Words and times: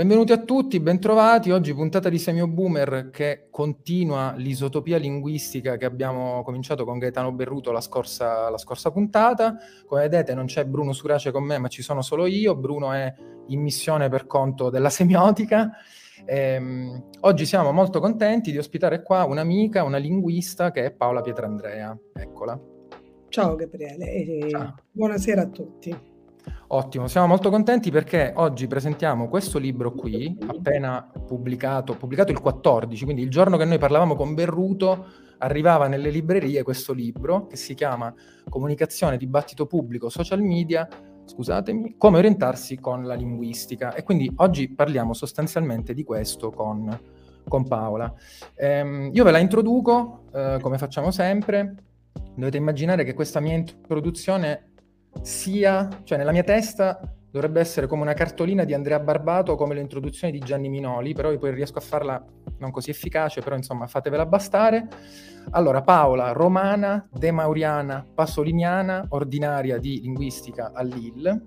Benvenuti 0.00 0.32
a 0.32 0.38
tutti, 0.38 0.80
bentrovati. 0.80 1.50
Oggi 1.50 1.74
puntata 1.74 2.08
di 2.08 2.18
Semio 2.18 2.48
Boomer 2.48 3.10
che 3.10 3.48
continua 3.50 4.32
l'isotopia 4.34 4.96
linguistica 4.96 5.76
che 5.76 5.84
abbiamo 5.84 6.42
cominciato 6.42 6.86
con 6.86 6.98
Gaetano 6.98 7.32
Berruto 7.32 7.70
la 7.70 7.82
scorsa, 7.82 8.48
la 8.48 8.56
scorsa 8.56 8.90
puntata. 8.90 9.58
Come 9.84 10.00
vedete 10.00 10.32
non 10.32 10.46
c'è 10.46 10.64
Bruno 10.64 10.94
Surace 10.94 11.30
con 11.30 11.44
me, 11.44 11.58
ma 11.58 11.68
ci 11.68 11.82
sono 11.82 12.00
solo 12.00 12.24
io. 12.24 12.56
Bruno 12.56 12.94
è 12.94 13.12
in 13.48 13.60
missione 13.60 14.08
per 14.08 14.26
conto 14.26 14.70
della 14.70 14.88
semiotica. 14.88 15.70
Ehm, 16.24 17.10
oggi 17.20 17.44
siamo 17.44 17.70
molto 17.70 18.00
contenti 18.00 18.52
di 18.52 18.56
ospitare 18.56 19.02
qua 19.02 19.24
un'amica, 19.24 19.84
una 19.84 19.98
linguista 19.98 20.70
che 20.70 20.86
è 20.86 20.92
Paola 20.92 21.20
Pietrandrea. 21.20 21.94
Eccola. 22.14 22.58
Ciao 23.28 23.54
Gabriele 23.54 24.48
Ciao. 24.48 24.76
buonasera 24.92 25.42
a 25.42 25.46
tutti. 25.48 26.09
Ottimo, 26.68 27.08
siamo 27.08 27.26
molto 27.26 27.50
contenti 27.50 27.90
perché 27.90 28.32
oggi 28.36 28.66
presentiamo 28.66 29.28
questo 29.28 29.58
libro 29.58 29.92
qui, 29.92 30.38
appena 30.46 31.10
pubblicato, 31.26 31.96
pubblicato 31.96 32.30
il 32.30 32.40
14, 32.40 33.04
quindi 33.04 33.22
il 33.22 33.30
giorno 33.30 33.56
che 33.56 33.64
noi 33.64 33.78
parlavamo 33.78 34.14
con 34.14 34.34
Berruto 34.34 35.06
arrivava 35.38 35.88
nelle 35.88 36.10
librerie 36.10 36.62
questo 36.62 36.92
libro 36.92 37.46
che 37.46 37.56
si 37.56 37.74
chiama 37.74 38.14
Comunicazione, 38.48 39.16
dibattito 39.16 39.66
pubblico, 39.66 40.08
social 40.08 40.42
media, 40.42 40.88
scusatemi, 41.24 41.94
come 41.96 42.18
orientarsi 42.18 42.78
con 42.78 43.04
la 43.04 43.14
linguistica. 43.14 43.94
E 43.94 44.02
quindi 44.02 44.30
oggi 44.36 44.68
parliamo 44.72 45.12
sostanzialmente 45.12 45.94
di 45.94 46.04
questo 46.04 46.50
con, 46.50 46.98
con 47.48 47.66
Paola. 47.66 48.12
Ehm, 48.54 49.10
io 49.12 49.24
ve 49.24 49.30
la 49.30 49.38
introduco, 49.38 50.24
eh, 50.32 50.58
come 50.60 50.78
facciamo 50.78 51.10
sempre. 51.10 51.74
Dovete 52.34 52.56
immaginare 52.56 53.04
che 53.04 53.14
questa 53.14 53.40
mia 53.40 53.54
introduzione 53.54 54.69
sia, 55.22 55.88
cioè 56.04 56.18
nella 56.18 56.32
mia 56.32 56.42
testa 56.42 57.00
dovrebbe 57.30 57.60
essere 57.60 57.86
come 57.86 58.02
una 58.02 58.12
cartolina 58.12 58.64
di 58.64 58.74
Andrea 58.74 58.98
Barbato, 58.98 59.54
come 59.54 59.74
l'introduzione 59.74 60.32
di 60.32 60.40
Gianni 60.40 60.68
Minoli, 60.68 61.12
però 61.14 61.30
io 61.30 61.38
poi 61.38 61.52
riesco 61.52 61.78
a 61.78 61.82
farla 61.82 62.24
non 62.58 62.70
così 62.70 62.90
efficace, 62.90 63.40
però 63.40 63.56
insomma 63.56 63.86
fatevela 63.86 64.26
bastare. 64.26 64.88
Allora, 65.50 65.82
Paola, 65.82 66.32
romana, 66.32 67.08
demauriana, 67.12 68.04
pasoliniana, 68.14 69.06
ordinaria 69.10 69.78
di 69.78 70.00
linguistica 70.00 70.72
a 70.74 70.82
Lille, 70.82 71.42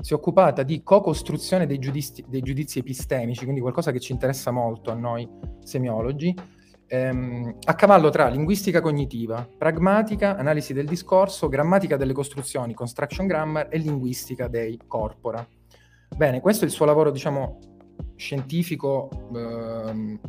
si 0.00 0.12
è 0.12 0.16
occupata 0.16 0.62
di 0.62 0.82
co-costruzione 0.82 1.66
dei 1.66 1.78
giudizi, 1.78 2.24
dei 2.28 2.42
giudizi 2.42 2.78
epistemici, 2.78 3.42
quindi 3.42 3.60
qualcosa 3.60 3.90
che 3.90 4.00
ci 4.00 4.12
interessa 4.12 4.50
molto 4.50 4.90
a 4.90 4.94
noi 4.94 5.28
semiologi, 5.62 6.34
ehm, 6.86 7.58
a 7.64 7.74
cavallo 7.74 8.10
tra 8.10 8.28
linguistica 8.28 8.80
cognitiva, 8.80 9.48
pragmatica, 9.56 10.36
analisi 10.36 10.72
del 10.72 10.86
discorso, 10.86 11.48
grammatica 11.48 11.96
delle 11.96 12.12
costruzioni, 12.12 12.74
construction 12.74 13.26
grammar 13.26 13.68
e 13.70 13.78
linguistica 13.78 14.48
dei 14.48 14.78
corpora. 14.86 15.46
Bene, 16.16 16.40
questo 16.40 16.64
è 16.64 16.66
il 16.66 16.72
suo 16.72 16.84
lavoro, 16.84 17.10
diciamo, 17.10 17.58
scientifico 18.16 19.28
ehm, 19.34 20.20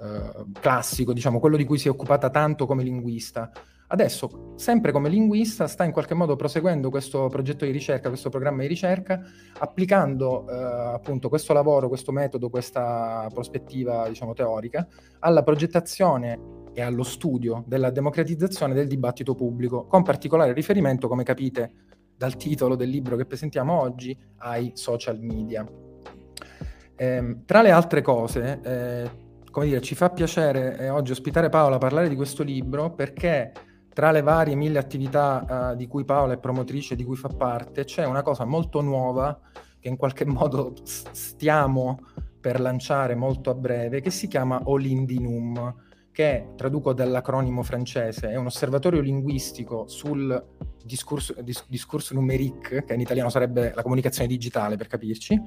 eh, 0.00 0.44
classico, 0.60 1.12
diciamo, 1.12 1.40
quello 1.40 1.56
di 1.56 1.64
cui 1.64 1.78
si 1.78 1.88
è 1.88 1.90
occupata 1.90 2.30
tanto 2.30 2.66
come 2.66 2.82
linguista. 2.82 3.50
Adesso, 3.94 4.54
sempre 4.56 4.90
come 4.90 5.08
linguista, 5.08 5.68
sta 5.68 5.84
in 5.84 5.92
qualche 5.92 6.14
modo 6.14 6.34
proseguendo 6.34 6.90
questo 6.90 7.28
progetto 7.28 7.64
di 7.64 7.70
ricerca, 7.70 8.08
questo 8.08 8.28
programma 8.28 8.62
di 8.62 8.66
ricerca, 8.66 9.22
applicando 9.58 10.50
eh, 10.50 10.94
appunto 10.94 11.28
questo 11.28 11.52
lavoro, 11.52 11.86
questo 11.86 12.10
metodo, 12.10 12.50
questa 12.50 13.28
prospettiva, 13.32 14.08
diciamo, 14.08 14.32
teorica 14.32 14.88
alla 15.20 15.44
progettazione 15.44 16.40
e 16.72 16.82
allo 16.82 17.04
studio 17.04 17.62
della 17.68 17.90
democratizzazione 17.90 18.74
del 18.74 18.88
dibattito 18.88 19.36
pubblico, 19.36 19.86
con 19.86 20.02
particolare 20.02 20.52
riferimento, 20.52 21.06
come 21.06 21.22
capite 21.22 21.70
dal 22.16 22.34
titolo 22.34 22.74
del 22.74 22.88
libro 22.88 23.14
che 23.14 23.26
presentiamo 23.26 23.80
oggi, 23.80 24.18
ai 24.38 24.72
social 24.74 25.20
media. 25.20 25.64
Eh, 26.96 27.36
tra 27.46 27.62
le 27.62 27.70
altre 27.70 28.02
cose, 28.02 28.58
eh, 28.60 29.10
come 29.52 29.66
dire, 29.66 29.80
ci 29.80 29.94
fa 29.94 30.10
piacere 30.10 30.78
eh, 30.78 30.88
oggi 30.88 31.12
ospitare 31.12 31.48
Paola 31.48 31.76
a 31.76 31.78
parlare 31.78 32.08
di 32.08 32.16
questo 32.16 32.42
libro 32.42 32.92
perché 32.92 33.52
tra 33.94 34.10
le 34.10 34.20
varie 34.22 34.56
mille 34.56 34.78
attività 34.78 35.70
uh, 35.72 35.76
di 35.76 35.86
cui 35.86 36.04
Paola 36.04 36.34
è 36.34 36.38
promotrice, 36.38 36.96
di 36.96 37.04
cui 37.04 37.16
fa 37.16 37.28
parte, 37.28 37.84
c'è 37.84 38.04
una 38.04 38.22
cosa 38.22 38.44
molto 38.44 38.82
nuova 38.82 39.38
che 39.78 39.88
in 39.88 39.96
qualche 39.96 40.26
modo 40.26 40.74
stiamo 40.82 42.00
per 42.40 42.60
lanciare 42.60 43.14
molto 43.14 43.48
a 43.50 43.54
breve, 43.54 44.00
che 44.00 44.10
si 44.10 44.26
chiama 44.26 44.60
Olindinum, 44.64 45.74
che 46.12 46.50
traduco 46.56 46.92
dall'acronimo 46.92 47.62
francese, 47.62 48.28
è 48.28 48.36
un 48.36 48.46
osservatorio 48.46 49.00
linguistico 49.00 49.86
sul 49.88 50.44
discorso, 50.84 51.34
dis, 51.40 51.64
discorso 51.68 52.14
numerique, 52.14 52.84
che 52.84 52.94
in 52.94 53.00
italiano 53.00 53.30
sarebbe 53.30 53.72
la 53.74 53.82
comunicazione 53.82 54.28
digitale 54.28 54.76
per 54.76 54.88
capirci, 54.88 55.40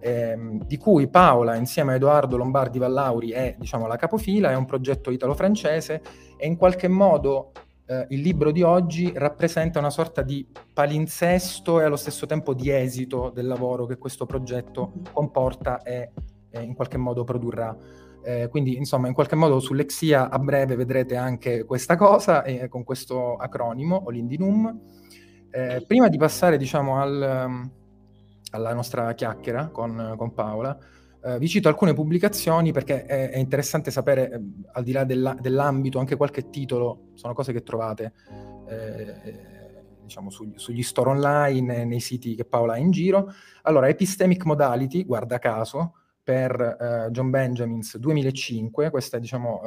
ehm, 0.00 0.64
di 0.66 0.76
cui 0.76 1.08
Paola 1.08 1.54
insieme 1.54 1.92
a 1.92 1.94
Edoardo 1.96 2.36
Lombardi 2.36 2.78
Vallauri 2.78 3.30
è 3.30 3.56
diciamo, 3.58 3.86
la 3.86 3.96
capofila, 3.96 4.50
è 4.50 4.54
un 4.54 4.66
progetto 4.66 5.10
italo-francese 5.10 6.02
e 6.36 6.46
in 6.46 6.56
qualche 6.56 6.88
modo 6.88 7.52
eh, 7.86 8.06
il 8.10 8.20
libro 8.20 8.50
di 8.50 8.62
oggi 8.62 9.12
rappresenta 9.14 9.78
una 9.78 9.90
sorta 9.90 10.22
di 10.22 10.46
palinsesto 10.72 11.80
e 11.80 11.84
allo 11.84 11.96
stesso 11.96 12.26
tempo 12.26 12.54
di 12.54 12.70
esito 12.70 13.30
del 13.30 13.46
lavoro 13.46 13.86
che 13.86 13.98
questo 13.98 14.24
progetto 14.24 14.92
comporta 15.12 15.82
e, 15.82 16.12
e 16.50 16.62
in 16.62 16.74
qualche 16.74 16.96
modo 16.96 17.24
produrrà. 17.24 17.76
Eh, 18.22 18.48
quindi, 18.48 18.76
insomma, 18.76 19.06
in 19.08 19.12
qualche 19.12 19.36
modo 19.36 19.60
su 19.60 19.74
Lexia 19.74 20.30
a 20.30 20.38
breve 20.38 20.76
vedrete 20.76 21.14
anche 21.14 21.64
questa 21.64 21.94
cosa 21.96 22.42
eh, 22.42 22.68
con 22.68 22.82
questo 22.82 23.36
acronimo, 23.36 24.02
Olindinum. 24.06 24.80
Eh, 25.50 25.84
prima 25.86 26.08
di 26.08 26.16
passare, 26.16 26.56
diciamo, 26.56 27.00
al, 27.00 27.70
alla 28.50 28.72
nostra 28.72 29.12
chiacchiera 29.12 29.68
con, 29.68 30.14
con 30.16 30.32
Paola, 30.32 30.76
Uh, 31.24 31.38
vi 31.38 31.48
cito 31.48 31.68
alcune 31.68 31.94
pubblicazioni 31.94 32.70
perché 32.70 33.06
è, 33.06 33.30
è 33.30 33.38
interessante 33.38 33.90
sapere, 33.90 34.30
eh, 34.30 34.40
al 34.72 34.82
di 34.82 34.92
là 34.92 35.04
della, 35.04 35.34
dell'ambito, 35.40 35.98
anche 35.98 36.16
qualche 36.16 36.50
titolo, 36.50 37.12
sono 37.14 37.32
cose 37.32 37.52
che 37.54 37.62
trovate 37.62 38.12
eh, 38.68 39.14
diciamo 40.02 40.28
su, 40.28 40.52
sugli 40.56 40.82
store 40.82 41.10
online, 41.10 41.86
nei 41.86 42.00
siti 42.00 42.34
che 42.34 42.44
Paola 42.44 42.74
ha 42.74 42.78
in 42.78 42.90
giro. 42.90 43.32
Allora, 43.62 43.88
Epistemic 43.88 44.44
Modality, 44.44 45.06
guarda 45.06 45.38
caso, 45.38 45.94
per 46.22 47.06
uh, 47.06 47.10
John 47.10 47.30
Benjamins 47.30 47.96
2005, 47.96 48.90
questa 48.90 49.16
è 49.16 49.20
diciamo 49.20 49.62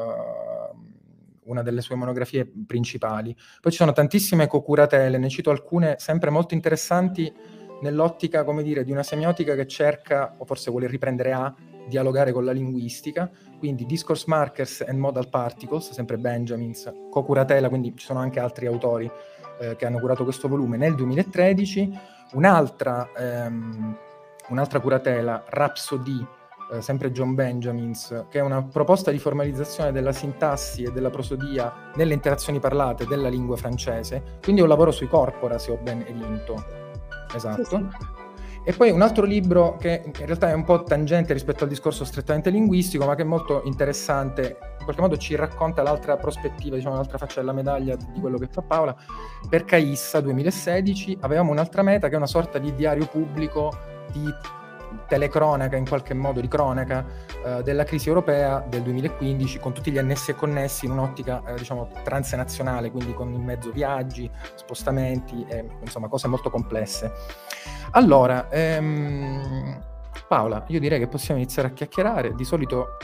una 1.47 1.61
delle 1.61 1.81
sue 1.81 1.95
monografie 1.95 2.49
principali. 2.65 3.35
Poi 3.59 3.71
ci 3.71 3.77
sono 3.77 3.91
tantissime 3.91 4.47
cocuratele, 4.47 5.17
ne 5.17 5.29
cito 5.29 5.49
alcune 5.49 5.95
sempre 5.97 6.29
molto 6.29 6.53
interessanti 6.53 7.33
nell'ottica, 7.81 8.43
come 8.43 8.63
dire, 8.63 8.83
di 8.83 8.91
una 8.91 9.03
semiotica 9.03 9.55
che 9.55 9.67
cerca, 9.67 10.35
o 10.37 10.45
forse 10.45 10.71
vuole 10.71 10.87
riprendere 10.87 11.31
a, 11.31 11.53
dialogare 11.87 12.31
con 12.31 12.45
la 12.45 12.51
linguistica, 12.51 13.29
quindi 13.57 13.85
Discourse 13.85 14.25
Markers 14.27 14.83
and 14.87 14.99
Modal 14.99 15.29
Particles, 15.29 15.91
sempre 15.91 16.17
Benjamins, 16.17 16.91
co-curatela, 17.09 17.69
quindi 17.69 17.93
ci 17.95 18.05
sono 18.05 18.19
anche 18.19 18.39
altri 18.39 18.67
autori 18.67 19.09
eh, 19.59 19.75
che 19.75 19.85
hanno 19.85 19.99
curato 19.99 20.23
questo 20.23 20.47
volume. 20.47 20.77
Nel 20.77 20.95
2013, 20.95 21.97
un'altra, 22.33 23.09
ehm, 23.15 23.97
un'altra 24.49 24.79
curatela, 24.79 25.43
Rhapsody, 25.47 26.25
eh, 26.73 26.81
sempre 26.81 27.11
John 27.11 27.33
Benjamins, 27.33 28.25
che 28.29 28.39
è 28.39 28.41
una 28.41 28.61
proposta 28.61 29.09
di 29.09 29.17
formalizzazione 29.17 29.91
della 29.91 30.11
sintassi 30.11 30.83
e 30.83 30.91
della 30.91 31.09
prosodia 31.09 31.91
nelle 31.95 32.13
interazioni 32.13 32.59
parlate 32.59 33.05
della 33.05 33.29
lingua 33.29 33.55
francese, 33.55 34.39
quindi 34.43 34.61
un 34.61 34.67
lavoro 34.67 34.91
sui 34.91 35.07
corpora, 35.07 35.57
se 35.57 35.71
ho 35.71 35.77
ben 35.81 36.03
evinto 36.05 36.85
esatto. 37.35 37.63
Sì, 37.63 37.75
sì. 37.75 38.25
E 38.67 38.73
poi 38.73 38.91
un 38.91 39.01
altro 39.01 39.23
libro 39.23 39.77
che 39.77 40.03
in 40.05 40.25
realtà 40.25 40.49
è 40.49 40.53
un 40.53 40.65
po' 40.65 40.83
tangente 40.83 41.31
rispetto 41.31 41.63
al 41.63 41.69
discorso 41.69 42.03
strettamente 42.03 42.49
linguistico, 42.49 43.05
ma 43.05 43.15
che 43.15 43.21
è 43.21 43.25
molto 43.25 43.61
interessante, 43.63 44.57
in 44.79 44.83
qualche 44.83 45.01
modo 45.01 45.15
ci 45.15 45.35
racconta 45.35 45.81
l'altra 45.83 46.17
prospettiva, 46.17 46.75
diciamo 46.75 46.95
l'altra 46.95 47.17
faccia 47.17 47.39
della 47.39 47.53
medaglia 47.53 47.95
di 47.95 48.19
quello 48.19 48.37
che 48.37 48.49
fa 48.51 48.61
Paola. 48.61 48.93
Per 49.49 49.63
Caissa 49.63 50.19
2016 50.19 51.19
avevamo 51.21 51.51
un'altra 51.51 51.81
meta 51.81 52.09
che 52.09 52.15
è 52.15 52.17
una 52.17 52.27
sorta 52.27 52.57
di 52.57 52.75
diario 52.75 53.05
pubblico 53.05 53.71
di 54.11 54.29
telecronaca 55.07 55.75
in 55.75 55.87
qualche 55.87 56.13
modo 56.13 56.41
di 56.41 56.47
cronaca 56.47 57.05
eh, 57.45 57.63
della 57.63 57.83
crisi 57.83 58.07
europea 58.07 58.65
del 58.67 58.81
2015 58.83 59.59
con 59.59 59.73
tutti 59.73 59.91
gli 59.91 59.97
annessi 59.97 60.31
e 60.31 60.35
connessi 60.35 60.85
in 60.85 60.91
un'ottica 60.91 61.43
eh, 61.45 61.55
diciamo 61.55 61.89
transnazionale 62.03 62.91
quindi 62.91 63.13
con 63.13 63.31
in 63.33 63.43
mezzo 63.43 63.71
viaggi, 63.71 64.29
spostamenti 64.55 65.45
e 65.47 65.65
insomma 65.81 66.07
cose 66.07 66.27
molto 66.27 66.49
complesse. 66.49 67.11
Allora 67.91 68.49
ehm, 68.49 69.83
Paola 70.27 70.63
io 70.67 70.79
direi 70.79 70.99
che 70.99 71.07
possiamo 71.07 71.39
iniziare 71.39 71.69
a 71.69 71.71
chiacchierare. 71.71 72.33
Di 72.33 72.43
solito 72.43 72.97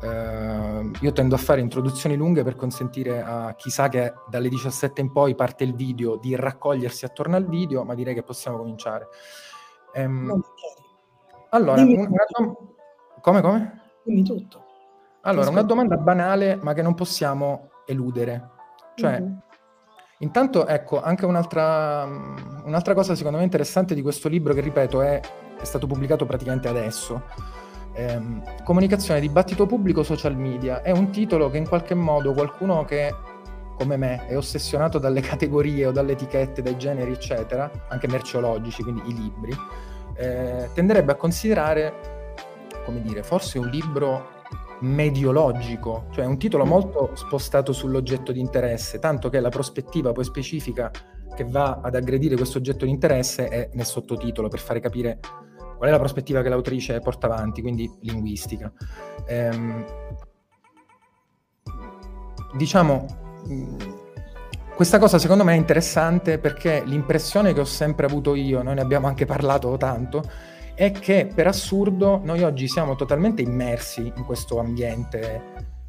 eh, 0.00 0.90
io 1.00 1.12
tendo 1.12 1.34
a 1.34 1.38
fare 1.38 1.60
introduzioni 1.60 2.14
lunghe 2.16 2.44
per 2.44 2.54
consentire 2.54 3.22
a 3.22 3.54
chi 3.56 3.70
sa 3.70 3.88
che 3.88 4.14
dalle 4.28 4.48
17 4.48 5.00
in 5.00 5.10
poi 5.10 5.34
parte 5.34 5.64
il 5.64 5.74
video 5.74 6.16
di 6.16 6.36
raccogliersi 6.36 7.04
attorno 7.04 7.36
al 7.36 7.48
video 7.48 7.84
ma 7.84 7.94
direi 7.94 8.14
che 8.14 8.22
possiamo 8.22 8.58
cominciare. 8.58 9.08
Ehm, 9.94 10.40
allora, 11.50 11.82
un, 11.82 11.90
una 11.90 12.54
come 13.20 13.40
come? 13.40 13.80
Dimmi 14.04 14.22
tutto. 14.22 14.64
Allora, 15.22 15.50
una 15.50 15.62
domanda 15.62 15.96
banale 15.96 16.56
ma 16.56 16.72
che 16.72 16.82
non 16.82 16.94
possiamo 16.94 17.70
eludere. 17.86 18.50
Cioè, 18.94 19.20
mm-hmm. 19.20 19.32
intanto, 20.18 20.66
ecco, 20.66 21.02
anche 21.02 21.26
un'altra, 21.26 22.04
un'altra, 22.64 22.94
cosa 22.94 23.14
secondo 23.14 23.38
me 23.38 23.44
interessante 23.44 23.94
di 23.94 24.02
questo 24.02 24.28
libro, 24.28 24.54
che 24.54 24.60
ripeto 24.60 25.02
è, 25.02 25.20
è 25.58 25.64
stato 25.64 25.86
pubblicato 25.86 26.26
praticamente 26.26 26.68
adesso, 26.68 27.22
ehm, 27.92 28.64
comunicazione, 28.64 29.20
dibattito 29.20 29.66
pubblico, 29.66 30.02
social 30.02 30.36
media. 30.36 30.82
È 30.82 30.90
un 30.90 31.10
titolo 31.10 31.50
che 31.50 31.58
in 31.58 31.68
qualche 31.68 31.94
modo 31.94 32.32
qualcuno 32.32 32.84
che 32.84 33.14
come 33.76 33.96
me 33.96 34.26
è 34.26 34.36
ossessionato 34.36 34.98
dalle 34.98 35.20
categorie 35.22 35.86
o 35.86 35.92
dalle 35.92 36.12
etichette, 36.12 36.62
dai 36.62 36.76
generi, 36.76 37.12
eccetera, 37.12 37.70
anche 37.88 38.08
merceologici, 38.08 38.82
quindi 38.82 39.02
i 39.06 39.14
libri, 39.14 39.54
eh, 40.18 40.68
tenderebbe 40.74 41.12
a 41.12 41.14
considerare, 41.14 42.34
come 42.84 43.00
dire, 43.00 43.22
forse 43.22 43.58
un 43.58 43.68
libro 43.68 44.36
mediologico, 44.80 46.06
cioè 46.10 46.24
un 46.24 46.38
titolo 46.38 46.64
molto 46.64 47.14
spostato 47.14 47.72
sull'oggetto 47.72 48.32
di 48.32 48.40
interesse, 48.40 48.98
tanto 48.98 49.28
che 49.28 49.40
la 49.40 49.48
prospettiva 49.48 50.12
poi 50.12 50.24
specifica 50.24 50.90
che 51.34 51.44
va 51.44 51.80
ad 51.82 51.94
aggredire 51.94 52.36
questo 52.36 52.58
oggetto 52.58 52.84
di 52.84 52.90
interesse 52.90 53.48
è 53.48 53.70
nel 53.72 53.86
sottotitolo 53.86 54.48
per 54.48 54.58
fare 54.58 54.80
capire 54.80 55.20
qual 55.76 55.88
è 55.88 55.92
la 55.92 55.98
prospettiva 55.98 56.42
che 56.42 56.48
l'autrice 56.48 56.98
porta 56.98 57.26
avanti, 57.26 57.62
quindi 57.62 57.88
linguistica. 58.00 58.72
Ehm, 59.26 59.84
diciamo, 62.56 63.06
questa 64.78 65.00
cosa 65.00 65.18
secondo 65.18 65.42
me 65.42 65.54
è 65.54 65.56
interessante 65.56 66.38
perché 66.38 66.84
l'impressione 66.84 67.52
che 67.52 67.58
ho 67.58 67.64
sempre 67.64 68.06
avuto 68.06 68.36
io, 68.36 68.62
noi 68.62 68.76
ne 68.76 68.80
abbiamo 68.80 69.08
anche 69.08 69.26
parlato 69.26 69.76
tanto, 69.76 70.22
è 70.72 70.92
che 70.92 71.28
per 71.34 71.48
assurdo 71.48 72.20
noi 72.22 72.44
oggi 72.44 72.68
siamo 72.68 72.94
totalmente 72.94 73.42
immersi 73.42 74.12
in 74.14 74.24
questo 74.24 74.60
ambiente, 74.60 75.42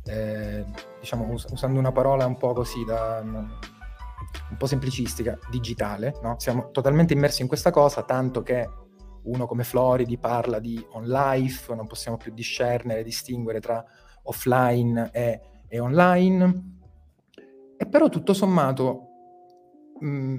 eh, 0.05 0.65
diciamo 0.99 1.31
us- 1.31 1.45
usando 1.51 1.77
una 1.77 1.91
parola 1.91 2.25
un 2.25 2.35
po' 2.35 2.53
così 2.53 2.83
da 2.83 3.21
un 3.21 4.57
po' 4.57 4.65
semplicistica, 4.65 5.37
digitale, 5.51 6.15
no? 6.23 6.37
siamo 6.39 6.71
totalmente 6.71 7.13
immersi 7.13 7.43
in 7.43 7.47
questa 7.47 7.69
cosa, 7.69 8.01
tanto 8.01 8.41
che 8.41 8.67
uno 9.25 9.45
come 9.45 9.63
Floridi 9.65 10.17
parla 10.17 10.57
di 10.57 10.83
on 10.93 11.05
life, 11.05 11.75
non 11.75 11.85
possiamo 11.85 12.17
più 12.17 12.33
discernere, 12.33 13.03
distinguere 13.03 13.59
tra 13.59 13.85
offline 14.23 15.11
e, 15.13 15.41
e 15.67 15.79
online, 15.79 16.78
e 17.81 17.87
però 17.87 18.09
tutto 18.09 18.33
sommato 18.33 19.07
mh, 20.01 20.37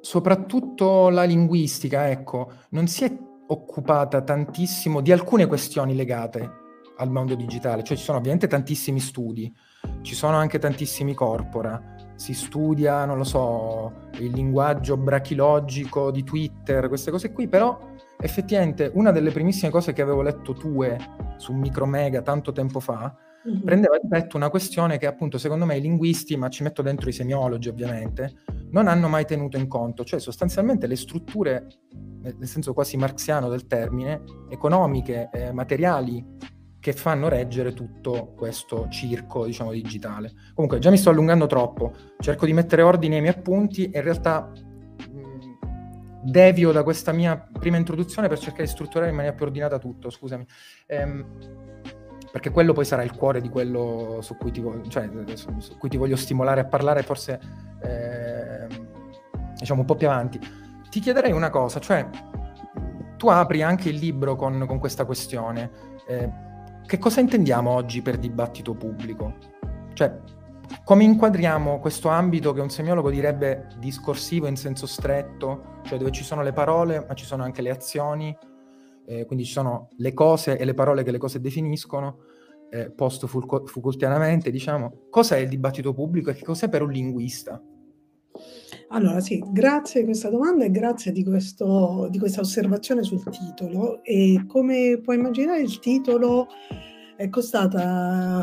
soprattutto 0.00 1.08
la 1.08 1.24
linguistica, 1.24 2.08
ecco, 2.10 2.52
non 2.70 2.86
si 2.86 3.02
è 3.02 3.18
occupata 3.48 4.22
tantissimo 4.22 5.00
di 5.00 5.10
alcune 5.10 5.46
questioni 5.46 5.96
legate 5.96 6.62
al 6.98 7.10
mondo 7.10 7.34
digitale, 7.34 7.82
cioè 7.82 7.96
ci 7.96 8.04
sono 8.04 8.18
ovviamente 8.18 8.46
tantissimi 8.46 9.00
studi, 9.00 9.52
ci 10.02 10.14
sono 10.14 10.36
anche 10.36 10.60
tantissimi 10.60 11.12
corpora, 11.12 12.12
si 12.14 12.34
studia, 12.34 13.04
non 13.04 13.18
lo 13.18 13.24
so, 13.24 14.10
il 14.20 14.30
linguaggio 14.30 14.96
brachilogico 14.96 16.12
di 16.12 16.22
Twitter, 16.22 16.86
queste 16.86 17.10
cose 17.10 17.32
qui, 17.32 17.48
però 17.48 17.76
effettivamente 18.20 18.92
una 18.94 19.10
delle 19.10 19.32
primissime 19.32 19.72
cose 19.72 19.92
che 19.92 20.02
avevo 20.02 20.22
letto 20.22 20.52
tue 20.52 20.96
su 21.36 21.52
Micromega 21.52 22.22
tanto 22.22 22.52
tempo 22.52 22.78
fa 22.78 23.12
mm-hmm. 23.48 23.60
prendeva 23.60 23.98
di 23.98 24.08
petto 24.08 24.36
una 24.36 24.50
questione 24.50 24.98
che 24.98 25.06
appunto 25.06 25.38
secondo 25.38 25.64
me 25.64 25.76
i 25.76 25.80
linguisti, 25.80 26.36
ma 26.36 26.48
ci 26.48 26.62
metto 26.62 26.82
dentro 26.82 27.08
i 27.08 27.12
semiologi 27.12 27.68
ovviamente, 27.68 28.42
non 28.70 28.88
hanno 28.88 29.08
mai 29.08 29.24
tenuto 29.24 29.56
in 29.56 29.68
conto, 29.68 30.04
cioè 30.04 30.20
sostanzialmente 30.20 30.86
le 30.86 30.96
strutture 30.96 31.66
nel 32.24 32.48
senso 32.48 32.72
quasi 32.72 32.96
marxiano 32.96 33.48
del 33.48 33.66
termine, 33.66 34.22
economiche, 34.48 35.28
eh, 35.32 35.52
materiali 35.52 36.24
che 36.80 36.92
fanno 36.92 37.28
reggere 37.28 37.72
tutto 37.72 38.32
questo 38.36 38.88
circo, 38.90 39.46
diciamo, 39.46 39.72
digitale. 39.72 40.32
Comunque, 40.54 40.78
già 40.78 40.90
mi 40.90 40.96
sto 40.96 41.10
allungando 41.10 41.46
troppo, 41.46 41.94
cerco 42.18 42.46
di 42.46 42.52
mettere 42.52 42.82
ordine 42.82 43.16
ai 43.16 43.20
miei 43.22 43.34
appunti 43.34 43.90
e 43.90 43.98
in 43.98 44.04
realtà 44.04 44.50
mm, 45.10 45.40
devio 46.22 46.72
da 46.72 46.82
questa 46.82 47.12
mia 47.12 47.36
prima 47.58 47.76
introduzione 47.76 48.28
per 48.28 48.38
cercare 48.38 48.64
di 48.64 48.70
strutturare 48.70 49.10
in 49.10 49.16
maniera 49.16 49.36
più 49.36 49.46
ordinata 49.46 49.78
tutto, 49.78 50.10
scusami. 50.10 50.46
Ehm, 50.86 51.26
perché 52.34 52.50
quello 52.50 52.72
poi 52.72 52.84
sarà 52.84 53.04
il 53.04 53.14
cuore 53.14 53.40
di 53.40 53.48
quello 53.48 54.18
su 54.20 54.36
cui 54.36 54.50
ti, 54.50 54.60
cioè, 54.88 55.08
su, 55.34 55.54
su 55.60 55.78
cui 55.78 55.88
ti 55.88 55.96
voglio 55.96 56.16
stimolare 56.16 56.62
a 56.62 56.64
parlare, 56.64 57.04
forse 57.04 57.38
eh, 57.80 58.66
diciamo 59.56 59.82
un 59.82 59.86
po' 59.86 59.94
più 59.94 60.08
avanti 60.08 60.40
ti 60.94 61.00
chiederei 61.00 61.32
una 61.32 61.50
cosa, 61.50 61.80
cioè 61.80 62.08
tu 63.16 63.26
apri 63.26 63.62
anche 63.62 63.88
il 63.88 63.96
libro 63.96 64.36
con, 64.36 64.64
con 64.64 64.78
questa 64.78 65.04
questione. 65.04 65.68
Eh, 66.06 66.30
che 66.86 66.98
cosa 66.98 67.18
intendiamo 67.18 67.68
oggi 67.68 68.00
per 68.00 68.16
dibattito 68.16 68.74
pubblico? 68.74 69.34
Cioè, 69.92 70.16
come 70.84 71.02
inquadriamo 71.02 71.80
questo 71.80 72.10
ambito 72.10 72.52
che 72.52 72.60
un 72.60 72.70
semiologo 72.70 73.10
direbbe 73.10 73.66
discorsivo 73.78 74.46
in 74.46 74.54
senso 74.54 74.86
stretto, 74.86 75.80
cioè 75.82 75.98
dove 75.98 76.12
ci 76.12 76.22
sono 76.22 76.42
le 76.42 76.52
parole, 76.52 77.04
ma 77.08 77.14
ci 77.14 77.24
sono 77.24 77.42
anche 77.42 77.60
le 77.60 77.70
azioni, 77.70 78.36
eh, 79.06 79.26
quindi 79.26 79.44
ci 79.44 79.52
sono 79.52 79.88
le 79.96 80.12
cose 80.12 80.56
e 80.56 80.64
le 80.64 80.74
parole 80.74 81.02
che 81.02 81.10
le 81.10 81.18
cose 81.18 81.40
definiscono, 81.40 82.18
eh, 82.74 82.90
post-Foucaultianamente, 82.90 84.50
diciamo. 84.50 85.06
Cos'è 85.08 85.38
il 85.38 85.48
dibattito 85.48 85.94
pubblico 85.94 86.30
e 86.30 86.34
che 86.34 86.42
cos'è 86.42 86.68
per 86.68 86.82
un 86.82 86.90
linguista? 86.90 87.62
Allora 88.88 89.20
sì, 89.20 89.42
grazie 89.52 90.00
di 90.00 90.06
questa 90.06 90.28
domanda 90.28 90.64
e 90.64 90.70
grazie 90.72 91.12
di, 91.12 91.22
questo, 91.22 92.08
di 92.10 92.18
questa 92.18 92.40
osservazione 92.40 93.04
sul 93.04 93.22
titolo. 93.30 94.02
E 94.02 94.44
come 94.48 94.98
puoi 95.00 95.16
immaginare 95.16 95.60
il 95.60 95.78
titolo 95.78 96.48
è 97.16 97.28
costata, 97.28 98.42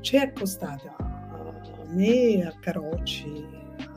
ci 0.00 0.16
è 0.16 0.32
costata 0.32 0.96
a 0.98 1.92
me, 1.92 2.42
a 2.46 2.54
Carocci, 2.58 3.44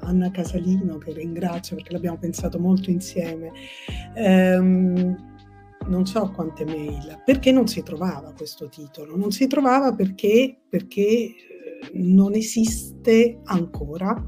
a 0.01 0.07
Anna 0.07 0.30
Casalino, 0.30 0.98
che 0.98 1.13
ringrazio 1.13 1.77
perché 1.77 1.94
l'abbiamo 1.94 2.18
pensato 2.18 2.60
molto 2.60 2.89
insieme. 2.89 3.51
Ehm, 4.15 5.32
non 5.88 6.06
so 6.06 6.31
quante 6.31 6.65
mail, 6.65 7.21
perché 7.25 7.51
non 7.51 7.68
si 7.68 7.83
trovava 7.83 8.33
questo 8.33 8.69
titolo? 8.69 9.15
Non 9.15 9.31
si 9.31 9.47
trovava 9.47 9.94
perché, 9.94 10.62
perché 10.69 11.01
eh, 11.01 11.35
non 11.94 12.33
esiste 12.33 13.39
ancora 13.44 14.24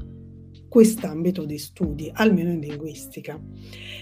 quest'ambito 0.68 1.44
di 1.44 1.58
studi, 1.58 2.10
almeno 2.12 2.50
in 2.50 2.60
linguistica. 2.60 3.40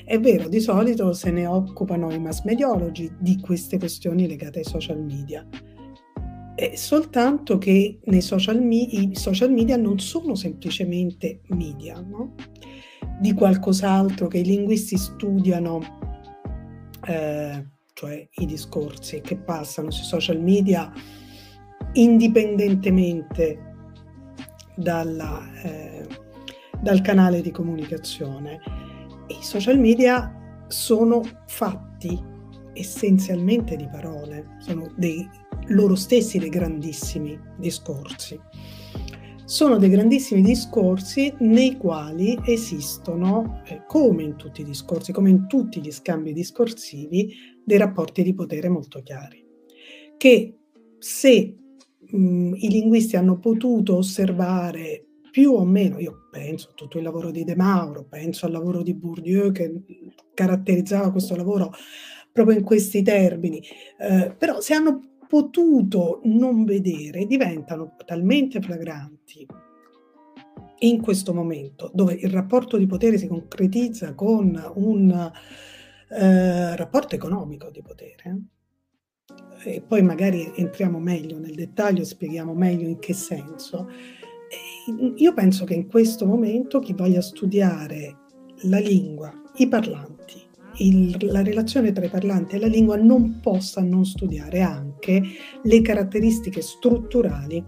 È 0.04 0.18
vero, 0.18 0.48
di 0.48 0.60
solito 0.60 1.12
se 1.12 1.30
ne 1.30 1.46
occupano 1.46 2.12
i 2.12 2.18
mass 2.18 2.42
mediologi 2.42 3.12
di 3.20 3.38
queste 3.40 3.78
questioni 3.78 4.26
legate 4.26 4.60
ai 4.60 4.64
social 4.64 5.00
media. 5.00 5.46
È 6.56 6.74
soltanto 6.74 7.58
che 7.58 8.00
social 8.20 8.62
me- 8.62 8.76
i 8.76 9.10
social 9.14 9.52
media 9.52 9.76
non 9.76 9.98
sono 9.98 10.34
semplicemente 10.34 11.40
media, 11.48 12.00
no? 12.00 12.34
di 13.20 13.32
qualcos'altro 13.32 14.28
che 14.28 14.38
i 14.38 14.44
linguisti 14.44 14.96
studiano, 14.96 16.03
eh, 17.06 17.66
cioè 17.92 18.28
i 18.30 18.46
discorsi 18.46 19.20
che 19.20 19.36
passano 19.36 19.90
sui 19.90 20.04
social 20.04 20.40
media 20.40 20.92
indipendentemente 21.92 23.72
dalla, 24.76 25.42
eh, 25.62 26.06
dal 26.80 27.00
canale 27.00 27.40
di 27.40 27.50
comunicazione. 27.50 28.60
I 29.28 29.42
social 29.42 29.78
media 29.78 30.64
sono 30.68 31.22
fatti 31.46 32.32
essenzialmente 32.72 33.76
di 33.76 33.88
parole, 33.88 34.56
sono 34.58 34.92
dei 34.96 35.28
loro 35.68 35.94
stessi 35.94 36.38
dei 36.38 36.48
grandissimi 36.48 37.38
discorsi. 37.56 38.38
Sono 39.46 39.76
dei 39.76 39.90
grandissimi 39.90 40.40
discorsi 40.40 41.30
nei 41.40 41.76
quali 41.76 42.38
esistono, 42.46 43.60
eh, 43.66 43.82
come 43.86 44.22
in 44.22 44.36
tutti 44.36 44.62
i 44.62 44.64
discorsi, 44.64 45.12
come 45.12 45.28
in 45.28 45.46
tutti 45.46 45.82
gli 45.82 45.92
scambi 45.92 46.32
discorsivi, 46.32 47.30
dei 47.62 47.76
rapporti 47.76 48.22
di 48.22 48.32
potere 48.32 48.70
molto 48.70 49.02
chiari, 49.02 49.44
che 50.16 50.56
se 50.98 51.56
mh, 52.00 52.54
i 52.56 52.68
linguisti 52.70 53.16
hanno 53.16 53.38
potuto 53.38 53.96
osservare 53.96 55.04
più 55.30 55.52
o 55.52 55.64
meno, 55.66 55.98
io 55.98 56.28
penso 56.30 56.70
a 56.70 56.74
tutto 56.74 56.96
il 56.96 57.04
lavoro 57.04 57.30
di 57.30 57.44
De 57.44 57.54
Mauro, 57.54 58.06
penso 58.08 58.46
al 58.46 58.52
lavoro 58.52 58.82
di 58.82 58.94
Bourdieu 58.94 59.52
che 59.52 59.82
caratterizzava 60.32 61.10
questo 61.10 61.36
lavoro 61.36 61.70
proprio 62.32 62.56
in 62.56 62.64
questi 62.64 63.02
termini, 63.02 63.62
eh, 63.98 64.34
però 64.38 64.60
se 64.60 64.72
hanno 64.72 65.13
potuto 65.34 66.20
non 66.26 66.64
vedere 66.64 67.26
diventano 67.26 67.96
talmente 68.06 68.60
flagranti 68.60 69.44
in 70.78 71.00
questo 71.02 71.34
momento 71.34 71.90
dove 71.92 72.14
il 72.14 72.30
rapporto 72.30 72.76
di 72.76 72.86
potere 72.86 73.18
si 73.18 73.26
concretizza 73.26 74.14
con 74.14 74.72
un 74.76 75.32
eh, 76.10 76.76
rapporto 76.76 77.16
economico 77.16 77.68
di 77.70 77.82
potere 77.82 78.42
e 79.64 79.80
poi 79.80 80.02
magari 80.02 80.52
entriamo 80.54 81.00
meglio 81.00 81.40
nel 81.40 81.56
dettaglio 81.56 82.04
spieghiamo 82.04 82.54
meglio 82.54 82.86
in 82.86 83.00
che 83.00 83.12
senso 83.12 83.88
io 85.16 85.34
penso 85.34 85.64
che 85.64 85.74
in 85.74 85.88
questo 85.88 86.26
momento 86.26 86.78
chi 86.78 86.92
voglia 86.92 87.20
studiare 87.20 88.18
la 88.66 88.78
lingua, 88.78 89.32
i 89.56 89.66
parlanti, 89.66 90.40
il, 90.76 91.16
la 91.26 91.42
relazione 91.42 91.90
tra 91.90 92.04
i 92.04 92.08
parlanti 92.08 92.54
e 92.54 92.60
la 92.60 92.68
lingua 92.68 92.94
non 92.96 93.40
possa 93.40 93.82
non 93.82 94.04
studiare 94.04 94.60
anche 94.60 94.93
le 95.62 95.82
caratteristiche 95.82 96.60
strutturali 96.60 97.64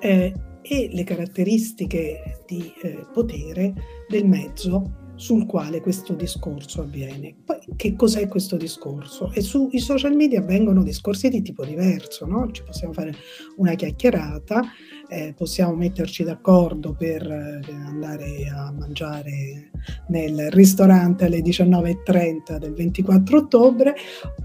eh, 0.00 0.34
e 0.62 0.88
le 0.92 1.04
caratteristiche 1.04 2.42
di 2.46 2.72
eh, 2.82 3.06
potere 3.12 3.74
del 4.08 4.26
mezzo 4.26 4.98
sul 5.20 5.44
quale 5.44 5.82
questo 5.82 6.14
discorso 6.14 6.80
avviene. 6.80 7.34
Poi 7.44 7.58
che 7.76 7.94
cos'è 7.94 8.26
questo 8.26 8.56
discorso? 8.56 9.30
E 9.32 9.42
sui 9.42 9.78
social 9.78 10.14
media 10.14 10.40
avvengono 10.40 10.82
discorsi 10.82 11.28
di 11.28 11.42
tipo 11.42 11.62
diverso, 11.66 12.24
no? 12.24 12.50
Ci 12.50 12.62
possiamo 12.62 12.94
fare 12.94 13.14
una 13.56 13.74
chiacchierata, 13.74 14.62
eh, 15.08 15.34
possiamo 15.36 15.74
metterci 15.74 16.24
d'accordo 16.24 16.94
per 16.94 17.22
eh, 17.30 17.60
andare 17.70 18.48
a 18.48 18.72
mangiare 18.72 19.70
nel 20.08 20.50
ristorante 20.52 21.26
alle 21.26 21.40
19.30 21.40 22.56
del 22.56 22.72
24 22.72 23.36
ottobre, 23.36 23.94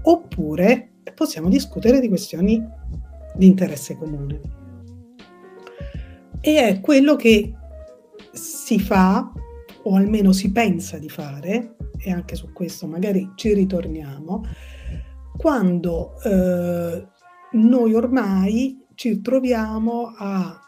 oppure 0.02 0.90
possiamo 1.16 1.48
discutere 1.48 1.98
di 1.98 2.08
questioni 2.08 2.62
di 3.34 3.46
interesse 3.46 3.96
comune. 3.96 4.40
E 6.40 6.68
è 6.68 6.80
quello 6.80 7.16
che 7.16 7.54
si 8.32 8.78
fa 8.78 9.32
o 9.84 9.94
almeno 9.96 10.32
si 10.32 10.52
pensa 10.52 10.98
di 10.98 11.08
fare, 11.08 11.76
e 11.98 12.10
anche 12.10 12.36
su 12.36 12.52
questo 12.52 12.86
magari 12.86 13.32
ci 13.34 13.54
ritorniamo, 13.54 14.44
quando 15.36 16.20
eh, 16.22 17.06
noi 17.52 17.94
ormai 17.94 18.84
ci 18.94 19.20
troviamo 19.20 20.12
a, 20.16 20.60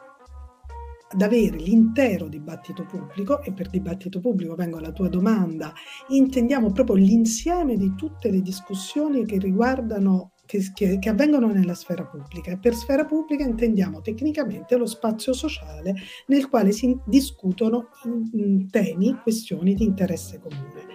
ad 1.10 1.22
avere 1.22 1.56
l'intero 1.56 2.28
dibattito 2.28 2.84
pubblico, 2.84 3.42
e 3.42 3.52
per 3.52 3.68
dibattito 3.70 4.20
pubblico 4.20 4.54
vengo 4.54 4.78
alla 4.78 4.92
tua 4.92 5.08
domanda, 5.08 5.72
intendiamo 6.08 6.70
proprio 6.70 6.96
l'insieme 6.96 7.76
di 7.76 7.94
tutte 7.96 8.30
le 8.30 8.40
discussioni 8.40 9.26
che 9.26 9.38
riguardano 9.38 10.32
che, 10.48 10.70
che, 10.72 10.98
che, 10.98 11.08
avvengono 11.10 11.52
nella 11.52 11.74
sfera 11.74 12.06
pubblica. 12.06 12.52
E 12.52 12.56
per 12.56 12.74
sfera 12.74 13.04
pubblica 13.04 13.44
intendiamo 13.44 14.00
tecnicamente 14.00 14.78
lo 14.78 14.86
spazio 14.86 15.34
sociale 15.34 15.94
nel 16.28 16.48
quale 16.48 16.72
si 16.72 16.98
discutono 17.04 17.88
in, 18.04 18.30
in 18.32 18.70
temi, 18.70 19.14
questioni 19.22 19.74
di 19.74 19.84
interesse 19.84 20.40
comune. 20.40 20.86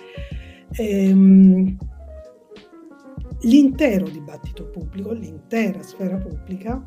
Ehm, 0.72 1.78
l'intero 3.42 4.10
dibattito 4.10 4.70
pubblico, 4.70 5.12
l'intera 5.12 5.84
sfera 5.84 6.18
pubblica, 6.18 6.84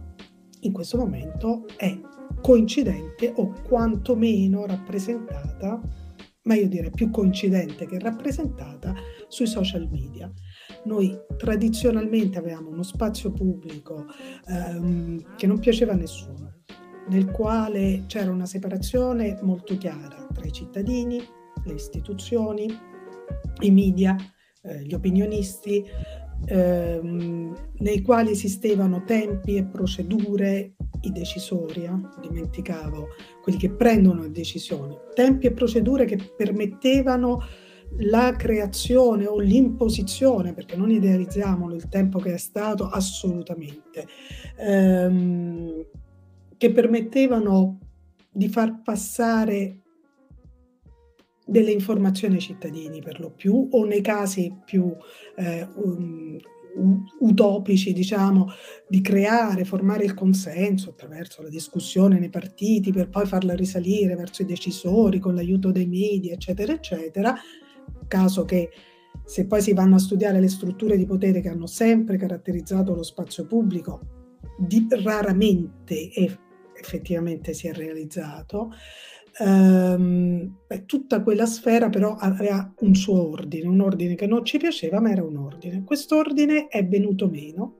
in 0.60 0.72
questo 0.72 0.96
momento 0.98 1.66
è 1.76 1.96
coincidente 2.42 3.32
o 3.36 3.54
quantomeno 3.62 4.66
rappresentata, 4.66 5.80
ma 6.42 6.54
io 6.54 6.66
direi 6.66 6.90
più 6.90 7.10
coincidente 7.10 7.86
che 7.86 8.00
rappresentata 8.00 8.92
sui 9.28 9.46
social 9.46 9.88
media. 9.88 10.32
Noi 10.84 11.16
tradizionalmente 11.36 12.38
avevamo 12.38 12.70
uno 12.70 12.82
spazio 12.82 13.32
pubblico 13.32 14.06
ehm, 14.48 15.36
che 15.36 15.46
non 15.46 15.58
piaceva 15.58 15.92
a 15.92 15.96
nessuno, 15.96 16.62
nel 17.08 17.30
quale 17.30 18.04
c'era 18.06 18.30
una 18.30 18.46
separazione 18.46 19.38
molto 19.42 19.76
chiara 19.76 20.26
tra 20.32 20.44
i 20.44 20.52
cittadini, 20.52 21.20
le 21.64 21.72
istituzioni, 21.72 22.66
i 23.60 23.70
media, 23.70 24.16
eh, 24.62 24.82
gli 24.82 24.94
opinionisti, 24.94 25.84
ehm, 26.46 27.54
nei 27.78 28.02
quali 28.02 28.30
esistevano 28.30 29.04
tempi 29.04 29.56
e 29.56 29.64
procedure, 29.64 30.74
i 31.02 31.12
decisori, 31.12 31.84
eh? 31.84 32.00
dimenticavo, 32.20 33.08
quelli 33.42 33.58
che 33.58 33.70
prendono 33.70 34.28
decisioni, 34.28 34.96
tempi 35.14 35.46
e 35.46 35.52
procedure 35.52 36.04
che 36.04 36.18
permettevano 36.36 37.40
la 37.98 38.34
creazione 38.36 39.26
o 39.26 39.38
l'imposizione, 39.38 40.52
perché 40.52 40.76
non 40.76 40.90
idealizziamolo 40.90 41.74
il 41.74 41.88
tempo 41.88 42.18
che 42.18 42.34
è 42.34 42.38
stato 42.38 42.88
assolutamente, 42.88 44.06
ehm, 44.56 45.86
che 46.56 46.72
permettevano 46.72 47.78
di 48.30 48.48
far 48.48 48.82
passare 48.82 49.80
delle 51.46 51.70
informazioni 51.70 52.34
ai 52.34 52.40
cittadini 52.40 53.00
per 53.00 53.20
lo 53.20 53.30
più 53.30 53.68
o 53.70 53.84
nei 53.84 54.00
casi 54.00 54.52
più 54.64 54.92
eh, 55.36 55.66
um, 55.76 56.36
utopici, 57.20 57.92
diciamo, 57.92 58.48
di 58.86 59.00
creare, 59.00 59.64
formare 59.64 60.04
il 60.04 60.12
consenso 60.12 60.90
attraverso 60.90 61.42
la 61.42 61.48
discussione 61.48 62.18
nei 62.18 62.28
partiti 62.28 62.92
per 62.92 63.08
poi 63.08 63.26
farla 63.26 63.54
risalire 63.54 64.14
verso 64.14 64.42
i 64.42 64.46
decisori 64.46 65.18
con 65.18 65.34
l'aiuto 65.34 65.70
dei 65.70 65.86
media, 65.86 66.34
eccetera, 66.34 66.72
eccetera, 66.72 67.34
caso 68.08 68.44
che 68.44 68.70
se 69.24 69.46
poi 69.46 69.60
si 69.60 69.72
vanno 69.72 69.96
a 69.96 70.00
studiare 70.00 70.40
le 70.40 70.48
strutture 70.48 70.96
di 70.96 71.06
potere 71.06 71.40
che 71.40 71.48
hanno 71.48 71.66
sempre 71.66 72.16
caratterizzato 72.16 72.94
lo 72.94 73.02
spazio 73.02 73.46
pubblico, 73.46 74.00
di, 74.58 74.86
raramente 75.02 76.10
e 76.12 76.38
effettivamente 76.78 77.52
si 77.52 77.66
è 77.66 77.72
realizzato, 77.72 78.70
ehm, 79.40 80.56
tutta 80.86 81.22
quella 81.22 81.46
sfera 81.46 81.88
però 81.88 82.14
aveva 82.14 82.72
un 82.80 82.94
suo 82.94 83.28
ordine, 83.28 83.66
un 83.66 83.80
ordine 83.80 84.14
che 84.14 84.26
non 84.26 84.44
ci 84.44 84.58
piaceva 84.58 85.00
ma 85.00 85.10
era 85.10 85.24
un 85.24 85.36
ordine. 85.36 85.82
Quest'ordine 85.84 86.68
è 86.68 86.86
venuto 86.86 87.28
meno 87.28 87.76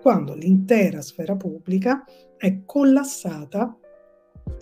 quando 0.00 0.34
l'intera 0.34 1.00
sfera 1.00 1.36
pubblica 1.36 2.04
è 2.36 2.62
collassata 2.64 3.76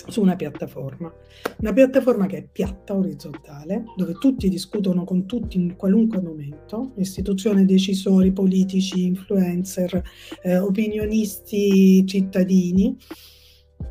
su 0.08 0.20
una 0.20 0.36
piattaforma. 0.36 1.12
Una 1.58 1.72
piattaforma 1.72 2.26
che 2.26 2.38
è 2.38 2.48
piatta, 2.50 2.96
orizzontale, 2.96 3.84
dove 3.96 4.14
tutti 4.14 4.48
discutono 4.48 5.04
con 5.04 5.26
tutti 5.26 5.56
in 5.56 5.76
qualunque 5.76 6.20
momento, 6.20 6.92
istituzioni, 6.96 7.64
decisori, 7.64 8.32
politici, 8.32 9.06
influencer, 9.06 10.02
eh, 10.42 10.58
opinionisti, 10.58 12.04
cittadini, 12.06 12.96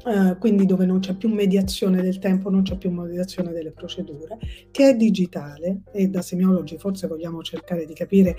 eh, 0.06 0.38
quindi 0.40 0.66
dove 0.66 0.86
non 0.86 1.00
c'è 1.00 1.16
più 1.16 1.30
mediazione 1.30 2.02
del 2.02 2.20
tempo, 2.20 2.50
non 2.50 2.64
c'è 2.64 2.78
più 2.78 2.92
mediazione 2.92 3.52
delle 3.52 3.72
procedure, 3.72 4.38
che 4.72 4.90
è 4.90 4.96
digitale 4.96 5.82
e 5.92 6.08
da 6.08 6.22
semiologi 6.22 6.78
forse 6.78 7.08
vogliamo 7.08 7.42
cercare 7.42 7.86
di 7.86 7.94
capire 7.94 8.36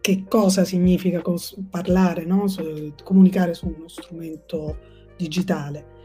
che 0.00 0.24
cosa 0.28 0.64
significa 0.64 1.20
cos- 1.20 1.56
parlare, 1.68 2.24
no? 2.24 2.44
comunicare 3.02 3.54
su 3.54 3.66
uno 3.66 3.88
strumento 3.88 4.78
digitale 5.16 5.95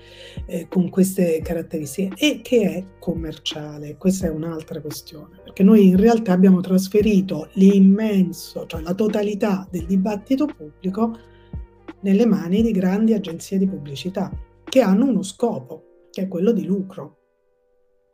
eh, 0.46 0.68
con 0.68 0.90
queste 0.90 1.42
caratteristiche 1.42 2.16
e 2.18 2.42
che 2.42 2.62
è 2.62 2.84
commerciale. 3.00 3.98
Questa 3.98 4.28
è 4.28 4.30
un'altra 4.30 4.82
questione, 4.82 5.40
perché 5.44 5.64
noi 5.64 5.88
in 5.88 5.98
realtà 5.98 6.34
abbiamo 6.34 6.62
trasferito 6.62 7.50
l'immenso, 7.54 8.66
cioè 8.66 8.82
la 8.82 8.94
totalità 8.94 9.68
del 9.70 9.86
dibattito 9.86 10.46
pubblico 10.46 11.18
nelle 12.02 12.26
mani 12.26 12.62
di 12.62 12.72
grandi 12.72 13.14
agenzie 13.14 13.58
di 13.58 13.68
pubblicità 13.68 14.32
che 14.64 14.82
hanno 14.82 15.06
uno 15.06 15.22
scopo, 15.22 16.08
che 16.12 16.24
è 16.24 16.28
quello 16.28 16.52
di 16.52 16.66
lucro. 16.66 17.18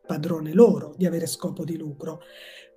Padrone 0.06 0.54
loro 0.54 0.94
di 0.98 1.06
avere 1.06 1.26
scopo 1.26 1.64
di 1.64 1.78
lucro, 1.78 2.22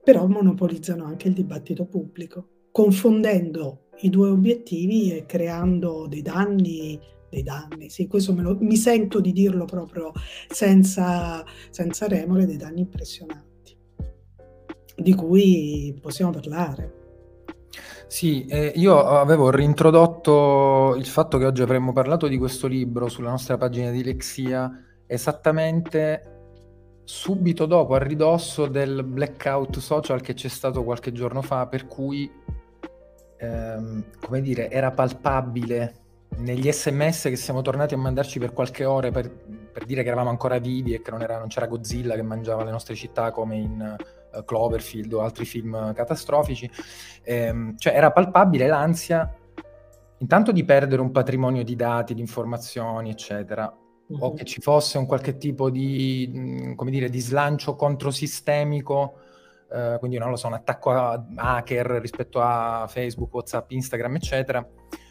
però 0.03 0.27
monopolizzano 0.27 1.05
anche 1.05 1.29
il 1.29 1.35
dibattito 1.35 1.87
pubblico, 1.87 2.49
confondendo 2.73 3.89
i 4.01 4.11
due 4.11 4.29
obiettivi 4.29 5.13
e 5.13 5.27
creando 5.27 6.07
dei 6.09 6.23
danni 6.23 7.01
dei 7.31 7.43
danni, 7.43 7.89
sì, 7.89 8.07
questo 8.07 8.35
lo, 8.37 8.57
mi 8.61 8.77
sento 8.77 9.21
di 9.21 9.33
dirlo 9.33 9.65
proprio 9.65 10.13
senza, 10.49 11.45
senza 11.71 12.07
remore, 12.09 12.45
dei 12.45 12.57
danni 12.57 12.81
impressionanti, 12.81 13.77
di 14.97 15.15
cui 15.15 15.97
possiamo 16.01 16.33
parlare. 16.33 16.99
Sì, 18.09 18.45
eh, 18.47 18.73
io 18.75 18.99
avevo 18.99 19.51
reintrodotto 19.51 20.97
il 20.97 21.07
fatto 21.07 21.39
che 21.39 21.47
oggi 21.47 21.63
avremmo 21.63 21.93
parlato 21.93 22.27
di 22.27 22.37
questo 22.39 22.67
libro 22.67 23.09
sulla 23.09 23.31
nostra 23.31 23.57
pagina 23.57 23.91
di 23.93 24.03
Lexia 24.03 24.69
esattamente 25.07 26.39
subito 27.05 27.67
dopo, 27.67 27.95
a 27.95 27.99
ridosso 27.99 28.67
del 28.67 29.05
blackout 29.05 29.79
social 29.79 30.21
che 30.21 30.35
c'è 30.35 30.49
stato 30.49 30.85
qualche 30.85 31.13
giorno 31.13 31.43
fa, 31.43 31.67
per 31.67 31.87
cui, 31.87 32.31
ehm, 33.37 34.05
come 34.21 34.41
dire, 34.41 34.71
era 34.71 34.91
palpabile 34.91 36.00
negli 36.37 36.71
sms 36.71 37.23
che 37.25 37.37
siamo 37.37 37.61
tornati 37.61 37.95
a 37.95 37.99
mandarci 37.99 38.39
per 38.39 38.53
qualche 38.53 38.85
ora 38.85 39.11
per, 39.11 39.31
per 39.31 39.85
dire 39.85 40.03
che 40.03 40.09
eravamo 40.09 40.31
ancora 40.31 40.59
vivi 40.59 40.95
e 40.95 41.03
che 41.03 41.11
non, 41.11 41.23
era, 41.23 41.39
non, 41.39 41.49
c'era 41.49 41.67
Godzilla 41.67 42.15
che 42.15 42.23
mangiava 42.23 42.65
le 42.65 42.71
nostre 42.71 42.95
città 42.95 43.31
come 43.31 43.57
in 43.57 43.97
uh, 44.33 44.45
Cloverfield 44.45 45.13
o 45.13 45.21
altri 45.21 45.45
film 45.45 45.93
catastrofici, 45.93 46.71
ehm, 47.23 47.77
cioè 47.77 47.95
era 47.95 48.13
palpabile 48.13 48.67
l'ansia 48.67 49.35
intanto 50.21 50.53
di 50.53 50.65
perdere 50.65 51.01
un 51.01 51.11
patrimonio 51.11 51.65
di 51.65 51.77
dati, 51.77 52.15
di 52.15 52.21
informazioni, 52.21 53.11
eccetera, 53.11 53.65
mm-hmm. 53.65 54.23
o 54.23 54.35
che 54.35 54.45
ci 54.45 54.61
fosse 54.61 54.99
un 54.99 55.07
qualche 55.07 55.37
tipo 55.37 55.71
di, 55.71 56.31
mm, 56.33 56.75
come 56.75 56.91
dire, 56.91 57.09
di 57.09 57.21
slancio 57.21 57.75
controsistemico, 57.75 59.15
eh, 59.73 59.97
quindi 59.99 60.19
non 60.19 60.31
lo 60.31 60.37
so, 60.37 60.47
un 60.47 60.55
attacco 60.55 60.91
a 60.91 61.25
hacker 61.35 61.87
rispetto 62.01 62.41
a 62.41 62.87
Facebook, 62.89 63.33
WhatsApp, 63.33 63.71
Instagram, 63.71 64.17
eccetera. 64.17 64.67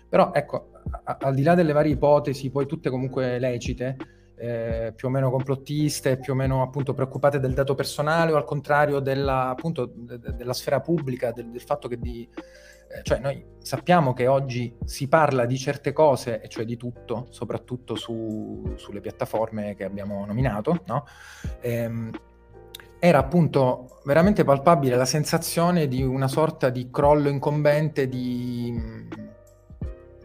Però 0.09 0.31
ecco, 0.33 0.71
a, 1.03 1.17
al 1.21 1.35
di 1.35 1.43
là 1.43 1.55
delle 1.55 1.71
varie 1.71 1.93
ipotesi, 1.93 2.49
poi 2.49 2.65
tutte 2.65 2.89
comunque 2.89 3.37
lecite, 3.39 3.95
eh, 4.39 4.93
più 4.95 5.09
o 5.09 5.11
meno 5.11 5.29
complottiste, 5.29 6.17
più 6.17 6.33
o 6.33 6.35
meno 6.35 6.61
appunto 6.61 6.93
preoccupate 6.93 7.39
del 7.39 7.53
dato 7.53 7.75
personale 7.75 8.31
o 8.31 8.37
al 8.37 8.45
contrario 8.45 8.99
della, 8.99 9.49
appunto, 9.49 9.91
de, 9.93 10.17
de, 10.17 10.33
della 10.33 10.53
sfera 10.53 10.79
pubblica, 10.79 11.31
del, 11.31 11.49
del 11.49 11.61
fatto 11.61 11.87
che 11.87 11.99
di... 11.99 12.27
Eh, 12.91 13.03
cioè 13.03 13.19
noi 13.19 13.45
sappiamo 13.59 14.13
che 14.13 14.25
oggi 14.25 14.75
si 14.83 15.07
parla 15.07 15.45
di 15.45 15.57
certe 15.57 15.91
cose, 15.93 16.41
e 16.41 16.47
cioè 16.47 16.65
di 16.65 16.75
tutto, 16.75 17.27
soprattutto 17.29 17.95
su, 17.95 18.73
sulle 18.77 19.01
piattaforme 19.01 19.75
che 19.75 19.83
abbiamo 19.83 20.25
nominato, 20.25 20.81
no? 20.85 21.05
Ehm, 21.59 22.09
era 22.97 23.19
appunto 23.19 23.99
veramente 24.03 24.43
palpabile 24.43 24.95
la 24.95 25.05
sensazione 25.05 25.87
di 25.87 26.03
una 26.03 26.27
sorta 26.27 26.69
di 26.69 26.89
crollo 26.91 27.29
incombente 27.29 28.09
di, 28.09 29.07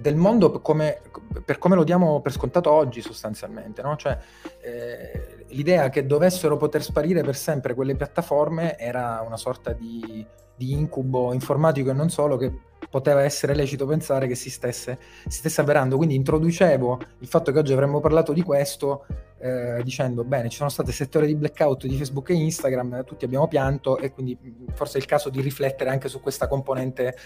del 0.04 0.16
mondo 0.16 0.60
come, 0.60 1.00
per 1.42 1.56
come 1.56 1.76
lo 1.76 1.82
diamo 1.82 2.20
per 2.20 2.30
scontato 2.32 2.70
oggi 2.70 3.00
sostanzialmente, 3.00 3.80
no? 3.80 3.96
cioè, 3.96 4.18
eh, 4.60 5.46
l'idea 5.48 5.88
che 5.88 6.04
dovessero 6.04 6.58
poter 6.58 6.82
sparire 6.82 7.22
per 7.22 7.34
sempre 7.34 7.72
quelle 7.72 7.96
piattaforme 7.96 8.76
era 8.76 9.24
una 9.26 9.38
sorta 9.38 9.72
di, 9.72 10.26
di 10.54 10.72
incubo 10.72 11.32
informatico 11.32 11.88
e 11.88 11.94
non 11.94 12.10
solo 12.10 12.36
che 12.36 12.52
poteva 12.94 13.24
essere 13.24 13.56
lecito 13.56 13.86
pensare 13.86 14.28
che 14.28 14.36
si 14.36 14.50
stesse, 14.50 14.98
si 15.26 15.38
stesse 15.38 15.60
avverando. 15.60 15.96
Quindi 15.96 16.14
introducevo 16.14 17.00
il 17.18 17.26
fatto 17.26 17.50
che 17.50 17.58
oggi 17.58 17.72
avremmo 17.72 17.98
parlato 17.98 18.32
di 18.32 18.40
questo 18.40 19.04
eh, 19.40 19.82
dicendo, 19.82 20.22
bene, 20.22 20.48
ci 20.48 20.58
sono 20.58 20.68
state 20.68 20.92
sette 20.92 21.18
ore 21.18 21.26
di 21.26 21.34
blackout 21.34 21.88
di 21.88 21.96
Facebook 21.96 22.30
e 22.30 22.34
Instagram, 22.34 23.02
tutti 23.02 23.24
abbiamo 23.24 23.48
pianto 23.48 23.98
e 23.98 24.12
quindi 24.12 24.38
forse 24.74 24.98
è 24.98 25.00
il 25.00 25.06
caso 25.06 25.28
di 25.28 25.40
riflettere 25.40 25.90
anche 25.90 26.08
su 26.08 26.20
questa 26.20 26.46
componente 26.46 27.16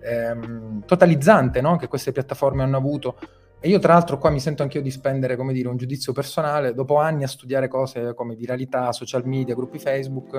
ehm, 0.00 0.86
totalizzante 0.86 1.60
no? 1.60 1.76
che 1.76 1.86
queste 1.86 2.12
piattaforme 2.12 2.62
hanno 2.62 2.78
avuto. 2.78 3.18
E 3.60 3.68
io 3.68 3.78
tra 3.78 3.92
l'altro 3.92 4.16
qua 4.16 4.30
mi 4.30 4.40
sento 4.40 4.62
anch'io 4.62 4.80
di 4.80 4.90
spendere, 4.90 5.36
come 5.36 5.52
dire, 5.52 5.68
un 5.68 5.76
giudizio 5.76 6.14
personale, 6.14 6.72
dopo 6.72 6.96
anni 6.96 7.24
a 7.24 7.28
studiare 7.28 7.68
cose 7.68 8.14
come 8.14 8.36
viralità, 8.36 8.90
social 8.92 9.26
media, 9.26 9.54
gruppi 9.54 9.78
Facebook, 9.78 10.32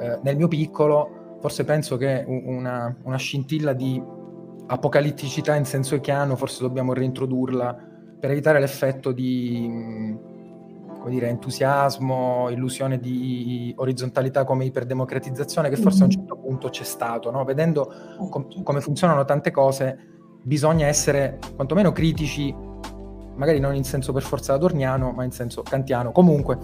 eh, 0.00 0.18
nel 0.24 0.36
mio 0.36 0.48
piccolo 0.48 1.17
forse 1.40 1.64
penso 1.64 1.96
che 1.96 2.24
una, 2.26 2.94
una 3.04 3.16
scintilla 3.16 3.72
di 3.72 4.02
apocalitticità 4.66 5.54
in 5.54 5.64
senso 5.64 5.94
echiano 5.94 6.36
forse 6.36 6.62
dobbiamo 6.62 6.92
reintrodurla 6.92 7.86
per 8.20 8.30
evitare 8.30 8.60
l'effetto 8.60 9.12
di 9.12 10.16
come 10.98 11.10
dire, 11.10 11.28
entusiasmo, 11.28 12.48
illusione 12.50 12.98
di 12.98 13.72
orizzontalità 13.76 14.44
come 14.44 14.64
iperdemocratizzazione 14.64 15.68
che 15.68 15.76
forse 15.76 16.02
a 16.02 16.06
un 16.06 16.10
mm-hmm. 16.10 16.18
certo 16.18 16.36
punto 16.36 16.68
c'è 16.68 16.84
stato, 16.84 17.30
no? 17.30 17.44
vedendo 17.44 17.90
com- 18.30 18.62
come 18.62 18.80
funzionano 18.80 19.24
tante 19.24 19.50
cose 19.50 20.16
bisogna 20.42 20.86
essere 20.86 21.38
quantomeno 21.54 21.92
critici 21.92 22.54
magari 23.38 23.60
non 23.60 23.74
in 23.74 23.84
senso 23.84 24.12
per 24.12 24.22
forza 24.22 24.52
adorniano, 24.52 25.12
ma 25.12 25.24
in 25.24 25.30
senso 25.30 25.62
kantiano. 25.62 26.12
Comunque, 26.12 26.58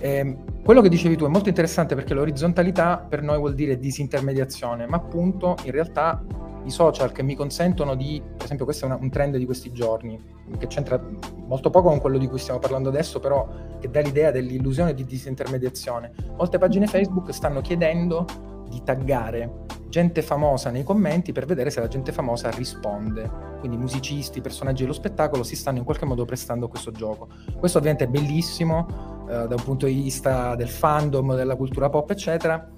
ehm, 0.00 0.62
quello 0.64 0.80
che 0.80 0.88
dicevi 0.88 1.16
tu 1.16 1.24
è 1.26 1.28
molto 1.28 1.48
interessante 1.48 1.94
perché 1.94 2.14
l'orizzontalità 2.14 2.96
per 2.98 3.22
noi 3.22 3.38
vuol 3.38 3.54
dire 3.54 3.78
disintermediazione, 3.78 4.86
ma 4.86 4.96
appunto 4.96 5.56
in 5.64 5.70
realtà 5.70 6.24
i 6.64 6.70
social 6.70 7.12
che 7.12 7.22
mi 7.22 7.34
consentono 7.34 7.94
di, 7.94 8.22
per 8.24 8.44
esempio 8.44 8.64
questo 8.64 8.86
è 8.86 8.88
una, 8.88 8.98
un 9.00 9.10
trend 9.10 9.36
di 9.36 9.44
questi 9.44 9.70
giorni, 9.70 10.18
che 10.58 10.66
c'entra 10.66 11.00
molto 11.46 11.70
poco 11.70 11.88
con 11.90 12.00
quello 12.00 12.18
di 12.18 12.26
cui 12.26 12.38
stiamo 12.38 12.58
parlando 12.58 12.88
adesso, 12.88 13.20
però 13.20 13.46
che 13.78 13.90
dà 13.90 14.00
l'idea 14.00 14.30
dell'illusione 14.30 14.94
di 14.94 15.04
disintermediazione. 15.04 16.12
Molte 16.36 16.58
pagine 16.58 16.86
Facebook 16.86 17.32
stanno 17.32 17.60
chiedendo 17.60 18.24
di 18.68 18.82
taggare 18.82 19.62
gente 19.94 20.22
famosa 20.22 20.70
nei 20.70 20.82
commenti 20.82 21.30
per 21.30 21.46
vedere 21.46 21.70
se 21.70 21.78
la 21.78 21.86
gente 21.86 22.10
famosa 22.10 22.50
risponde. 22.50 23.30
Quindi 23.60 23.76
musicisti, 23.76 24.40
personaggi 24.40 24.82
dello 24.82 24.92
spettacolo 24.92 25.44
si 25.44 25.54
stanno 25.54 25.78
in 25.78 25.84
qualche 25.84 26.04
modo 26.04 26.24
prestando 26.24 26.66
a 26.66 26.68
questo 26.68 26.90
gioco. 26.90 27.28
Questo 27.56 27.78
ovviamente 27.78 28.06
è 28.06 28.08
bellissimo 28.08 28.88
eh, 29.28 29.46
da 29.46 29.54
un 29.54 29.62
punto 29.62 29.86
di 29.86 29.94
vista 29.94 30.56
del 30.56 30.68
fandom, 30.68 31.36
della 31.36 31.54
cultura 31.54 31.90
pop, 31.90 32.10
eccetera, 32.10 32.68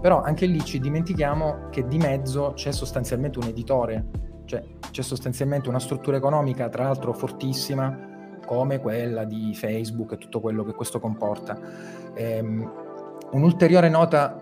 però 0.00 0.22
anche 0.22 0.46
lì 0.46 0.64
ci 0.64 0.80
dimentichiamo 0.80 1.68
che 1.68 1.86
di 1.86 1.98
mezzo 1.98 2.52
c'è 2.54 2.72
sostanzialmente 2.72 3.38
un 3.38 3.48
editore, 3.48 4.06
cioè 4.46 4.64
c'è 4.90 5.02
sostanzialmente 5.02 5.68
una 5.68 5.78
struttura 5.78 6.16
economica, 6.16 6.70
tra 6.70 6.84
l'altro 6.84 7.12
fortissima, 7.12 8.38
come 8.46 8.80
quella 8.80 9.24
di 9.24 9.54
Facebook 9.54 10.12
e 10.12 10.16
tutto 10.16 10.40
quello 10.40 10.64
che 10.64 10.72
questo 10.72 10.98
comporta. 11.00 11.58
Ehm, 12.14 12.72
un'ulteriore 13.32 13.90
nota 13.90 14.41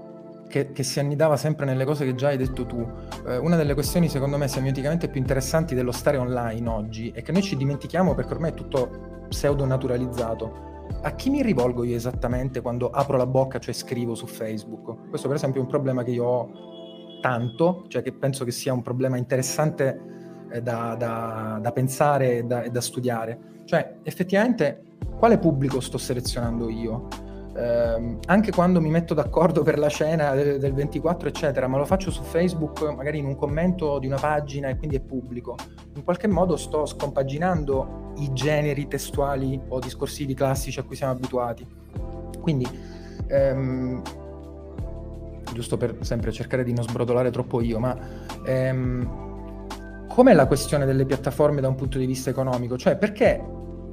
che, 0.51 0.73
che, 0.73 0.83
si 0.83 0.99
annidava 0.99 1.37
sempre 1.37 1.65
nelle 1.65 1.85
cose 1.85 2.05
che 2.05 2.15
già 2.17 2.29
hai 2.29 2.37
detto 2.37 2.67
tu. 2.67 2.87
Eh, 3.27 3.39
una 3.39 3.57
delle 3.57 3.75
questioni, 3.75 4.09
secondo 4.09 4.37
me, 4.37 4.49
semioticamente 4.49 5.09
più 5.09 5.21
interessanti 5.21 5.77
dello 5.77 5.93
stare 5.93 6.17
online 6.17 6.69
oggi 6.69 7.13
è 7.15 7.23
che 7.23 7.31
noi 7.31 7.43
ci 7.43 7.57
dimentichiamo 7.57 8.15
perché 8.15 8.35
ormai 8.35 8.51
è 8.51 8.55
tutto 8.55 9.27
pseudo 9.29 9.65
naturalizzato. 9.65 10.69
A 11.03 11.13
chi 11.13 11.31
mi 11.31 11.41
rivolgo 11.43 11.85
io 11.85 11.95
esattamente 11.95 12.61
quando 12.61 12.91
apro 12.91 13.17
la 13.17 13.27
bocca, 13.27 13.61
cioè 13.61 13.73
scrivo 13.73 14.17
su 14.17 14.27
Facebook? 14.27 15.09
Questo, 15.09 15.29
per 15.29 15.37
esempio, 15.37 15.61
è 15.61 15.65
un 15.65 15.71
problema 15.71 16.03
che 16.03 16.11
io 16.11 16.25
ho 16.25 16.51
tanto, 17.23 17.85
cioè 17.87 18.03
che 18.03 18.13
penso 18.13 18.45
che 18.45 18.51
sia 18.51 18.73
un 18.73 18.83
problema 18.83 19.17
interessante 19.17 20.47
eh, 20.51 20.61
da, 20.61 20.97
da, 20.99 21.59
da, 21.63 21.73
pensare 21.73 22.39
e 22.39 22.43
da, 22.43 22.69
da 22.69 22.81
studiare. 22.81 23.39
Cioè, 23.65 23.99
effettivamente, 24.03 24.83
quale 25.17 25.39
pubblico 25.39 25.81
sto 25.81 25.97
selezionando 25.97 26.69
io? 26.69 27.09
Eh, 27.57 28.17
anche 28.27 28.53
quando 28.53 28.81
mi 28.81 28.91
metto 28.91 29.13
d'accordo 29.13 29.63
per 29.63 29.79
la 29.79 29.89
cena 29.89 30.35
del, 30.35 30.59
del 30.59 30.73
24, 30.73 31.29
eccetera, 31.29 31.67
ma 31.67 31.79
lo 31.79 31.85
faccio 31.85 32.11
su 32.11 32.23
Facebook, 32.23 32.83
magari 32.95 33.19
in 33.19 33.25
un 33.25 33.37
commento 33.37 33.99
di 33.99 34.07
una 34.07 34.19
pagina 34.19 34.69
e 34.69 34.77
quindi 34.77 34.97
è 34.97 35.01
pubblico, 35.01 35.57
in 35.95 36.05
qualche 36.05 36.29
modo 36.29 36.57
sto 36.57 36.87
scompaginando 36.87 38.13
i 38.19 38.33
generi 38.33 38.87
testuali 38.87 39.61
o 39.69 39.79
discorsivi 39.81 40.35
classici 40.35 40.79
a 40.79 40.85
cui 40.85 40.95
siamo 40.95 41.13
abituati. 41.13 41.67
Quindi, 42.41 42.67
ehm, 43.27 44.03
giusto 45.53 45.77
per 45.77 45.97
sempre 46.01 46.31
cercare 46.31 46.63
di 46.63 46.73
non 46.73 46.85
sbrodolare 46.85 47.31
troppo 47.31 47.61
io, 47.61 47.81
ma 47.81 47.97
ehm, 48.45 50.07
com'è 50.07 50.35
la 50.35 50.47
questione 50.47 50.87
delle 50.87 51.05
piattaforme 51.05 51.61
da 51.61 51.69
un 51.69 51.75
punto 51.75 51.99
di 51.99 52.07
vista 52.07 52.31
economico? 52.31 52.79
Cioè, 52.79 52.97
perché 52.97 53.45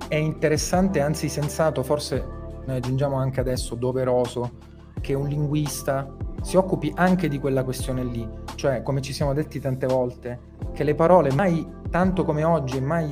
è 0.07 0.15
interessante, 0.15 1.01
anzi 1.01 1.27
sensato, 1.27 1.81
forse 1.83 2.36
noi 2.67 2.77
aggiungiamo 2.77 3.15
anche 3.15 3.39
adesso 3.39 3.75
doveroso 3.75 4.75
che 4.99 5.13
un 5.13 5.27
linguista 5.27 6.15
si 6.41 6.57
occupi 6.57 6.91
anche 6.95 7.29
di 7.29 7.39
quella 7.39 7.63
questione 7.63 8.03
lì, 8.03 8.27
cioè 8.55 8.83
come 8.83 9.01
ci 9.01 9.13
siamo 9.13 9.33
detti 9.33 9.59
tante 9.59 9.87
volte, 9.87 10.39
che 10.73 10.83
le 10.83 10.93
parole 10.93 11.31
mai 11.33 11.65
tanto 11.89 12.25
come 12.25 12.43
oggi 12.43 12.77
e 12.77 12.81
mai 12.81 13.09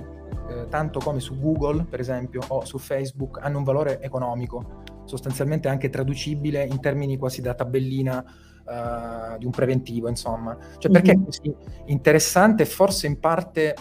eh, 0.49 0.67
tanto 0.69 0.99
come 0.99 1.21
su 1.21 1.39
Google, 1.39 1.85
per 1.85 2.01
esempio, 2.01 2.41
o 2.49 2.65
su 2.65 2.77
Facebook, 2.77 3.39
hanno 3.41 3.59
un 3.59 3.63
valore 3.63 4.01
economico, 4.01 4.83
sostanzialmente 5.05 5.69
anche 5.69 5.89
traducibile 5.89 6.65
in 6.65 6.81
termini 6.81 7.17
quasi 7.17 7.41
da 7.41 7.53
tabellina 7.53 8.23
uh, 8.65 9.37
di 9.37 9.45
un 9.45 9.51
preventivo, 9.51 10.09
insomma. 10.09 10.57
Cioè 10.77 10.91
perché 10.91 11.11
è 11.11 11.15
mhm. 11.15 11.23
così 11.23 11.55
interessante 11.85 12.63
e 12.63 12.65
forse 12.65 13.07
in 13.07 13.19
parte 13.19 13.73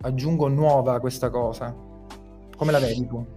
aggiungo 0.00 0.48
nuova 0.48 0.98
questa 0.98 1.30
cosa. 1.30 1.74
Come 2.56 2.72
la 2.72 2.78
vedi 2.78 3.06
tu? 3.06 3.35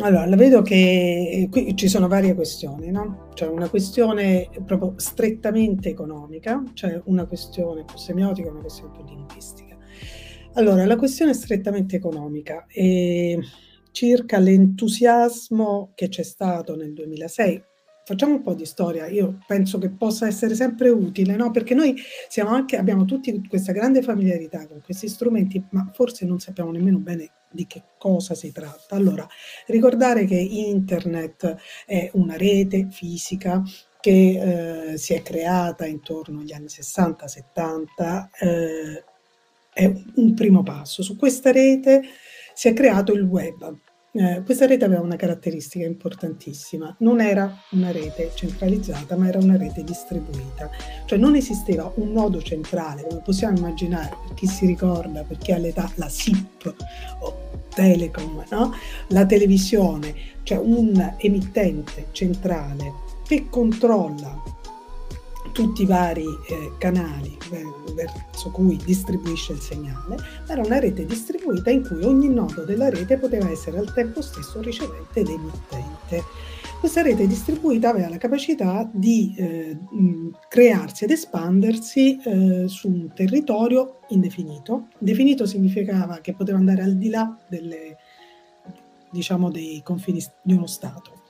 Allora, 0.00 0.26
la 0.26 0.36
vedo 0.36 0.62
che 0.62 1.48
qui 1.50 1.76
ci 1.76 1.88
sono 1.88 2.08
varie 2.08 2.34
questioni, 2.34 2.90
no? 2.90 3.28
Cioè 3.34 3.48
una 3.48 3.68
questione 3.68 4.48
proprio 4.64 4.94
strettamente 4.96 5.88
economica, 5.88 6.62
cioè 6.74 7.00
una 7.06 7.26
questione 7.26 7.84
più 7.84 7.96
semiotica 7.96 8.48
e 8.48 8.50
una 8.50 8.60
questione 8.60 8.92
più 8.92 9.04
linguistica. 9.04 9.76
Allora, 10.54 10.86
la 10.86 10.96
questione 10.96 11.34
strettamente 11.34 11.96
economica 11.96 12.66
è 12.66 13.36
circa 13.90 14.38
l'entusiasmo 14.38 15.92
che 15.94 16.08
c'è 16.08 16.22
stato 16.22 16.76
nel 16.76 16.92
2006 16.92 17.62
facciamo 18.06 18.34
un 18.34 18.42
po' 18.42 18.54
di 18.54 18.64
storia, 18.64 19.08
io 19.08 19.40
penso 19.48 19.78
che 19.78 19.90
possa 19.90 20.28
essere 20.28 20.54
sempre 20.54 20.90
utile, 20.90 21.34
no? 21.34 21.50
perché 21.50 21.74
noi 21.74 21.92
anche, 22.44 22.76
abbiamo 22.76 23.04
tutti 23.04 23.44
questa 23.48 23.72
grande 23.72 24.00
familiarità 24.00 24.64
con 24.68 24.80
questi 24.80 25.08
strumenti, 25.08 25.60
ma 25.70 25.90
forse 25.92 26.24
non 26.24 26.38
sappiamo 26.38 26.70
nemmeno 26.70 26.98
bene 26.98 27.30
di 27.50 27.66
che 27.66 27.82
cosa 27.98 28.36
si 28.36 28.52
tratta. 28.52 28.94
Allora, 28.94 29.26
ricordare 29.66 30.24
che 30.24 30.36
internet 30.36 31.56
è 31.84 32.08
una 32.12 32.36
rete 32.36 32.86
fisica 32.92 33.60
che 34.00 34.92
eh, 34.92 34.96
si 34.98 35.12
è 35.12 35.22
creata 35.22 35.84
intorno 35.84 36.42
agli 36.42 36.52
anni 36.52 36.66
60-70, 36.66 38.28
eh, 38.38 39.04
è 39.72 39.92
un 40.14 40.32
primo 40.34 40.62
passo. 40.62 41.02
Su 41.02 41.16
questa 41.16 41.50
rete 41.50 42.02
si 42.54 42.68
è 42.68 42.72
creato 42.72 43.12
il 43.12 43.22
web, 43.22 43.76
eh, 44.18 44.42
questa 44.44 44.66
rete 44.66 44.84
aveva 44.84 45.02
una 45.02 45.16
caratteristica 45.16 45.84
importantissima, 45.84 46.94
non 47.00 47.20
era 47.20 47.54
una 47.72 47.90
rete 47.90 48.30
centralizzata, 48.34 49.16
ma 49.16 49.28
era 49.28 49.38
una 49.38 49.56
rete 49.56 49.84
distribuita, 49.84 50.70
cioè 51.04 51.18
non 51.18 51.34
esisteva 51.34 51.92
un 51.96 52.12
nodo 52.12 52.40
centrale, 52.40 53.06
come 53.06 53.20
possiamo 53.22 53.58
immaginare, 53.58 54.16
per 54.26 54.34
chi 54.34 54.46
si 54.46 54.66
ricorda, 54.66 55.22
per 55.22 55.38
chi 55.38 55.52
ha 55.52 55.58
l'età, 55.58 55.90
la 55.96 56.08
SIP 56.08 56.74
o 57.20 57.44
Telecom, 57.74 58.44
no? 58.50 58.72
la 59.08 59.26
televisione, 59.26 60.14
cioè 60.42 60.58
un 60.58 61.14
emittente 61.18 62.06
centrale 62.12 63.04
che 63.26 63.46
controlla 63.50 64.42
tutti 65.56 65.84
i 65.84 65.86
vari 65.86 66.22
eh, 66.22 66.72
canali 66.76 67.34
verso 67.94 68.50
cui 68.50 68.76
distribuisce 68.84 69.54
il 69.54 69.60
segnale, 69.60 70.18
era 70.46 70.60
una 70.60 70.78
rete 70.78 71.06
distribuita 71.06 71.70
in 71.70 71.82
cui 71.82 72.04
ogni 72.04 72.28
nodo 72.28 72.62
della 72.66 72.90
rete 72.90 73.16
poteva 73.16 73.48
essere 73.48 73.78
al 73.78 73.90
tempo 73.94 74.20
stesso 74.20 74.60
ricevente 74.60 75.20
ed 75.20 75.28
emittente. 75.28 76.22
Questa 76.78 77.00
rete 77.00 77.26
distribuita 77.26 77.88
aveva 77.88 78.10
la 78.10 78.18
capacità 78.18 78.86
di 78.92 79.34
eh, 79.38 79.78
crearsi 80.46 81.04
ed 81.04 81.12
espandersi 81.12 82.18
eh, 82.18 82.64
su 82.68 82.88
un 82.88 83.10
territorio 83.14 84.00
indefinito. 84.08 84.88
Definito 84.98 85.46
significava 85.46 86.18
che 86.18 86.34
poteva 86.34 86.58
andare 86.58 86.82
al 86.82 86.96
di 86.96 87.08
là 87.08 87.34
delle, 87.48 87.96
diciamo, 89.10 89.50
dei 89.50 89.80
confini 89.82 90.22
di 90.42 90.52
uno 90.52 90.66
Stato 90.66 91.22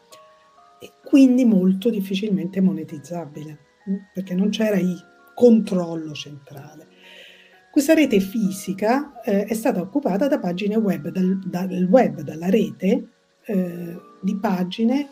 e 0.80 0.90
quindi 1.04 1.44
molto 1.44 1.90
difficilmente 1.90 2.60
monetizzabile, 2.60 3.65
perché 4.12 4.34
non 4.34 4.50
c'era 4.50 4.76
il 4.76 4.96
controllo 5.34 6.12
centrale. 6.12 6.86
Questa 7.70 7.92
rete 7.92 8.20
fisica 8.20 9.20
eh, 9.22 9.44
è 9.44 9.54
stata 9.54 9.80
occupata 9.80 10.28
da 10.28 10.38
pagine 10.38 10.76
web, 10.76 11.08
dal, 11.08 11.38
dal 11.44 11.86
web, 11.90 12.22
dalla 12.22 12.48
rete 12.48 13.08
eh, 13.44 13.96
di 14.22 14.38
pagine 14.38 15.08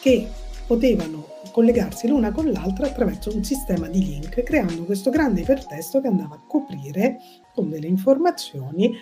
che 0.00 0.26
potevano 0.66 1.26
collegarsi 1.52 2.08
l'una 2.08 2.32
con 2.32 2.50
l'altra 2.50 2.86
attraverso 2.86 3.34
un 3.34 3.44
sistema 3.44 3.88
di 3.88 4.04
link, 4.04 4.42
creando 4.42 4.84
questo 4.84 5.10
grande 5.10 5.42
ipertesto 5.42 6.00
che 6.00 6.06
andava 6.06 6.36
a 6.36 6.44
coprire 6.46 7.18
con 7.52 7.68
delle 7.68 7.88
informazioni 7.88 8.92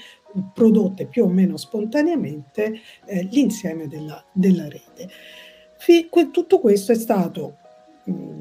prodotte 0.52 1.06
più 1.06 1.24
o 1.24 1.28
meno 1.28 1.56
spontaneamente 1.56 2.80
eh, 3.04 3.28
l'insieme 3.30 3.86
della, 3.86 4.24
della 4.32 4.68
rete. 4.68 5.08
Tutto 6.32 6.58
questo 6.58 6.92
è 6.92 6.96
stato 6.96 7.58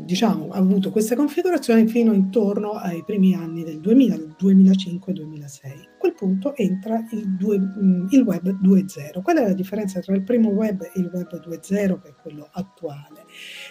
diciamo, 0.07 0.49
ha 0.51 0.57
avuto 0.57 0.89
questa 0.89 1.15
configurazione 1.15 1.85
fino 1.87 2.13
intorno 2.13 2.71
ai 2.71 3.03
primi 3.03 3.33
anni 3.33 3.63
del 3.63 3.79
2000, 3.81 4.15
2005-2006. 4.39 5.65
A 5.65 5.97
quel 5.97 6.13
punto 6.13 6.55
entra 6.55 7.05
il, 7.11 7.35
due, 7.35 7.55
il, 7.55 8.21
web 8.21 8.57
2.0. 8.61 9.21
Qual 9.21 9.37
è 9.37 9.41
la 9.41 9.53
differenza 9.53 9.99
tra 9.99 10.15
il 10.15 10.23
primo 10.23 10.49
web 10.49 10.81
e 10.81 10.91
il 10.99 11.09
web 11.13 11.27
2.0, 11.27 12.01
che 12.01 12.09
è 12.09 12.15
quello 12.21 12.47
attuale? 12.51 13.25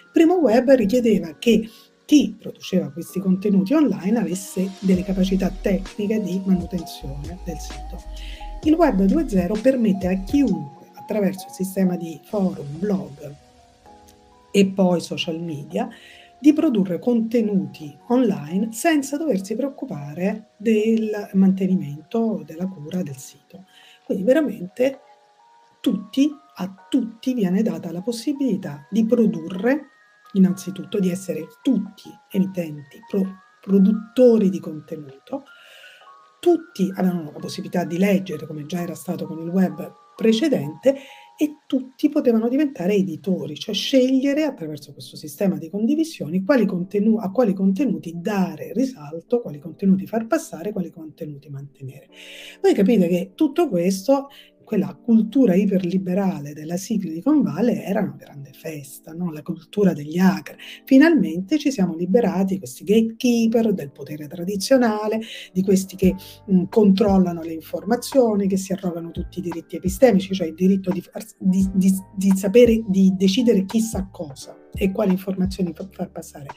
Il 0.04 0.11
primo 0.12 0.35
web 0.35 0.70
richiedeva 0.72 1.35
che 1.38 1.68
chi 2.04 2.37
produceva 2.38 2.92
questi 2.92 3.18
contenuti 3.18 3.72
online 3.72 4.18
avesse 4.18 4.70
delle 4.80 5.02
capacità 5.02 5.50
tecniche 5.50 6.22
di 6.22 6.40
manutenzione 6.44 7.38
del 7.44 7.56
sito. 7.59 8.02
Il 8.62 8.74
web 8.74 9.00
2.0 9.00 9.61
permette 9.61 10.06
a 10.06 10.22
chiunque, 10.22 10.90
attraverso 10.94 11.46
il 11.48 11.54
sistema 11.54 11.96
di 11.96 12.20
forum, 12.24 12.66
blog, 12.78 13.44
e 14.57 14.64
poi 14.69 15.03
social 15.03 15.38
media, 15.38 15.87
di 16.38 16.55
produrre 16.55 16.99
contenuti 16.99 17.95
online 18.09 18.73
senza 18.73 19.19
doversi 19.19 19.55
preoccupare 19.55 20.53
del 20.57 21.29
mantenimento 21.35 22.42
della 22.42 22.66
cura 22.66 23.03
del 23.03 23.19
sito. 23.19 23.66
Quindi 24.07 24.25
veramente 24.25 25.01
tutti, 25.83 26.31
a 26.55 26.87
tutti 26.88 27.35
viene 27.35 27.61
data 27.61 27.92
la 27.92 28.01
possibilità 28.01 28.87
di 28.88 29.05
produrre, 29.05 29.88
innanzitutto 30.33 30.99
di 31.01 31.11
essere 31.11 31.49
tutti 31.61 32.09
emittenti, 32.31 32.99
pro, 33.11 33.25
produttori 33.61 34.49
di 34.49 34.59
contenuto, 34.59 35.45
tutti 36.40 36.90
avevano 36.95 37.31
la 37.31 37.40
possibilità 37.40 37.85
di 37.85 37.99
leggere, 37.99 38.47
come 38.47 38.64
già 38.64 38.81
era 38.81 38.95
stato 38.95 39.27
con 39.27 39.38
il 39.42 39.51
web 39.51 39.92
precedente, 40.16 40.97
e 41.38 41.59
tutti 41.66 42.09
potevano 42.09 42.49
diventare 42.49 42.94
editori, 42.94 43.57
cioè 43.57 43.75
scegliere 43.75 44.44
attraverso 44.44 44.92
questo 44.92 45.16
sistema 45.16 45.59
di 45.59 45.68
condivisioni 45.68 46.42
quali 46.42 46.64
contenu- 46.64 47.22
a 47.22 47.31
quali 47.31 47.53
contenuti 47.53 48.14
dare 48.16 48.72
risalto, 48.72 49.40
quali 49.40 49.59
contenuti 49.59 50.07
far 50.07 50.27
passare, 50.27 50.72
quali 50.72 50.90
contenuti 50.90 51.51
mantenere. 51.51 52.09
Voi 52.62 52.72
capite 52.72 53.07
che 53.09 53.33
tutto 53.35 53.68
questo 53.68 54.29
quella 54.66 54.94
cultura 54.96 55.55
iperliberale 55.55 56.52
della 56.52 56.76
Silicon 56.76 57.40
Valley 57.40 57.79
era 57.79 58.00
una 58.00 58.16
grande 58.18 58.50
festa, 58.52 59.12
no? 59.12 59.31
la 59.31 59.42
cultura 59.42 59.92
degli 59.92 60.18
hacker. 60.18 60.57
Finalmente 60.85 61.57
ci 61.57 61.70
siamo 61.70 61.94
liberati 61.94 62.59
questi 62.59 62.83
gatekeeper 62.83 63.72
del 63.72 63.92
potere 63.92 64.26
tradizionale, 64.26 65.20
di 65.52 65.62
questi 65.62 65.94
che 65.94 66.16
mh, 66.46 66.64
controllano 66.64 67.42
le 67.42 67.52
informazioni, 67.52 68.48
che 68.48 68.57
si 68.57 68.72
arrogano 68.72 69.12
tutti 69.12 69.38
i 69.38 69.42
diritti 69.42 69.76
epistemici, 69.76 70.35
cioè 70.35 70.48
il 70.48 70.55
diritto 70.55 70.90
di, 70.90 71.02
di, 71.38 71.70
di, 71.72 71.92
di 72.16 72.33
sapere, 72.37 72.83
di 72.88 73.14
decidere 73.16 73.64
chissà 73.66 74.09
cosa 74.11 74.59
e 74.74 74.90
quali 74.90 75.12
informazioni 75.12 75.72
far 75.72 76.11
passare 76.11 76.48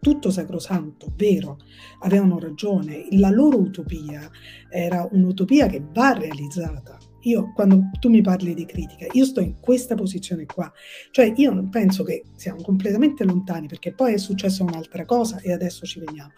tutto 0.00 0.30
sacrosanto, 0.30 1.12
vero, 1.14 1.58
avevano 2.00 2.38
ragione, 2.38 3.06
la 3.10 3.28
loro 3.28 3.58
utopia 3.58 4.30
era 4.70 5.06
un'utopia 5.10 5.66
che 5.66 5.84
va 5.92 6.12
realizzata, 6.12 6.98
io, 7.22 7.52
quando 7.52 7.90
tu 7.98 8.08
mi 8.08 8.20
parli 8.22 8.54
di 8.54 8.64
critica, 8.64 9.06
io 9.12 9.24
sto 9.24 9.40
in 9.40 9.60
questa 9.60 9.94
posizione 9.94 10.46
qua. 10.46 10.70
Cioè, 11.10 11.32
io 11.36 11.52
non 11.52 11.68
penso 11.68 12.02
che 12.02 12.24
siamo 12.36 12.62
completamente 12.62 13.24
lontani, 13.24 13.66
perché 13.66 13.92
poi 13.92 14.14
è 14.14 14.18
successa 14.18 14.62
un'altra 14.62 15.04
cosa 15.04 15.38
e 15.40 15.52
adesso 15.52 15.86
ci 15.86 16.00
veniamo. 16.00 16.32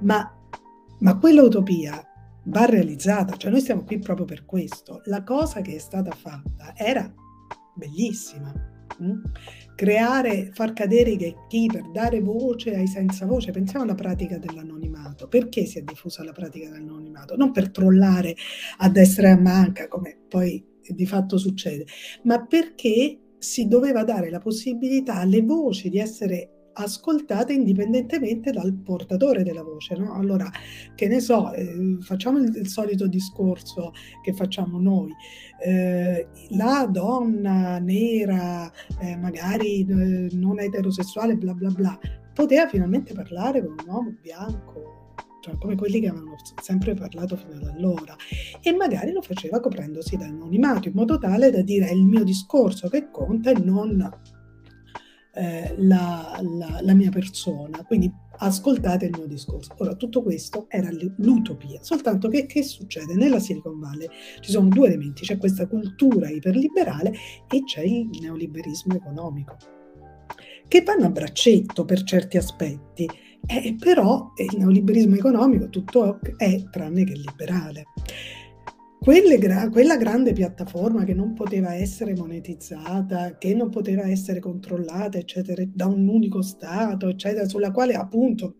Ma, 0.00 0.30
ma 1.00 1.18
quell'utopia 1.18 2.02
va 2.46 2.64
realizzata, 2.64 3.36
cioè 3.36 3.50
noi 3.50 3.60
stiamo 3.60 3.84
qui 3.84 3.98
proprio 3.98 4.26
per 4.26 4.44
questo. 4.44 5.02
La 5.04 5.22
cosa 5.22 5.60
che 5.60 5.74
è 5.74 5.78
stata 5.78 6.10
fatta 6.10 6.74
era 6.76 7.12
bellissima. 7.74 8.75
Mm? 9.02 9.24
creare, 9.76 10.50
far 10.54 10.72
cadere 10.72 11.10
i 11.10 11.16
gatekeeper, 11.16 11.90
dare 11.92 12.20
voce 12.20 12.74
ai 12.74 12.88
senza 12.88 13.26
voce. 13.26 13.52
Pensiamo 13.52 13.84
alla 13.84 13.94
pratica 13.94 14.38
dell'anonimato. 14.38 15.28
Perché 15.28 15.66
si 15.66 15.78
è 15.78 15.82
diffusa 15.82 16.24
la 16.24 16.32
pratica 16.32 16.70
dell'anonimato? 16.70 17.36
Non 17.36 17.52
per 17.52 17.70
trollare 17.70 18.34
a 18.78 18.88
destra 18.88 19.28
e 19.28 19.32
a 19.32 19.38
manca, 19.38 19.86
come 19.86 20.18
poi 20.28 20.64
di 20.88 21.06
fatto 21.06 21.36
succede, 21.36 21.84
ma 22.22 22.44
perché 22.44 23.18
si 23.38 23.68
doveva 23.68 24.02
dare 24.02 24.30
la 24.30 24.38
possibilità 24.38 25.16
alle 25.16 25.42
voci 25.42 25.90
di 25.90 25.98
essere 25.98 26.55
ascoltate 26.76 27.52
indipendentemente 27.52 28.50
dal 28.50 28.72
portatore 28.74 29.42
della 29.42 29.62
voce. 29.62 29.96
No? 29.96 30.14
Allora, 30.14 30.50
che 30.94 31.08
ne 31.08 31.20
so, 31.20 31.52
eh, 31.52 31.96
facciamo 32.00 32.38
il, 32.38 32.54
il, 32.54 32.68
solito 32.68 33.06
discorso 33.06 33.92
che 34.22 34.32
facciamo 34.32 34.78
noi. 34.78 35.12
Eh, 35.64 36.26
la 36.50 36.86
donna 36.90 37.78
nera, 37.78 38.70
eh, 39.00 39.16
magari 39.16 39.80
eh, 39.80 40.28
non 40.32 40.60
eterosessuale, 40.60 41.36
bla 41.36 41.54
bla 41.54 41.70
bla, 41.70 41.98
poteva 42.34 42.68
finalmente 42.68 43.14
parlare 43.14 43.64
con 43.64 43.76
un 43.78 43.92
uomo 43.92 44.14
bianco 44.20 45.04
cioè 45.46 45.56
come 45.58 45.76
quelli 45.76 46.00
che 46.00 46.08
avevano 46.08 46.34
sempre 46.60 46.94
parlato 46.94 47.36
fino 47.36 47.54
ad 47.54 47.62
allora, 47.68 48.16
e 48.60 48.72
magari 48.74 49.12
lo 49.12 49.22
faceva 49.22 49.60
coprendosi 49.60 50.16
dall'anonimato, 50.16 50.88
in 50.88 50.94
modo 50.94 51.18
tale 51.18 51.50
da 51.50 51.62
dire 51.62 51.86
è 51.86 51.92
il 51.92 52.04
mio 52.04 52.24
discorso 52.24 52.88
che 52.88 53.10
conta 53.12 53.50
e 53.50 53.60
non 53.62 54.10
eh, 55.36 55.74
la, 55.78 56.40
la, 56.42 56.78
la, 56.80 56.94
mia 56.94 57.10
persona, 57.10 57.84
quindi 57.84 58.10
ascoltate 58.38 59.04
il 59.04 59.14
mio 59.16 59.26
discorso. 59.26 59.74
Ora, 59.78 59.94
tutto 59.94 60.22
questo 60.22 60.66
era 60.68 60.88
l'utopia, 61.18 61.82
soltanto 61.82 62.28
che 62.28 62.46
che 62.46 62.62
succede? 62.62 63.14
Nella 63.14 63.38
Silicon 63.38 63.78
Valley 63.78 64.08
ci 64.40 64.50
sono 64.50 64.68
due 64.68 64.86
elementi, 64.86 65.24
c'è 65.24 65.36
questa 65.36 65.66
cultura 65.66 66.30
iperliberale 66.30 67.12
e 67.50 67.64
c'è 67.64 67.82
il 67.82 68.08
neoliberismo 68.20 68.94
economico, 68.94 69.56
che 70.66 70.82
vanno 70.82 71.04
a 71.04 71.10
braccetto 71.10 71.84
per 71.84 72.02
certi 72.02 72.38
aspetti, 72.38 73.06
eh, 73.46 73.76
però 73.78 74.32
il 74.36 74.58
neoliberismo 74.58 75.16
economico 75.16 75.68
tutto 75.68 76.18
è 76.38 76.64
tranne 76.70 77.04
che 77.04 77.14
liberale 77.14 77.84
gra- 79.38 79.68
quella 79.70 79.96
grande 79.96 80.32
piattaforma 80.32 81.04
che 81.04 81.14
non 81.14 81.32
poteva 81.34 81.74
essere 81.74 82.14
monetizzata, 82.14 83.38
che 83.38 83.54
non 83.54 83.70
poteva 83.70 84.08
essere 84.08 84.40
controllata, 84.40 85.18
eccetera, 85.18 85.62
da 85.66 85.86
un 85.86 86.08
unico 86.08 86.42
Stato, 86.42 87.08
eccetera, 87.08 87.48
sulla 87.48 87.70
quale 87.70 87.94
appunto 87.94 88.56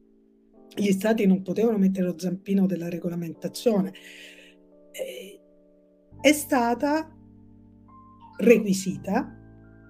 gli 0.75 0.92
Stati 0.92 1.27
non 1.27 1.42
potevano 1.42 1.79
mettere 1.79 2.07
lo 2.07 2.18
zampino 2.18 2.66
della 2.66 2.88
regolamentazione, 2.88 3.92
eh, 4.92 5.40
è 6.20 6.33
stata 6.33 7.11
requisita 8.38 9.35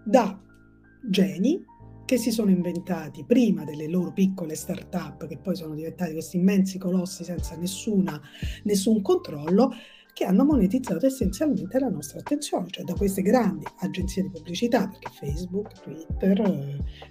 da 0.05 0.41
geni 1.09 1.65
che 2.05 2.19
si 2.19 2.31
sono 2.31 2.51
inventati 2.51 3.25
prima 3.25 3.65
delle 3.65 3.89
loro 3.89 4.13
piccole 4.13 4.55
start-up, 4.55 5.27
che 5.27 5.39
poi 5.39 5.57
sono 5.57 5.75
diventati 5.75 6.13
questi 6.13 6.37
immensi 6.37 6.79
colossi 6.79 7.25
senza 7.25 7.57
nessuna, 7.57 8.21
nessun 8.63 9.03
controllo, 9.03 9.73
che 10.17 10.25
hanno 10.25 10.47
monetizzato 10.47 11.05
essenzialmente 11.05 11.79
la 11.79 11.91
nostra 11.91 12.21
attenzione, 12.21 12.69
cioè 12.71 12.85
da 12.85 12.95
queste 12.95 13.21
grandi 13.21 13.67
agenzie 13.81 14.23
di 14.23 14.31
pubblicità, 14.31 14.89
perché 14.89 15.11
Facebook, 15.13 15.79
Twitter, 15.83 16.41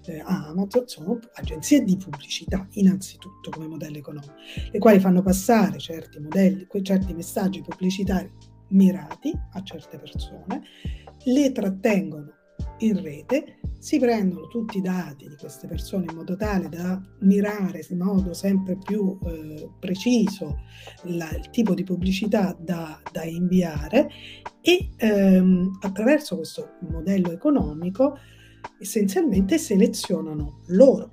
eh, 0.08 0.24
Amazon 0.26 0.88
sono 0.88 1.20
agenzie 1.36 1.84
di 1.84 1.98
pubblicità 1.98 2.68
innanzitutto 2.72 3.52
come 3.52 3.68
modello 3.68 3.98
economico, 3.98 4.34
le 4.72 4.80
quali 4.80 5.00
fanno 5.00 5.22
passare 5.22 5.78
certi 5.78 6.20
modelli, 6.20 6.66
certi 6.82 7.14
messaggi 7.14 7.62
pubblicitari 7.62 8.32
mirati 8.70 9.32
a 9.52 9.62
certe 9.62 10.00
persone, 10.00 10.64
le 11.26 11.52
trattengono 11.52 12.35
in 12.80 13.02
rete, 13.02 13.60
si 13.80 14.00
prendono 14.00 14.48
tutti 14.48 14.80
i 14.80 14.82
dati 14.82 15.28
di 15.28 15.36
queste 15.36 15.68
persone 15.68 16.06
in 16.10 16.16
modo 16.16 16.36
tale 16.36 16.70
da 16.70 17.00
mirare 17.20 17.86
in 17.90 18.00
modo 18.00 18.34
sempre 18.34 18.78
più 18.78 19.18
eh, 19.26 19.70
preciso 19.80 20.62
la, 21.04 21.30
il 21.32 21.50
tipo 21.52 21.76
di 21.76 21.84
pubblicità 21.84 22.58
da, 22.60 23.00
da 23.12 23.24
inviare 23.24 24.10
e 24.62 24.90
ehm, 24.98 25.78
attraverso 25.82 26.36
questo 26.36 26.78
modello 26.90 27.32
economico 27.32 28.18
essenzialmente 28.80 29.60
selezionano 29.60 30.62
loro 30.70 31.10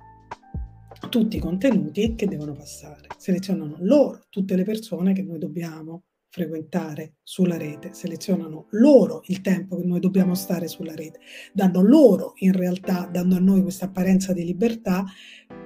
tutti 1.09 1.37
i 1.37 1.39
contenuti 1.39 2.15
che 2.15 2.25
devono 2.27 2.53
passare, 2.53 3.07
selezionano 3.17 3.75
loro 3.81 4.21
tutte 4.29 4.55
le 4.55 4.63
persone 4.63 5.13
che 5.13 5.21
noi 5.21 5.37
dobbiamo 5.37 6.05
frequentare 6.33 7.17
sulla 7.21 7.57
rete, 7.57 7.93
selezionano 7.93 8.65
loro 8.71 9.21
il 9.27 9.41
tempo 9.41 9.75
che 9.75 9.85
noi 9.85 9.99
dobbiamo 9.99 10.33
stare 10.33 10.67
sulla 10.67 10.95
rete, 10.95 11.19
danno 11.53 11.83
loro 11.83 12.33
in 12.37 12.53
realtà, 12.53 13.07
dando 13.11 13.35
a 13.35 13.39
noi 13.39 13.61
questa 13.61 13.85
apparenza 13.85 14.33
di 14.33 14.43
libertà, 14.43 15.05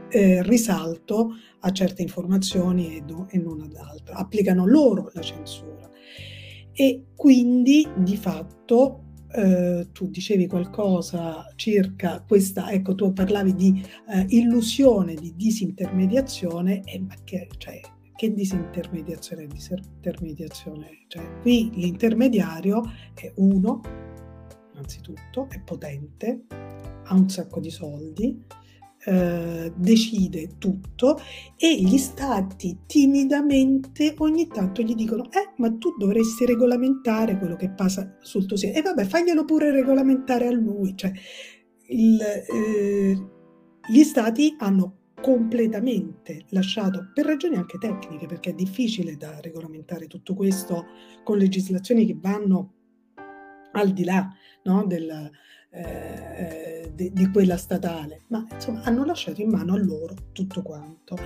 eh, 0.10 0.44
risalto 0.44 1.30
a 1.62 1.72
certe 1.72 2.02
informazioni 2.02 2.98
e, 2.98 3.02
do, 3.02 3.28
e 3.30 3.38
non 3.38 3.62
ad 3.62 3.76
altre, 3.76 4.14
applicano 4.16 4.66
loro 4.66 5.10
la 5.14 5.22
censura. 5.22 5.90
E 6.74 7.06
quindi 7.16 7.88
di 7.96 8.18
fatto 8.18 9.04
eh, 9.32 9.88
tu 9.94 10.10
dicevi 10.10 10.48
qualcosa 10.48 11.46
circa 11.56 12.22
questa, 12.28 12.72
ecco 12.72 12.94
tu 12.94 13.14
parlavi 13.14 13.56
di 13.56 13.82
eh, 14.10 14.26
illusione, 14.28 15.14
di 15.14 15.34
disintermediazione, 15.34 16.82
e 16.84 17.00
ma 17.00 17.16
che, 17.24 17.48
cioè, 17.58 17.80
che 18.18 18.34
disintermediazione 18.34 19.44
è 19.44 19.48
disintermediazione? 19.48 21.06
Cioè, 21.08 21.40
qui 21.40 21.70
l'intermediario 21.76 22.82
è 23.14 23.32
uno, 23.36 23.80
innanzitutto, 24.74 25.48
è 25.50 25.62
potente, 25.62 26.46
ha 27.06 27.14
un 27.14 27.30
sacco 27.30 27.62
di 27.62 27.70
soldi, 27.70 28.44
eh, 29.06 29.72
decide 29.76 30.58
tutto 30.58 31.18
e 31.56 31.82
gli 31.82 31.98
stati 31.98 32.80
timidamente 32.86 34.16
ogni 34.18 34.48
tanto 34.48 34.82
gli 34.82 34.96
dicono 34.96 35.26
eh 35.32 35.54
ma 35.58 35.72
tu 35.78 35.96
dovresti 35.98 36.46
regolamentare 36.46 37.38
quello 37.38 37.56
che 37.56 37.70
passa 37.70 38.18
sul 38.20 38.46
tuo 38.46 38.58
sito 38.58 38.78
e 38.78 38.82
vabbè 38.82 39.06
faglielo 39.06 39.46
pure 39.46 39.72
regolamentare 39.72 40.48
a 40.48 40.52
lui 40.52 40.98
cioè 40.98 41.12
il, 41.90 42.20
eh, 42.22 43.28
gli 43.88 44.04
stati 44.04 44.56
hanno 44.58 44.96
completamente 45.22 46.46
lasciato, 46.50 47.10
per 47.14 47.26
ragioni 47.26 47.56
anche 47.56 47.78
tecniche, 47.78 48.28
perché 48.28 48.52
è 48.52 48.54
difficile 48.54 49.18
da 49.18 49.40
regolamentare 49.42 50.08
tutto 50.08 50.34
questo 50.34 50.86
con 51.24 51.38
legislazioni 51.38 52.06
che 52.06 52.18
vanno 52.20 52.74
al 53.72 53.92
di 53.92 54.04
là 54.04 54.28
no, 54.64 54.86
del, 54.86 55.32
eh, 55.72 56.92
di, 56.94 57.12
di, 57.12 57.30
quella 57.32 57.58
statale, 57.58 58.22
ma 58.30 58.46
insomma 58.52 58.82
hanno 58.84 59.06
lasciato 59.06 59.42
in 59.42 59.50
mano 59.50 59.74
a 59.74 59.78
loro 59.78 60.16
tutto 60.32 60.62
quanto. 60.62 61.18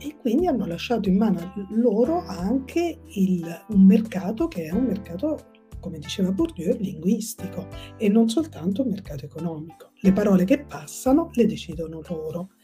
E 0.00 0.16
quindi 0.16 0.46
hanno 0.46 0.66
lasciato 0.66 1.08
in 1.08 1.16
mano 1.16 1.38
a 1.40 1.66
loro 1.70 2.24
anche 2.24 3.00
il, 3.14 3.64
un 3.68 3.84
mercato 3.84 4.46
che 4.46 4.66
è 4.66 4.70
un 4.70 4.84
mercato, 4.84 5.50
come 5.80 5.98
diceva 5.98 6.30
Bourdieu, 6.30 6.76
linguistico 6.78 7.66
e 7.96 8.08
non 8.08 8.28
soltanto 8.28 8.82
un 8.82 8.90
mercato 8.90 9.24
economico. 9.24 9.90
Le 10.00 10.12
parole 10.12 10.44
che 10.44 10.64
passano 10.64 11.30
le 11.32 11.46
decidono 11.46 12.00
loro. 12.08 12.50
eh, 12.50 12.57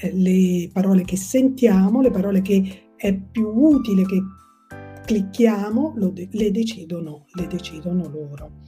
le 0.00 0.70
parole 0.72 1.02
che 1.04 1.16
sentiamo, 1.16 2.00
le 2.00 2.10
parole 2.10 2.42
che 2.42 2.90
è 2.96 3.14
più 3.14 3.48
utile 3.48 4.04
che 4.04 4.22
clicchiamo, 5.04 5.94
de- 6.12 6.28
le, 6.32 6.50
decidono, 6.50 7.26
le 7.34 7.46
decidono 7.46 8.08
loro. 8.08 8.62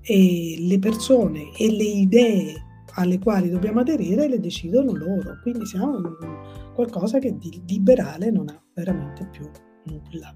E 0.00 0.56
le 0.58 0.78
persone 0.78 1.52
e 1.56 1.70
le 1.70 1.84
idee 1.84 2.54
alle 2.94 3.18
quali 3.18 3.50
dobbiamo 3.50 3.80
aderire 3.80 4.28
le 4.28 4.40
decidono 4.40 4.94
loro. 4.94 5.38
Quindi 5.42 5.66
siamo 5.66 5.98
in 5.98 6.72
qualcosa 6.74 7.18
che 7.18 7.36
di 7.36 7.62
liberale 7.66 8.30
non 8.30 8.48
ha 8.48 8.62
veramente 8.74 9.28
più 9.30 9.48
nulla. 9.84 10.34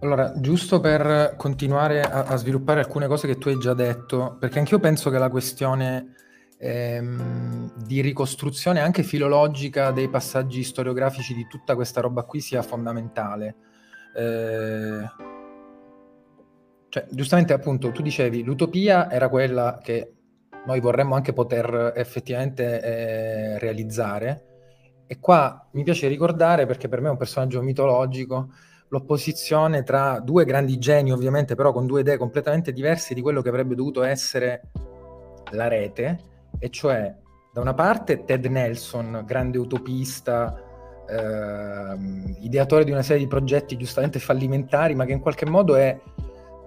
Allora, 0.00 0.32
giusto 0.40 0.80
per 0.80 1.36
continuare 1.36 2.02
a, 2.02 2.24
a, 2.24 2.36
sviluppare 2.36 2.80
alcune 2.80 3.06
cose 3.06 3.28
che 3.28 3.38
tu 3.38 3.48
hai 3.48 3.58
già 3.58 3.72
detto, 3.72 4.36
perché 4.38 4.58
anch'io 4.58 4.80
penso 4.80 5.10
che 5.10 5.18
la 5.18 5.30
questione 5.30 6.14
ehm, 6.62 7.72
di 7.84 8.00
ricostruzione 8.00 8.80
anche 8.80 9.02
filologica 9.02 9.90
dei 9.90 10.08
passaggi 10.08 10.62
storiografici 10.62 11.34
di 11.34 11.48
tutta 11.48 11.74
questa 11.74 12.00
roba 12.00 12.22
qui 12.22 12.40
sia 12.40 12.62
fondamentale. 12.62 13.56
Eh, 14.16 15.30
cioè, 16.88 17.06
giustamente 17.10 17.52
appunto 17.52 17.90
tu 17.90 18.02
dicevi 18.02 18.44
l'utopia 18.44 19.10
era 19.10 19.28
quella 19.28 19.80
che 19.82 20.12
noi 20.66 20.78
vorremmo 20.78 21.14
anche 21.14 21.32
poter 21.32 21.94
effettivamente 21.96 22.80
eh, 22.82 23.58
realizzare 23.58 24.46
e 25.06 25.18
qua 25.18 25.68
mi 25.72 25.82
piace 25.82 26.06
ricordare 26.08 26.66
perché 26.66 26.88
per 26.88 27.00
me 27.00 27.08
è 27.08 27.10
un 27.10 27.16
personaggio 27.16 27.62
mitologico 27.62 28.50
l'opposizione 28.88 29.82
tra 29.82 30.20
due 30.20 30.44
grandi 30.44 30.78
geni 30.78 31.10
ovviamente 31.12 31.54
però 31.54 31.72
con 31.72 31.86
due 31.86 32.02
idee 32.02 32.18
completamente 32.18 32.72
diverse 32.72 33.14
di 33.14 33.22
quello 33.22 33.40
che 33.40 33.48
avrebbe 33.48 33.74
dovuto 33.74 34.02
essere 34.02 34.70
la 35.52 35.68
rete 35.68 36.31
e 36.62 36.70
cioè 36.70 37.12
da 37.52 37.60
una 37.60 37.74
parte 37.74 38.22
Ted 38.24 38.46
Nelson, 38.46 39.24
grande 39.26 39.58
utopista, 39.58 40.56
eh, 41.08 41.96
ideatore 42.40 42.84
di 42.84 42.92
una 42.92 43.02
serie 43.02 43.20
di 43.20 43.28
progetti 43.28 43.76
giustamente 43.76 44.20
fallimentari, 44.20 44.94
ma 44.94 45.04
che 45.04 45.10
in 45.10 45.18
qualche 45.18 45.44
modo 45.44 45.74
è 45.74 46.00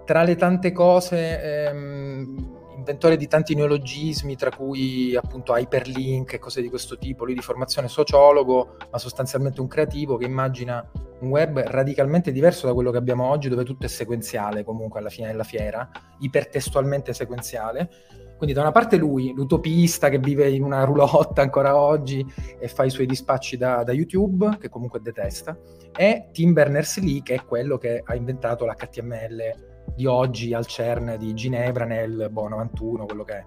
tra 0.04 0.22
le 0.22 0.36
tante 0.36 0.70
cose 0.72 1.66
ehm, 1.66 2.56
inventore 2.76 3.16
di 3.16 3.26
tanti 3.26 3.54
neologismi, 3.54 4.36
tra 4.36 4.50
cui 4.50 5.16
appunto 5.16 5.56
hyperlink 5.56 6.34
e 6.34 6.38
cose 6.38 6.60
di 6.60 6.68
questo 6.68 6.98
tipo, 6.98 7.24
lui 7.24 7.32
di 7.32 7.40
formazione 7.40 7.88
sociologo, 7.88 8.76
ma 8.90 8.98
sostanzialmente 8.98 9.62
un 9.62 9.68
creativo 9.68 10.18
che 10.18 10.26
immagina 10.26 10.86
un 11.20 11.30
web 11.30 11.58
radicalmente 11.58 12.32
diverso 12.32 12.66
da 12.66 12.74
quello 12.74 12.90
che 12.90 12.98
abbiamo 12.98 13.24
oggi, 13.24 13.48
dove 13.48 13.64
tutto 13.64 13.86
è 13.86 13.88
sequenziale 13.88 14.62
comunque 14.62 15.00
alla 15.00 15.08
fine 15.08 15.28
della 15.28 15.42
fiera, 15.42 15.90
ipertestualmente 16.18 17.14
sequenziale 17.14 17.88
quindi 18.36 18.54
da 18.54 18.60
una 18.60 18.72
parte 18.72 18.96
lui, 18.96 19.32
l'utopista 19.34 20.08
che 20.08 20.18
vive 20.18 20.50
in 20.50 20.62
una 20.62 20.84
roulotte 20.84 21.40
ancora 21.40 21.76
oggi 21.76 22.24
e 22.58 22.68
fa 22.68 22.84
i 22.84 22.90
suoi 22.90 23.06
dispacci 23.06 23.56
da, 23.56 23.82
da 23.82 23.92
YouTube, 23.92 24.58
che 24.60 24.68
comunque 24.68 25.00
detesta, 25.00 25.58
e 25.96 26.28
Tim 26.32 26.52
Berners-Lee 26.52 27.22
che 27.22 27.34
è 27.34 27.44
quello 27.44 27.78
che 27.78 28.02
ha 28.04 28.14
inventato 28.14 28.66
l'HTML 28.66 29.74
di 29.94 30.04
oggi 30.04 30.52
al 30.52 30.66
CERN 30.66 31.16
di 31.18 31.32
Ginevra 31.32 31.86
nel 31.86 32.28
boh, 32.30 32.48
91, 32.48 33.06
quello 33.06 33.24
che 33.24 33.32
è. 33.32 33.44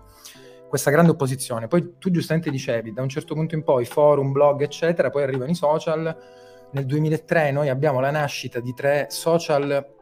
Questa 0.68 0.90
grande 0.92 1.12
opposizione. 1.12 1.68
Poi 1.68 1.96
tu 1.98 2.10
giustamente 2.10 2.50
dicevi, 2.50 2.92
da 2.92 3.02
un 3.02 3.10
certo 3.10 3.36
punto 3.36 3.56
in 3.56 3.64
poi, 3.64 3.86
forum, 3.86 4.32
blog, 4.32 4.62
eccetera, 4.62 5.10
poi 5.10 5.24
arrivano 5.24 5.52
i 5.52 5.56
social. 5.56 6.16
Nel 6.72 6.86
2003 6.86 7.52
noi 7.52 7.70
abbiamo 7.70 8.00
la 8.00 8.12
nascita 8.12 8.60
di 8.60 8.74
tre 8.74 9.08
social 9.10 9.98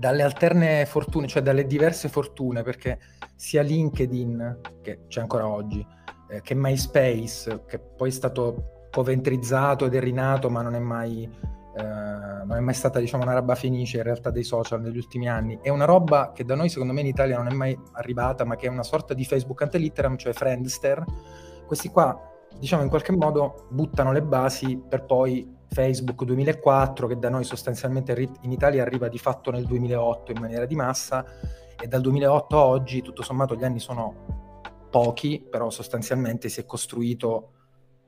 dalle 0.00 0.22
alterne 0.22 0.86
fortune, 0.86 1.26
cioè 1.26 1.42
dalle 1.42 1.66
diverse 1.66 2.08
fortune, 2.08 2.62
perché 2.62 2.98
sia 3.36 3.60
LinkedIn, 3.60 4.60
che 4.80 5.00
c'è 5.08 5.20
ancora 5.20 5.46
oggi, 5.46 5.86
eh, 6.30 6.40
che 6.40 6.54
MySpace, 6.54 7.64
che 7.66 7.78
poi 7.78 8.08
è 8.08 8.12
stato 8.12 8.86
coventrizzato 8.90 9.84
ed 9.84 9.94
è 9.94 10.00
rinato, 10.00 10.48
ma 10.48 10.62
non 10.62 10.74
è 10.74 10.78
mai, 10.78 11.24
eh, 11.24 11.82
non 11.82 12.56
è 12.56 12.60
mai 12.60 12.72
stata 12.72 12.98
diciamo, 12.98 13.24
una 13.24 13.34
roba 13.34 13.54
fenice 13.54 13.98
in 13.98 14.04
realtà 14.04 14.30
dei 14.30 14.42
social 14.42 14.80
negli 14.80 14.96
ultimi 14.96 15.28
anni. 15.28 15.58
È 15.60 15.68
una 15.68 15.84
roba 15.84 16.32
che 16.32 16.46
da 16.46 16.54
noi, 16.54 16.70
secondo 16.70 16.94
me, 16.94 17.00
in 17.00 17.06
Italia 17.06 17.36
non 17.36 17.48
è 17.48 17.52
mai 17.52 17.78
arrivata, 17.92 18.46
ma 18.46 18.56
che 18.56 18.68
è 18.68 18.70
una 18.70 18.82
sorta 18.82 19.12
di 19.12 19.26
Facebook 19.26 19.60
antelitteram, 19.60 20.16
cioè 20.16 20.32
Friendster. 20.32 21.04
Questi 21.66 21.90
qua, 21.90 22.18
diciamo, 22.58 22.82
in 22.82 22.88
qualche 22.88 23.12
modo 23.12 23.66
buttano 23.68 24.12
le 24.12 24.22
basi 24.22 24.82
per 24.88 25.04
poi 25.04 25.58
Facebook 25.70 26.24
2004, 26.24 27.06
che 27.06 27.18
da 27.18 27.28
noi 27.28 27.44
sostanzialmente 27.44 28.12
in 28.40 28.50
Italia 28.50 28.82
arriva 28.82 29.08
di 29.08 29.18
fatto 29.18 29.50
nel 29.50 29.64
2008 29.64 30.32
in 30.32 30.40
maniera 30.40 30.66
di 30.66 30.74
massa, 30.74 31.24
e 31.80 31.86
dal 31.86 32.00
2008 32.00 32.56
a 32.58 32.64
oggi, 32.64 33.02
tutto 33.02 33.22
sommato, 33.22 33.54
gli 33.54 33.64
anni 33.64 33.78
sono 33.78 34.58
pochi, 34.90 35.46
però 35.48 35.70
sostanzialmente 35.70 36.48
si 36.48 36.60
è 36.60 36.66
costruito 36.66 37.52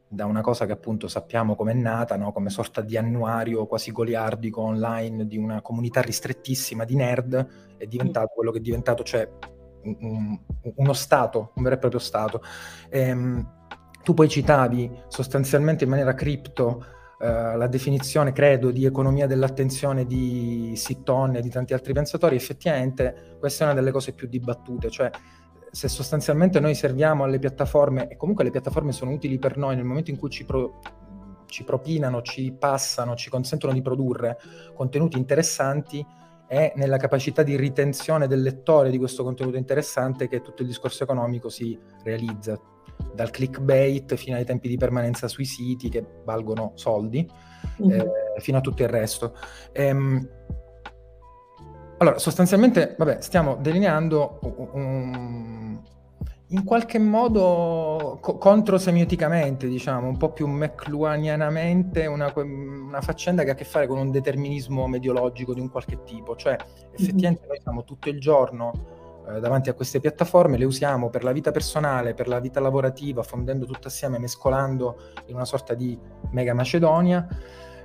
da 0.08 0.26
una 0.26 0.42
cosa 0.42 0.66
che 0.66 0.72
appunto 0.72 1.08
sappiamo 1.08 1.54
come 1.54 1.72
è 1.72 1.74
nata, 1.74 2.16
no? 2.16 2.32
come 2.32 2.50
sorta 2.50 2.82
di 2.82 2.98
annuario 2.98 3.66
quasi 3.66 3.92
goliardico 3.92 4.60
online 4.60 5.26
di 5.26 5.38
una 5.38 5.62
comunità 5.62 6.02
ristrettissima 6.02 6.84
di 6.84 6.96
nerd, 6.96 7.76
è 7.78 7.86
diventato 7.86 8.32
quello 8.34 8.50
che 8.50 8.58
è 8.58 8.60
diventato, 8.60 9.04
cioè 9.04 9.26
un, 9.84 10.38
uno 10.76 10.92
Stato, 10.92 11.52
un 11.54 11.62
vero 11.62 11.76
e 11.76 11.78
proprio 11.78 12.00
Stato. 12.00 12.42
Ehm, 12.90 13.60
tu 14.02 14.12
poi 14.14 14.28
citavi 14.28 14.90
sostanzialmente 15.08 15.84
in 15.84 15.90
maniera 15.90 16.12
cripto 16.12 16.84
eh, 17.22 17.56
la 17.56 17.68
definizione, 17.68 18.32
credo, 18.32 18.72
di 18.72 18.84
economia 18.84 19.28
dell'attenzione 19.28 20.06
di 20.06 20.72
Sitton 20.74 21.36
e 21.36 21.40
di 21.40 21.50
tanti 21.50 21.72
altri 21.72 21.92
pensatori, 21.92 22.34
effettivamente 22.34 23.36
questa 23.38 23.62
è 23.62 23.66
una 23.68 23.76
delle 23.76 23.92
cose 23.92 24.12
più 24.12 24.26
dibattute, 24.26 24.90
cioè 24.90 25.08
se 25.70 25.86
sostanzialmente 25.86 26.58
noi 26.58 26.74
serviamo 26.74 27.22
alle 27.22 27.38
piattaforme, 27.38 28.08
e 28.08 28.16
comunque 28.16 28.42
le 28.42 28.50
piattaforme 28.50 28.90
sono 28.90 29.12
utili 29.12 29.38
per 29.38 29.56
noi 29.56 29.76
nel 29.76 29.84
momento 29.84 30.10
in 30.10 30.16
cui 30.16 30.30
ci, 30.30 30.44
pro, 30.44 30.80
ci 31.46 31.62
propinano, 31.62 32.22
ci 32.22 32.56
passano, 32.58 33.14
ci 33.14 33.30
consentono 33.30 33.72
di 33.72 33.82
produrre 33.82 34.36
contenuti 34.74 35.16
interessanti, 35.16 36.04
è 36.48 36.72
nella 36.74 36.96
capacità 36.96 37.44
di 37.44 37.54
ritenzione 37.56 38.26
del 38.26 38.42
lettore 38.42 38.90
di 38.90 38.98
questo 38.98 39.22
contenuto 39.22 39.56
interessante 39.58 40.26
che 40.26 40.40
tutto 40.40 40.62
il 40.62 40.68
discorso 40.68 41.04
economico 41.04 41.48
si 41.48 41.78
realizza 42.02 42.60
dal 43.14 43.30
clickbait 43.30 44.14
fino 44.14 44.36
ai 44.36 44.44
tempi 44.44 44.68
di 44.68 44.76
permanenza 44.76 45.28
sui 45.28 45.44
siti 45.44 45.88
che 45.88 46.04
valgono 46.24 46.72
soldi, 46.74 47.28
mm-hmm. 47.82 48.00
eh, 48.00 48.10
fino 48.38 48.58
a 48.58 48.60
tutto 48.60 48.82
il 48.82 48.88
resto. 48.88 49.34
Ehm, 49.72 50.28
allora, 51.98 52.18
sostanzialmente, 52.18 52.96
vabbè, 52.98 53.20
stiamo 53.20 53.56
delineando 53.60 54.40
un, 54.72 55.80
in 56.48 56.64
qualche 56.64 56.98
modo 56.98 58.18
co- 58.20 58.38
controsemioticamente, 58.38 59.68
diciamo, 59.68 60.08
un 60.08 60.16
po' 60.16 60.32
più 60.32 60.48
mcluanianamente, 60.48 62.06
una, 62.06 62.32
una, 62.34 63.00
faccenda 63.00 63.44
che 63.44 63.50
ha 63.50 63.52
a 63.52 63.56
che 63.56 63.64
fare 63.64 63.86
con 63.86 63.98
un 63.98 64.10
determinismo 64.10 64.88
mediologico 64.88 65.54
di 65.54 65.60
un 65.60 65.70
qualche 65.70 66.02
tipo. 66.02 66.34
Cioè, 66.34 66.56
effettivamente 66.92 67.46
noi 67.46 67.60
siamo 67.62 67.84
tutto 67.84 68.08
il 68.08 68.18
giorno 68.18 69.00
eh, 69.28 69.40
davanti 69.40 69.70
a 69.70 69.74
queste 69.74 70.00
piattaforme, 70.00 70.56
le 70.56 70.64
usiamo 70.64 71.10
per 71.10 71.24
la 71.24 71.32
vita 71.32 71.50
personale, 71.50 72.14
per 72.14 72.28
la 72.28 72.40
vita 72.40 72.60
lavorativa, 72.60 73.22
fondendo 73.22 73.66
tutto 73.66 73.88
assieme, 73.88 74.18
mescolando 74.18 74.96
in 75.26 75.34
una 75.34 75.44
sorta 75.44 75.74
di 75.74 75.98
mega 76.30 76.54
Macedonia. 76.54 77.26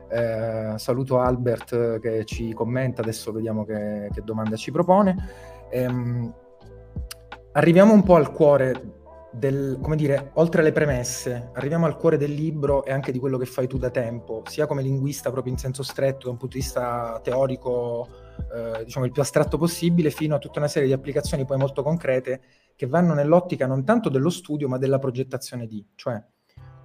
Eh, 0.09 0.73
saluto 0.77 1.19
Albert 1.19 1.99
che 1.99 2.23
ci 2.25 2.53
commenta, 2.53 3.01
adesso 3.01 3.31
vediamo 3.31 3.65
che, 3.65 4.09
che 4.13 4.21
domanda 4.23 4.55
ci 4.55 4.71
propone. 4.71 5.15
Ehm, 5.69 6.33
arriviamo 7.51 7.93
un 7.93 8.03
po' 8.03 8.15
al 8.15 8.31
cuore 8.31 8.95
del, 9.31 9.77
come 9.81 9.95
dire, 9.95 10.31
oltre 10.35 10.61
alle 10.61 10.71
premesse, 10.71 11.51
arriviamo 11.53 11.85
al 11.85 11.97
cuore 11.97 12.17
del 12.17 12.31
libro 12.31 12.83
e 12.83 12.91
anche 12.91 13.11
di 13.11 13.19
quello 13.19 13.37
che 13.37 13.45
fai 13.45 13.67
tu 13.67 13.77
da 13.77 13.89
tempo, 13.89 14.41
sia 14.45 14.65
come 14.65 14.81
linguista 14.81 15.29
proprio 15.31 15.53
in 15.53 15.59
senso 15.59 15.83
stretto, 15.83 16.25
da 16.25 16.31
un 16.31 16.37
punto 16.37 16.55
di 16.55 16.63
vista 16.63 17.19
teorico, 17.21 18.07
eh, 18.53 18.83
diciamo 18.83 19.05
il 19.05 19.11
più 19.11 19.21
astratto 19.21 19.57
possibile, 19.57 20.09
fino 20.09 20.35
a 20.35 20.39
tutta 20.39 20.59
una 20.59 20.67
serie 20.67 20.87
di 20.87 20.93
applicazioni 20.93 21.45
poi 21.45 21.57
molto 21.57 21.83
concrete 21.83 22.41
che 22.75 22.87
vanno 22.87 23.13
nell'ottica 23.13 23.65
non 23.65 23.83
tanto 23.83 24.09
dello 24.09 24.29
studio 24.29 24.67
ma 24.67 24.77
della 24.77 24.99
progettazione 24.99 25.65
di, 25.65 25.85
cioè 25.95 26.21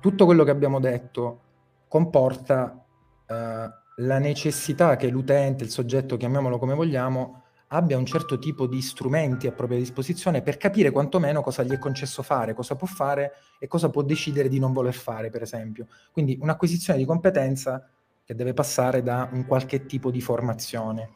tutto 0.00 0.24
quello 0.24 0.42
che 0.44 0.50
abbiamo 0.50 0.80
detto 0.80 1.40
comporta 1.86 2.84
eh, 3.26 3.70
la 3.96 4.18
necessità 4.18 4.96
che 4.96 5.08
l'utente, 5.08 5.64
il 5.64 5.70
soggetto, 5.70 6.16
chiamiamolo 6.16 6.58
come 6.58 6.74
vogliamo, 6.74 7.42
abbia 7.68 7.96
un 7.96 8.06
certo 8.06 8.38
tipo 8.38 8.66
di 8.66 8.80
strumenti 8.82 9.46
a 9.46 9.52
propria 9.52 9.78
disposizione 9.78 10.42
per 10.42 10.56
capire 10.56 10.90
quantomeno 10.90 11.40
cosa 11.40 11.62
gli 11.62 11.70
è 11.70 11.78
concesso 11.78 12.22
fare, 12.22 12.54
cosa 12.54 12.76
può 12.76 12.86
fare 12.86 13.32
e 13.58 13.66
cosa 13.66 13.90
può 13.90 14.02
decidere 14.02 14.48
di 14.48 14.58
non 14.58 14.72
voler 14.72 14.94
fare, 14.94 15.30
per 15.30 15.42
esempio. 15.42 15.86
Quindi 16.10 16.38
un'acquisizione 16.40 16.98
di 16.98 17.04
competenza 17.04 17.86
che 18.24 18.34
deve 18.34 18.54
passare 18.54 19.02
da 19.02 19.28
un 19.32 19.46
qualche 19.46 19.86
tipo 19.86 20.10
di 20.10 20.20
formazione. 20.20 21.10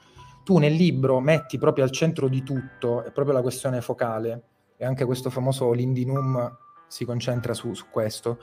Tu 0.47 0.59
nel 0.59 0.75
libro 0.75 1.19
metti 1.19 1.59
proprio 1.59 1.83
al 1.83 1.91
centro 1.91 2.29
di 2.29 2.45
tutto, 2.45 3.03
è 3.03 3.11
proprio 3.11 3.35
la 3.35 3.43
questione 3.43 3.81
focale, 3.81 4.43
e 4.77 4.85
anche 4.85 5.05
questo 5.05 5.29
famoso 5.29 5.73
Lindinum 5.73 6.57
si 6.87 7.05
concentra 7.05 7.53
su, 7.53 7.75
su 7.75 7.87
questo, 7.91 8.39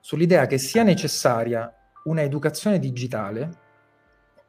sull'idea 0.00 0.46
che 0.46 0.58
sia 0.58 0.82
necessaria 0.82 1.72
una 2.06 2.22
educazione 2.22 2.80
digitale, 2.80 3.58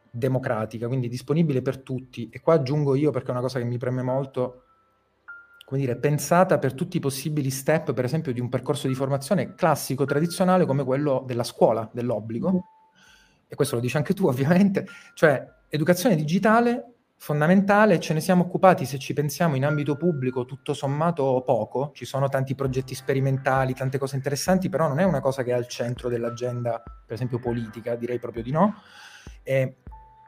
democratica, 0.10 0.88
quindi 0.88 1.08
disponibile 1.08 1.62
per 1.62 1.84
tutti. 1.84 2.30
E 2.32 2.42
qua 2.42 2.56
aggiungo 2.56 2.96
io, 2.96 3.12
perché 3.12 3.28
è 3.28 3.32
una 3.32 3.42
cosa 3.42 3.60
che 3.60 3.66
mi 3.66 3.78
preme 3.78 4.02
molto, 4.02 4.64
come 5.66 5.80
dire, 5.80 5.98
pensata 5.98 6.58
per 6.58 6.74
tutti 6.74 6.98
i 6.98 7.00
possibili 7.00 7.52
step, 7.52 7.94
per 7.94 8.06
esempio, 8.06 8.34
di 8.34 8.40
un 8.40 8.50
percorso 8.50 8.88
di 8.88 8.96
formazione 8.96 9.54
classico, 9.54 10.04
tradizionale, 10.06 10.66
come 10.66 10.84
quello 10.84 11.24
della 11.28 11.44
scuola, 11.44 11.88
dell'obbligo. 11.94 12.54
Mm. 12.54 12.58
E 13.50 13.56
questo 13.56 13.76
lo 13.76 13.82
dici 13.82 13.98
anche 13.98 14.16
tu, 14.16 14.26
ovviamente. 14.26 14.88
Cioè, 15.14 15.56
educazione 15.70 16.16
digitale 16.16 16.94
fondamentale, 17.20 18.00
ce 18.00 18.14
ne 18.14 18.20
siamo 18.20 18.44
occupati, 18.44 18.86
se 18.86 19.00
ci 19.00 19.14
pensiamo, 19.14 19.56
in 19.56 19.66
ambito 19.66 19.96
pubblico, 19.96 20.46
tutto 20.46 20.74
sommato 20.74 21.42
poco. 21.46 21.92
Ci 21.94 22.06
sono 22.06 22.30
tanti 22.30 22.54
progetti 22.54 22.94
sperimentali, 22.94 23.74
tante 23.74 23.98
cose 23.98 24.16
interessanti, 24.16 24.70
però 24.70 24.88
non 24.88 25.00
è 25.00 25.04
una 25.04 25.20
cosa 25.20 25.44
che 25.44 25.52
è 25.52 25.54
al 25.54 25.68
centro 25.68 26.10
dell'agenda, 26.10 26.82
per 26.82 27.16
esempio, 27.16 27.40
politica, 27.40 27.96
direi 27.96 28.20
proprio 28.20 28.44
di 28.44 28.52
no. 28.52 28.76
E 29.44 29.78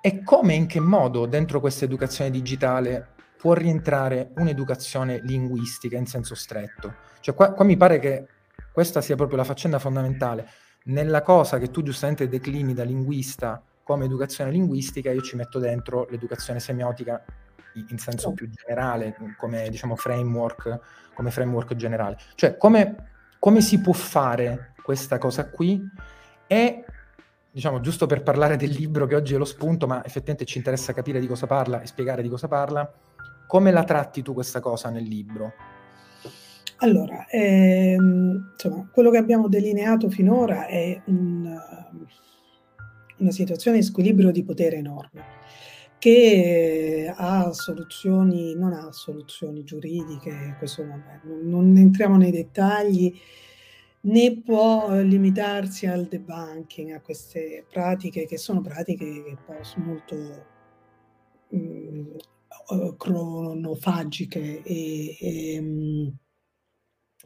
e 0.02 0.24
come 0.24 0.54
e 0.54 0.56
in 0.56 0.66
che 0.66 0.80
modo 0.80 1.26
dentro 1.26 1.60
questa 1.60 1.84
educazione 1.84 2.32
digitale 2.32 3.16
può 3.38 3.54
rientrare 3.54 4.32
un'educazione 4.38 5.20
linguistica 5.24 5.98
in 5.98 6.06
senso 6.06 6.36
stretto? 6.36 6.96
Cioè 7.20 7.36
qua, 7.36 7.52
qua 7.52 7.66
mi 7.66 7.76
pare 7.76 8.00
che 8.00 8.28
questa 8.72 9.02
sia 9.02 9.18
proprio 9.18 9.38
la 9.38 9.44
faccenda 9.44 9.78
fondamentale. 9.78 10.48
Nella 10.86 11.22
cosa 11.22 11.58
che 11.58 11.70
tu 11.70 11.84
giustamente 11.84 12.30
declini 12.30 12.74
da 12.74 12.84
linguista 12.84 13.62
come 13.90 14.06
educazione 14.06 14.52
linguistica, 14.52 15.10
io 15.10 15.22
ci 15.22 15.36
metto 15.36 15.58
dentro 15.58 16.06
l'educazione 16.12 16.60
semiotica 16.60 17.24
in 17.74 17.98
senso 17.98 18.34
più 18.34 18.48
generale, 18.48 19.16
come 19.36 19.68
diciamo 19.68 19.96
framework, 19.96 20.80
come 21.16 21.32
framework 21.32 21.74
generale. 21.74 22.16
Cioè 22.36 22.56
come, 22.56 22.96
come 23.40 23.62
si 23.62 23.82
può 23.82 23.94
fare 23.94 24.74
questa 24.84 25.18
cosa 25.18 25.50
qui 25.50 25.82
e 26.46 26.86
diciamo, 27.50 27.80
giusto 27.80 28.06
per 28.06 28.22
parlare 28.22 28.58
del 28.58 28.70
libro 28.70 29.08
che 29.08 29.16
oggi 29.16 29.34
è 29.34 29.38
lo 29.40 29.46
spunto, 29.46 29.88
ma 29.88 30.06
effettivamente 30.06 30.46
ci 30.46 30.60
interessa 30.60 30.94
capire 30.94 31.20
di 31.20 31.26
cosa 31.26 31.48
parla 31.48 31.82
e 31.82 31.88
spiegare 31.88 32.22
di 32.22 32.30
cosa 32.30 32.48
parla, 32.48 32.94
come 33.48 33.72
la 33.72 33.86
tratti 33.86 34.22
tu 34.22 34.36
questa 34.36 34.60
cosa 34.60 34.92
nel 34.92 35.06
libro? 35.06 35.54
Allora, 36.82 37.26
ehm, 37.28 38.52
insomma, 38.52 38.88
quello 38.92 39.10
che 39.10 39.18
abbiamo 39.18 39.50
delineato 39.50 40.10
finora 40.10 40.68
è 40.68 41.02
un, 41.08 41.60
una 43.20 43.32
situazione 43.32 43.78
di 43.78 43.84
squilibrio 43.84 44.32
di 44.32 44.44
potere 44.44 44.78
enorme 44.78 45.38
che 46.00 47.14
ha 47.14 47.52
soluzioni, 47.52 48.56
non 48.56 48.72
ha 48.72 48.90
soluzioni 48.92 49.66
giuridiche, 49.66 50.56
questo 50.58 50.88
vabbè, 50.88 51.20
non, 51.44 51.76
entriamo 51.76 52.16
nei 52.16 52.32
dettagli, 52.32 53.14
né 54.02 54.42
può 54.42 54.98
limitarsi 55.02 55.88
al 55.88 56.08
debunking, 56.08 56.92
a 56.92 57.02
queste 57.02 57.66
pratiche 57.70 58.26
che 58.26 58.38
sono 58.38 58.62
pratiche 58.62 59.24
che 59.24 59.38
possono 59.46 59.86
molto 59.86 60.16
mh, 61.50 61.58
mm, 61.58 62.96
cronofagiche 62.98 64.64
e, 64.64 65.18
e 65.20 65.62
mh, 65.62 65.66
mm, 65.66 66.08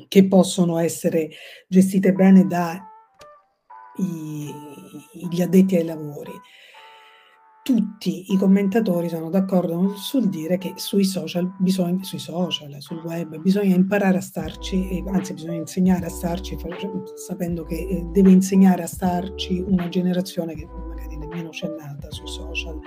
che 0.07 0.27
possono 0.27 0.79
essere 0.79 1.29
gestite 1.67 2.11
bene 2.13 2.47
dagli 3.95 5.41
addetti 5.41 5.75
ai 5.75 5.85
lavori 5.85 6.31
tutti 7.63 8.25
i 8.33 8.37
commentatori 8.37 9.07
sono 9.07 9.29
d'accordo 9.29 9.95
sul 9.95 10.27
dire 10.27 10.57
che 10.57 10.73
sui 10.75 11.05
social, 11.05 11.49
bisogna, 11.59 12.03
sui 12.03 12.19
social, 12.19 12.75
sul 12.79 13.01
web, 13.05 13.37
bisogna 13.37 13.73
imparare 13.73 14.17
a 14.17 14.21
starci, 14.21 15.01
anzi 15.07 15.33
bisogna 15.33 15.59
insegnare 15.59 16.05
a 16.05 16.09
starci, 16.09 16.57
sapendo 17.15 17.63
che 17.63 17.75
eh, 17.75 18.03
deve 18.11 18.31
insegnare 18.31 18.83
a 18.83 18.87
starci 18.87 19.63
una 19.65 19.87
generazione 19.87 20.55
che 20.55 20.65
magari 20.65 21.15
nemmeno 21.15 21.49
c'è 21.49 21.69
nata 21.69 22.11
sui 22.11 22.27
social, 22.27 22.77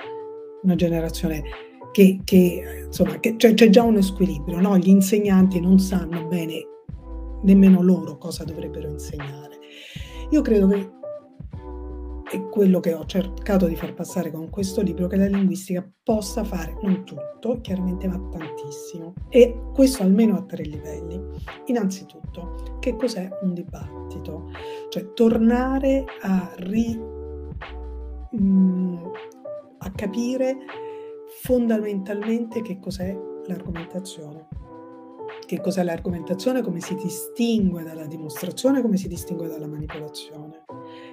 una 0.62 0.74
generazione 0.74 1.42
che, 1.90 2.20
che 2.22 2.84
insomma, 2.84 3.18
che, 3.18 3.36
cioè, 3.38 3.54
c'è 3.54 3.70
già 3.70 3.82
uno 3.82 4.02
squilibrio, 4.02 4.60
no? 4.60 4.76
gli 4.76 4.90
insegnanti 4.90 5.58
non 5.58 5.78
sanno 5.78 6.26
bene 6.26 6.60
nemmeno 7.44 7.80
loro 7.80 8.18
cosa 8.18 8.44
dovrebbero 8.44 8.90
insegnare. 8.90 9.55
Io 10.30 10.42
credo 10.42 10.66
che 10.66 10.90
è 12.30 12.48
quello 12.48 12.80
che 12.80 12.92
ho 12.92 13.06
cercato 13.06 13.66
di 13.66 13.76
far 13.76 13.94
passare 13.94 14.32
con 14.32 14.50
questo 14.50 14.82
libro, 14.82 15.06
che 15.06 15.16
la 15.16 15.26
linguistica 15.26 15.88
possa 16.02 16.42
fare 16.42 16.76
non 16.82 17.04
tutto, 17.04 17.60
chiaramente 17.60 18.08
ma 18.08 18.18
tantissimo, 18.30 19.14
e 19.28 19.56
questo 19.72 20.02
almeno 20.02 20.36
a 20.36 20.42
tre 20.42 20.64
livelli. 20.64 21.20
Innanzitutto, 21.66 22.78
che 22.80 22.96
cos'è 22.96 23.28
un 23.42 23.54
dibattito? 23.54 24.50
Cioè 24.88 25.12
tornare 25.12 26.04
a, 26.22 26.52
ri, 26.56 26.98
mh, 28.30 28.36
mm, 28.36 28.96
a 29.78 29.90
capire 29.92 30.56
fondamentalmente 31.42 32.62
che 32.62 32.80
cos'è 32.80 33.16
l'argomentazione 33.46 34.48
che 35.46 35.60
cos'è 35.60 35.82
l'argomentazione, 35.82 36.60
come 36.60 36.80
si 36.80 36.94
distingue 36.96 37.82
dalla 37.82 38.06
dimostrazione, 38.06 38.82
come 38.82 38.96
si 38.96 39.08
distingue 39.08 39.48
dalla 39.48 39.68
manipolazione. 39.68 40.64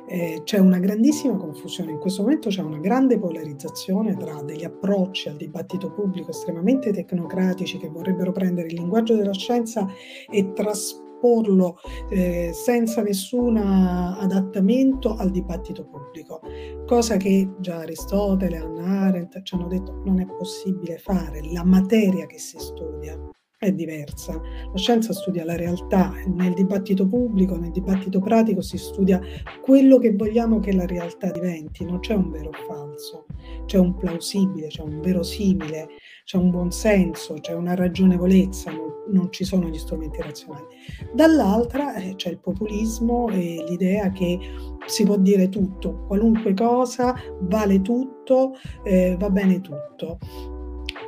Eh, 0.08 0.42
c'è 0.44 0.58
una 0.58 0.80
grandissima 0.80 1.38
confusione, 1.38 1.92
in 1.92 2.00
questo 2.00 2.24
momento 2.24 2.50
c'è 2.50 2.62
una 2.62 2.80
grande 2.80 3.18
polarizzazione 3.18 4.18
tra 4.18 4.42
degli 4.42 4.64
approcci 4.64 5.30
al 5.30 5.38
dibattito 5.38 5.92
pubblico 5.94 6.32
estremamente 6.32 6.92
tecnocratici 6.92 7.78
che 7.78 7.90
vorrebbero 7.90 8.32
prendere 8.32 8.68
il 8.68 8.74
linguaggio 8.74 9.16
della 9.16 9.34
scienza 9.34 9.88
e 10.30 10.52
trasporlo 10.54 11.78
eh, 12.10 12.52
senza 12.54 13.02
nessun 13.02 13.56
adattamento 13.56 15.16
al 15.16 15.32
dibattito 15.32 15.86
pubblico, 15.86 16.42
cosa 16.86 17.16
che 17.16 17.50
già 17.60 17.78
Aristotele, 17.78 18.58
Hannah 18.58 19.08
Arendt 19.08 19.42
ci 19.44 19.56
hanno 19.56 19.68
detto 19.68 20.02
non 20.04 20.20
è 20.20 20.26
possibile 20.26 20.98
fare, 20.98 21.42
la 21.52 21.64
materia 21.64 22.26
che 22.26 22.40
si 22.40 22.58
studia 22.60 23.18
è 23.66 23.74
diversa. 23.74 24.34
La 24.34 24.78
scienza 24.78 25.14
studia 25.14 25.46
la 25.46 25.56
realtà, 25.56 26.14
nel 26.28 26.54
dibattito 26.54 27.08
pubblico, 27.08 27.58
nel 27.58 27.72
dibattito 27.72 28.20
pratico 28.20 28.62
si 28.62 28.78
studia 28.78 29.22
quello 29.62 29.98
che 29.98 30.14
vogliamo 30.14 30.60
che 30.60 30.74
la 30.74 30.86
realtà 30.86 31.32
diventi, 31.32 31.86
non 31.86 32.00
c'è 32.00 32.14
un 32.14 32.32
vero 32.32 32.50
o 32.50 32.66
falso, 32.68 33.26
c'è 33.66 33.78
un 33.78 33.96
plausibile, 33.96 34.68
c'è 34.68 34.82
un 34.82 35.00
verosimile, 35.02 35.88
c'è 36.26 36.38
un 36.38 36.50
buon 36.50 36.72
senso, 36.72 37.36
c'è 37.36 37.54
una 37.54 37.76
ragionevolezza, 37.76 38.72
non, 38.72 38.92
non 39.12 39.32
ci 39.32 39.44
sono 39.44 39.68
gli 39.68 39.78
strumenti 39.78 40.22
razionali. 40.22 40.66
Dall'altra 41.14 41.96
eh, 41.96 42.16
c'è 42.16 42.30
il 42.30 42.40
populismo 42.40 43.30
e 43.30 43.64
l'idea 43.68 44.12
che 44.12 44.40
si 44.86 45.04
può 45.04 45.18
dire 45.18 45.50
tutto, 45.50 46.06
qualunque 46.08 46.54
cosa, 46.54 47.16
vale 47.42 47.82
tutto, 47.82 48.54
eh, 48.84 49.16
va 49.18 49.30
bene 49.30 49.62
tutto. 49.62 50.18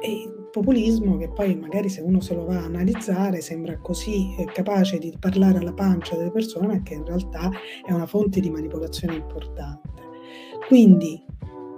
E 0.02 0.45
populismo 0.56 1.18
che 1.18 1.28
poi 1.28 1.54
magari 1.54 1.90
se 1.90 2.00
uno 2.00 2.22
se 2.22 2.34
lo 2.34 2.46
va 2.46 2.60
a 2.60 2.64
analizzare 2.64 3.42
sembra 3.42 3.78
così 3.80 4.34
eh, 4.38 4.46
capace 4.46 5.00
di 5.00 5.14
parlare 5.20 5.58
alla 5.58 5.74
pancia 5.74 6.16
delle 6.16 6.32
persone, 6.32 6.82
che 6.82 6.94
in 6.94 7.04
realtà 7.04 7.52
è 7.86 7.92
una 7.92 8.06
fonte 8.06 8.40
di 8.40 8.50
manipolazione 8.50 9.16
importante. 9.16 10.04
Quindi 10.68 11.22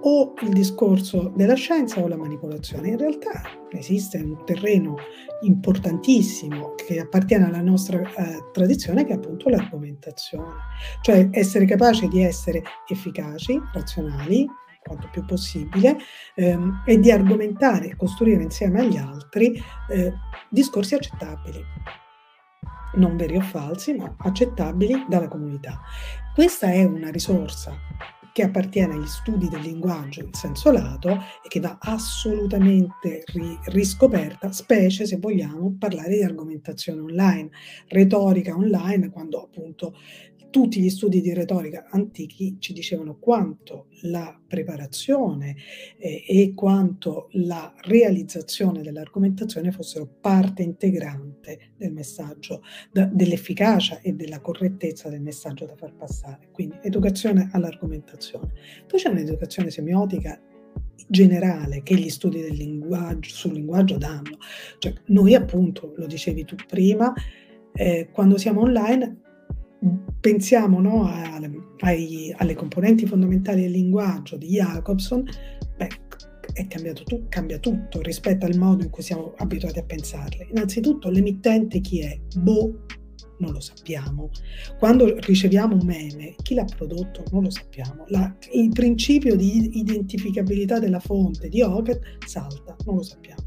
o 0.02 0.34
il 0.44 0.54
discorso 0.54 1.34
della 1.36 1.56
scienza 1.56 2.02
o 2.02 2.08
la 2.08 2.16
manipolazione. 2.16 2.90
In 2.90 2.98
realtà 3.00 3.42
esiste 3.72 4.18
un 4.20 4.46
terreno 4.46 4.96
importantissimo 5.42 6.76
che 6.76 7.00
appartiene 7.00 7.46
alla 7.46 7.62
nostra 7.62 8.00
eh, 8.00 8.52
tradizione 8.54 9.06
che 9.06 9.14
è 9.14 9.16
appunto 9.16 9.50
l'argomentazione, 9.50 10.54
cioè 11.02 11.28
essere 11.32 11.66
capaci 11.66 12.08
di 12.08 12.22
essere 12.22 12.62
efficaci, 12.88 13.60
razionali, 13.74 14.48
quanto 14.88 15.10
più 15.12 15.26
possibile, 15.26 15.98
ehm, 16.36 16.84
e 16.86 17.00
di 17.00 17.12
argomentare 17.12 17.90
e 17.90 17.96
costruire 17.96 18.42
insieme 18.42 18.82
agli 18.82 18.98
altri 18.98 19.62
eh, 19.90 20.14
discorsi 20.50 20.96
accettabili, 20.96 21.62
non 22.96 23.16
veri 23.18 23.38
o 23.38 23.42
falsi, 23.42 23.94
ma 23.94 24.16
accettabili 24.18 25.06
dalla 25.08 25.28
comunità. 25.28 25.82
Questa 26.34 26.72
è 26.72 26.84
una 26.84 27.10
risorsa 27.10 27.78
che 28.38 28.44
appartiene 28.44 28.94
agli 28.94 29.08
studi 29.08 29.50
del 29.50 29.62
linguaggio 29.62 30.20
in 30.20 30.32
senso 30.32 30.72
lato 30.72 31.10
e 31.10 31.48
che 31.48 31.60
va 31.60 31.80
assolutamente 31.82 33.24
ri- 33.34 33.58
riscoperta, 33.66 34.52
specie 34.52 35.08
se 35.08 35.18
vogliamo 35.18 35.76
parlare 35.80 36.10
di 36.10 36.24
argomentazione 36.24 37.02
online, 37.02 37.50
retorica 37.88 38.56
online, 38.56 39.10
quando 39.10 39.42
appunto 39.42 39.96
tutti 40.50 40.80
gli 40.80 40.90
studi 40.90 41.22
di 41.22 41.34
retorica 41.34 41.88
antichi 41.90 42.58
ci 42.60 42.74
dicevano 42.74 43.18
quanto 43.18 43.88
la 44.04 44.40
preparazione 44.48 45.56
eh, 45.98 46.24
e 46.28 46.54
quanto 46.56 47.30
la 47.34 47.74
realizzazione 47.82 48.82
dell'argomentazione 48.82 49.72
fossero 49.72 50.08
parte 50.20 50.64
integrante 50.64 51.72
del 51.78 51.92
messaggio, 51.92 52.64
da, 52.92 53.06
dell'efficacia 53.06 54.00
e 54.02 54.14
della 54.14 54.40
correttezza 54.40 55.10
del 55.10 55.22
messaggio 55.22 55.66
da 55.66 55.76
far 55.76 55.94
passare. 55.94 56.50
Quindi 56.52 56.78
educazione 56.82 57.50
all'argomentazione. 57.52 58.54
Poi 58.88 59.00
c'è 59.00 59.10
un'educazione 59.10 59.70
semiotica 59.70 60.40
generale 61.08 61.84
che 61.84 61.96
gli 61.96 62.10
studi 62.10 62.42
del 62.42 62.56
linguaggio, 62.56 63.30
sul 63.30 63.54
linguaggio 63.54 63.98
danno. 63.98 64.38
Cioè, 64.80 64.94
noi 65.08 65.36
appunto, 65.36 65.94
lo 65.96 66.06
dicevi 66.06 66.46
tu 66.46 66.56
prima, 66.68 67.14
eh, 67.74 68.10
quando 68.12 68.38
siamo 68.38 68.62
online 68.62 69.22
pensiamo 70.20 70.80
no, 70.82 71.06
alle, 71.06 71.52
ai, 71.80 72.34
alle 72.38 72.56
componenti 72.56 73.06
fondamentali 73.06 73.62
del 73.62 73.72
linguaggio 73.72 74.38
di 74.38 74.48
Jacobson, 74.48 75.24
beh, 75.78 75.88
è 76.54 76.68
cambiato 76.68 77.04
tu, 77.04 77.26
cambia 77.30 77.60
tutto 77.60 78.02
rispetto 78.02 78.46
al 78.46 78.58
modo 78.58 78.84
in 78.84 78.90
cui 78.90 79.04
siamo 79.04 79.34
abituati 79.38 79.80
a 79.80 79.84
pensarle. 79.84 80.48
Innanzitutto 80.50 81.10
l'emittente 81.10 81.80
chi 81.82 82.02
è? 82.02 82.20
Boh, 82.38 82.86
non 83.40 83.52
lo 83.52 83.60
sappiamo. 83.60 84.30
Quando 84.80 85.16
riceviamo 85.20 85.76
un 85.76 85.86
meme, 85.86 86.36
chi 86.42 86.56
l'ha 86.56 86.66
prodotto 86.66 87.24
non 87.32 87.44
lo 87.44 87.50
sappiamo. 87.52 88.06
La, 88.08 88.36
il 88.54 88.70
principio 88.70 89.36
di 89.36 89.78
identificabilità 89.78 90.80
della 90.80 91.00
fonte 91.00 91.48
di 91.50 91.62
Hockett 91.62 92.26
salta, 92.26 92.76
non 92.86 92.96
lo 92.96 93.04
sappiamo. 93.04 93.47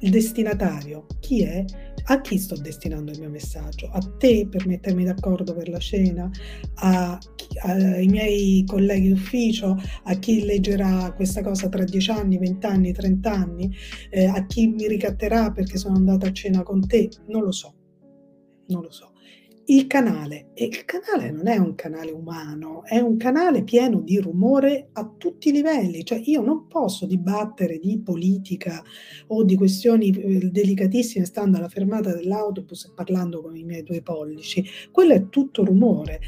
Il 0.00 0.10
destinatario, 0.10 1.06
chi 1.20 1.42
è? 1.42 1.64
A 2.08 2.20
chi 2.20 2.38
sto 2.38 2.56
destinando 2.56 3.10
il 3.10 3.18
mio 3.18 3.30
messaggio? 3.30 3.88
A 3.88 4.00
te 4.18 4.46
per 4.48 4.66
mettermi 4.66 5.04
d'accordo 5.04 5.54
per 5.54 5.68
la 5.68 5.78
cena? 5.78 6.30
A, 6.74 7.18
ai 7.62 8.06
miei 8.06 8.64
colleghi 8.64 9.08
d'ufficio? 9.08 9.76
A 10.04 10.14
chi 10.14 10.44
leggerà 10.44 11.12
questa 11.14 11.42
cosa 11.42 11.68
tra 11.68 11.84
10 11.84 12.10
anni, 12.10 12.38
20 12.38 12.66
anni, 12.66 12.92
30 12.92 13.32
anni? 13.32 13.74
Eh, 14.10 14.26
a 14.26 14.46
chi 14.46 14.68
mi 14.68 14.86
ricatterà 14.86 15.50
perché 15.50 15.78
sono 15.78 15.96
andata 15.96 16.28
a 16.28 16.32
cena 16.32 16.62
con 16.62 16.86
te? 16.86 17.08
Non 17.28 17.42
lo 17.42 17.52
so. 17.52 17.74
Non 18.68 18.82
lo 18.82 18.90
so 18.90 19.14
il 19.66 19.86
canale. 19.86 20.48
E 20.54 20.64
il 20.66 20.84
canale 20.84 21.30
non 21.30 21.48
è 21.48 21.56
un 21.56 21.74
canale 21.74 22.10
umano, 22.10 22.84
è 22.84 22.98
un 22.98 23.16
canale 23.16 23.62
pieno 23.62 24.00
di 24.00 24.18
rumore 24.18 24.88
a 24.92 25.10
tutti 25.16 25.48
i 25.48 25.52
livelli. 25.52 26.04
Cioè 26.04 26.20
io 26.24 26.42
non 26.42 26.66
posso 26.66 27.06
dibattere 27.06 27.78
di 27.78 28.00
politica 28.00 28.82
o 29.28 29.44
di 29.44 29.56
questioni 29.56 30.10
eh, 30.10 30.50
delicatissime 30.50 31.24
stando 31.24 31.58
alla 31.58 31.68
fermata 31.68 32.14
dell'autobus 32.14 32.86
e 32.86 32.92
parlando 32.94 33.42
con 33.42 33.56
i 33.56 33.64
miei 33.64 33.82
due 33.82 34.02
pollici. 34.02 34.64
Quello 34.90 35.14
è 35.14 35.28
tutto 35.28 35.64
rumore. 35.64 36.20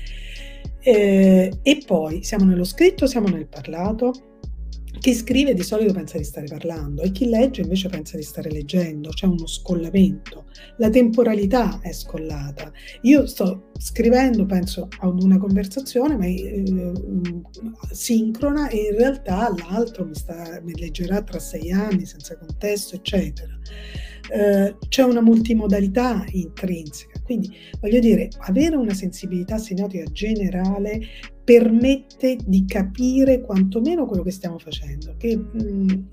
Eh, 0.80 1.52
e 1.62 1.82
poi 1.86 2.22
siamo 2.22 2.44
nello 2.44 2.64
scritto, 2.64 3.06
siamo 3.06 3.28
nel 3.28 3.46
parlato. 3.46 4.27
Chi 5.00 5.14
scrive 5.14 5.54
di 5.54 5.62
solito 5.62 5.92
pensa 5.92 6.18
di 6.18 6.24
stare 6.24 6.46
parlando 6.46 7.02
e 7.02 7.12
chi 7.12 7.28
legge 7.28 7.62
invece 7.62 7.88
pensa 7.88 8.16
di 8.16 8.22
stare 8.24 8.50
leggendo, 8.50 9.10
c'è 9.10 9.26
uno 9.26 9.46
scollamento, 9.46 10.46
la 10.78 10.90
temporalità 10.90 11.80
è 11.80 11.92
scollata. 11.92 12.72
Io 13.02 13.26
sto 13.26 13.70
scrivendo, 13.78 14.44
penso 14.44 14.88
ad 14.98 15.22
una 15.22 15.38
conversazione, 15.38 16.16
ma 16.16 16.26
eh, 16.26 16.92
sincrona 17.92 18.68
e 18.68 18.88
in 18.90 18.98
realtà 18.98 19.54
l'altro 19.56 20.04
mi, 20.04 20.14
sta, 20.14 20.60
mi 20.64 20.76
leggerà 20.76 21.22
tra 21.22 21.38
sei 21.38 21.70
anni 21.70 22.04
senza 22.04 22.36
contesto, 22.36 22.96
eccetera. 22.96 23.56
Eh, 24.30 24.76
c'è 24.88 25.02
una 25.04 25.22
multimodalità 25.22 26.24
intrinseca, 26.32 27.20
quindi 27.22 27.50
voglio 27.80 28.00
dire, 28.00 28.28
avere 28.40 28.76
una 28.76 28.92
sensibilità 28.92 29.58
semiotica 29.58 30.04
generale 30.10 31.00
permette 31.48 32.36
di 32.44 32.66
capire 32.66 33.40
quantomeno 33.40 34.04
quello 34.04 34.22
che 34.22 34.30
stiamo 34.30 34.58
facendo, 34.58 35.14
che 35.16 35.34
mh, 35.34 36.08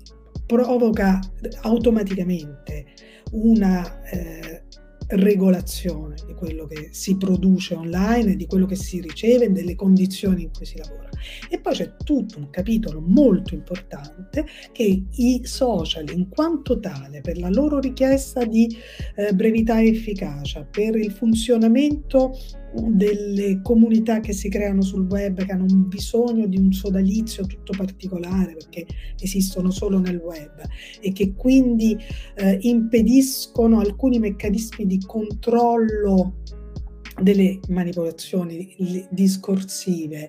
provoca 0.46 1.20
automaticamente 1.60 2.86
una 3.32 4.00
eh, 4.04 4.62
regolazione 5.08 6.14
di 6.26 6.32
quello 6.32 6.64
che 6.64 6.88
si 6.92 7.18
produce 7.18 7.74
online, 7.74 8.36
di 8.36 8.46
quello 8.46 8.64
che 8.64 8.76
si 8.76 8.98
riceve, 9.02 9.52
delle 9.52 9.74
condizioni 9.74 10.44
in 10.44 10.50
cui 10.56 10.64
si 10.64 10.78
lavora. 10.78 11.10
E 11.50 11.60
poi 11.60 11.74
c'è 11.74 11.96
tutto 12.02 12.38
un 12.38 12.48
capitolo 12.48 13.02
molto 13.04 13.52
importante 13.52 14.46
che 14.72 15.04
i 15.10 15.40
social 15.44 16.10
in 16.12 16.30
quanto 16.30 16.80
tale, 16.80 17.20
per 17.20 17.36
la 17.36 17.50
loro 17.50 17.78
richiesta 17.78 18.42
di 18.46 18.74
eh, 19.16 19.34
brevità 19.34 19.80
e 19.80 19.88
efficacia, 19.88 20.64
per 20.64 20.96
il 20.96 21.12
funzionamento 21.12 22.34
delle 22.74 23.60
comunità 23.62 24.20
che 24.20 24.32
si 24.32 24.48
creano 24.48 24.82
sul 24.82 25.06
web 25.06 25.44
che 25.44 25.52
hanno 25.52 25.66
bisogno 25.66 26.46
di 26.46 26.58
un 26.58 26.72
sodalizio 26.72 27.46
tutto 27.46 27.72
particolare 27.76 28.54
perché 28.54 28.86
esistono 29.20 29.70
solo 29.70 29.98
nel 29.98 30.16
web 30.16 30.60
e 31.00 31.12
che 31.12 31.34
quindi 31.34 31.96
eh, 32.36 32.58
impediscono 32.60 33.80
alcuni 33.80 34.18
meccanismi 34.18 34.86
di 34.86 35.00
controllo 35.06 36.42
delle 37.20 37.60
manipolazioni 37.68 39.06
discorsive, 39.10 40.28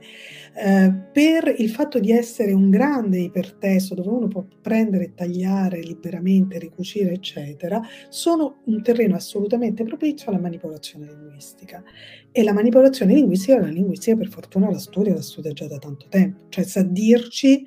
eh, 0.55 0.93
per 1.11 1.53
il 1.57 1.69
fatto 1.69 1.99
di 1.99 2.11
essere 2.11 2.53
un 2.53 2.69
grande 2.69 3.19
ipertesto 3.19 3.93
dove 3.93 4.09
uno 4.09 4.27
può 4.27 4.45
prendere, 4.61 5.13
tagliare 5.13 5.81
liberamente, 5.81 6.57
ricucire, 6.59 7.11
eccetera, 7.11 7.81
sono 8.09 8.61
un 8.65 8.81
terreno 8.81 9.15
assolutamente 9.15 9.83
propizio 9.83 10.29
alla 10.29 10.39
manipolazione 10.39 11.07
linguistica. 11.07 11.83
E 12.31 12.43
la 12.43 12.53
manipolazione 12.53 13.13
linguistica, 13.13 13.59
la 13.59 13.67
linguistica 13.67 14.15
per 14.15 14.29
fortuna 14.29 14.69
la 14.69 14.79
studia, 14.79 15.13
la 15.13 15.21
studia 15.21 15.51
già 15.51 15.67
da 15.67 15.77
tanto 15.77 16.07
tempo, 16.09 16.45
cioè 16.49 16.63
sa 16.63 16.83
dirci, 16.83 17.65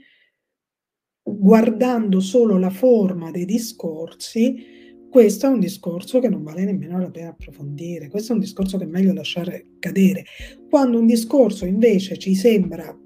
guardando 1.23 2.21
solo 2.21 2.59
la 2.59 2.71
forma 2.71 3.31
dei 3.31 3.45
discorsi, 3.45 4.79
questo 5.11 5.47
è 5.47 5.49
un 5.49 5.59
discorso 5.59 6.21
che 6.21 6.29
non 6.29 6.45
vale 6.45 6.65
nemmeno 6.65 6.99
la 6.99 7.11
pena 7.11 7.31
approfondire, 7.31 8.09
questo 8.09 8.33
è 8.33 8.35
un 8.37 8.41
discorso 8.41 8.79
che 8.79 8.85
è 8.85 8.87
meglio 8.87 9.13
lasciare 9.13 9.67
cadere. 9.81 10.25
Quando 10.69 11.01
un 11.01 11.07
discorso 11.07 11.67
invece 11.67 12.17
ci 12.17 12.35
sembra 12.37 12.97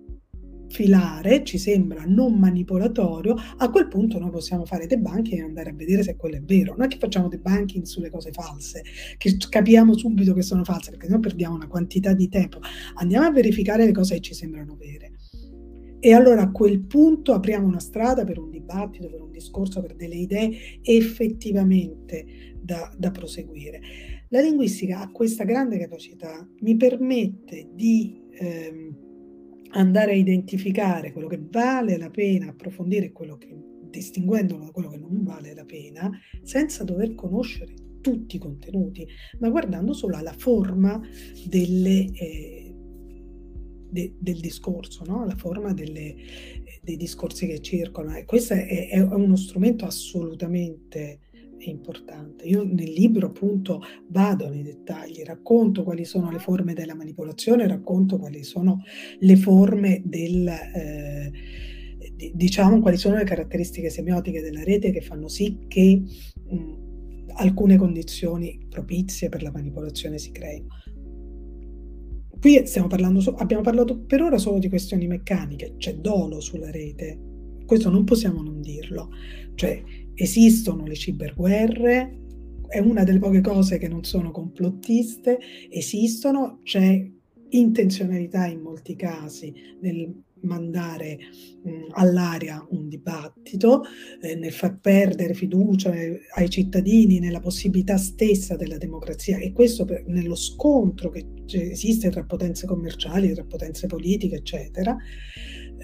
filare, 0.69 1.45
ci 1.45 1.57
sembra 1.57 2.05
non 2.05 2.35
manipolatorio, 2.35 3.37
a 3.57 3.71
quel 3.71 3.89
punto 3.89 4.19
noi 4.19 4.31
possiamo 4.31 4.67
fare 4.67 4.87
debunking 4.87 5.41
e 5.41 5.45
andare 5.45 5.71
a 5.71 5.73
vedere 5.73 6.03
se 6.03 6.17
quello 6.17 6.37
è 6.37 6.43
vero. 6.43 6.75
Non 6.77 6.87
è 6.87 6.89
che 6.89 6.99
facciamo 6.99 7.29
debunking 7.29 7.85
sulle 7.85 8.11
cose 8.11 8.33
false, 8.33 8.83
che 9.17 9.37
capiamo 9.49 9.97
subito 9.97 10.35
che 10.35 10.43
sono 10.43 10.65
false, 10.65 10.91
perché 10.91 11.09
noi 11.09 11.21
perdiamo 11.21 11.55
una 11.55 11.69
quantità 11.69 12.13
di 12.13 12.29
tempo. 12.29 12.59
Andiamo 12.95 13.27
a 13.27 13.31
verificare 13.31 13.87
le 13.87 13.93
cose 13.93 14.17
che 14.17 14.21
ci 14.21 14.35
sembrano 14.35 14.77
vere. 14.77 15.13
E 16.05 16.13
allora 16.13 16.43
a 16.43 16.51
quel 16.51 16.81
punto 16.81 17.33
apriamo 17.33 17.67
una 17.67 17.81
strada 17.81 18.25
per 18.25 18.39
un 18.39 18.51
dibattito, 18.51 19.09
per 19.09 19.23
un 19.23 19.31
discorso, 19.31 19.81
per 19.81 19.95
delle 19.95 20.17
idee 20.17 20.55
effettivamente 20.83 22.27
da, 22.61 22.93
da 22.95 23.11
proseguire. 23.11 23.81
La 24.29 24.43
linguistica 24.43 25.01
ha 25.01 25.11
questa 25.11 25.45
grande 25.45 25.79
capacità, 25.79 26.47
mi 26.61 26.77
permette 26.77 27.71
di 27.73 28.21
ehm, 28.33 28.97
andare 29.71 30.11
a 30.11 30.17
identificare 30.17 31.11
quello 31.11 31.27
che 31.29 31.41
vale 31.51 31.97
la 31.97 32.11
pena 32.11 32.51
approfondire 32.51 33.11
quello 33.11 33.39
che 33.39 33.57
distinguendolo 33.89 34.65
da 34.65 34.73
quello 34.73 34.91
che 34.91 34.99
non 34.99 35.23
vale 35.23 35.55
la 35.55 35.65
pena, 35.65 36.11
senza 36.43 36.85
dover 36.85 37.15
conoscere 37.15 37.73
tutti 38.03 38.37
i 38.37 38.39
contenuti, 38.39 39.07
ma 39.39 39.49
guardando 39.49 39.95
solo 39.95 40.17
alla 40.17 40.35
forma 40.37 41.01
delle, 41.49 42.11
eh, 42.13 42.64
de, 43.95 44.17
del 44.19 44.41
discorso, 44.41 45.05
no? 45.07 45.25
la 45.25 45.37
forma 45.37 45.73
delle, 45.73 46.17
dei 46.83 46.97
discorsi 46.97 47.47
che 47.47 47.61
circolano 47.61 48.17
e 48.17 48.25
questo 48.25 48.55
è, 48.55 48.89
è 48.89 49.01
uno 49.01 49.37
strumento 49.37 49.87
assolutamente 49.87 51.21
importante. 51.59 52.45
Io 52.45 52.65
nel 52.65 52.91
libro 52.91 53.29
appunto 53.29 53.81
vado 54.09 54.49
nei 54.49 54.63
dettagli, 54.63 55.23
racconto 55.23 55.85
quali 55.85 56.05
sono 56.05 56.31
le 56.31 56.41
forme 56.41 56.75
della 56.75 56.97
manipolazione, 56.97 57.69
racconto 57.69 58.19
quali 58.19 58.43
sono 58.43 58.83
le 59.21 59.37
forme 59.37 60.03
del... 60.05 60.49
Eh, 60.49 61.33
diciamo 62.33 62.81
quali 62.81 62.97
sono 62.97 63.17
le 63.17 63.25
caratteristiche 63.25 63.91
semiotiche 63.91 64.41
della 64.41 64.63
rete 64.63 64.93
che 64.93 65.01
fanno 65.01 65.27
sì 65.27 65.65
che 65.67 66.01
mh, 66.01 67.33
alcune 67.37 67.77
condizioni 67.77 68.67
propizie 68.69 69.29
per 69.29 69.43
la 69.43 69.51
manipolazione 69.51 70.19
si 70.19 70.31
creino. 70.31 70.69
Qui 72.45 72.63
parlando, 72.89 73.21
abbiamo 73.39 73.63
parlato 73.63 74.01
per 74.01 74.21
ora 74.21 74.37
solo 74.37 74.59
di 74.59 74.69
questioni 74.69 75.07
meccaniche, 75.07 75.77
c'è 75.79 75.95
dolo 75.95 76.41
sulla 76.41 76.71
rete, 76.71 77.19
questo 77.65 77.89
non 77.89 78.05
possiamo 78.05 78.43
non 78.43 78.61
dirlo, 78.61 79.09
cioè 79.55 79.83
esistono 80.13 80.85
le 80.85 80.95
ciberguerre, 80.95 82.21
è 82.69 82.81
una 82.81 83.03
delle 83.03 83.19
poche 83.19 83.41
cose 83.41 83.79
che 83.79 83.89
non 83.89 84.05
sono 84.05 84.31
complottiste, 84.31 85.39
esistono, 85.71 86.61
c'è 86.65 87.11
intenzionalità 87.49 88.45
in 88.45 88.61
molti 88.61 88.95
casi 88.95 89.51
nel 89.81 90.15
mandare 90.45 91.19
mh, 91.63 91.93
all'aria 91.93 92.65
un 92.71 92.89
dibattito, 92.89 93.83
eh, 94.21 94.35
nel 94.37 94.53
far 94.53 94.79
perdere 94.79 95.35
fiducia 95.35 95.93
ai 96.35 96.49
cittadini 96.51 97.19
nella 97.19 97.41
possibilità 97.41 97.97
stessa 97.97 98.57
della 98.57 98.79
democrazia. 98.79 99.39
E 99.39 99.53
questo 99.53 99.85
per, 99.85 100.05
nello 100.07 100.37
scontro 100.37 101.11
che 101.11 101.27
esiste 101.47 102.11
tra 102.11 102.25
potenze 102.25 102.67
commerciali, 102.67 103.33
tra 103.33 103.45
potenze 103.45 103.87
politiche, 103.87 104.37
eccetera 104.37 104.97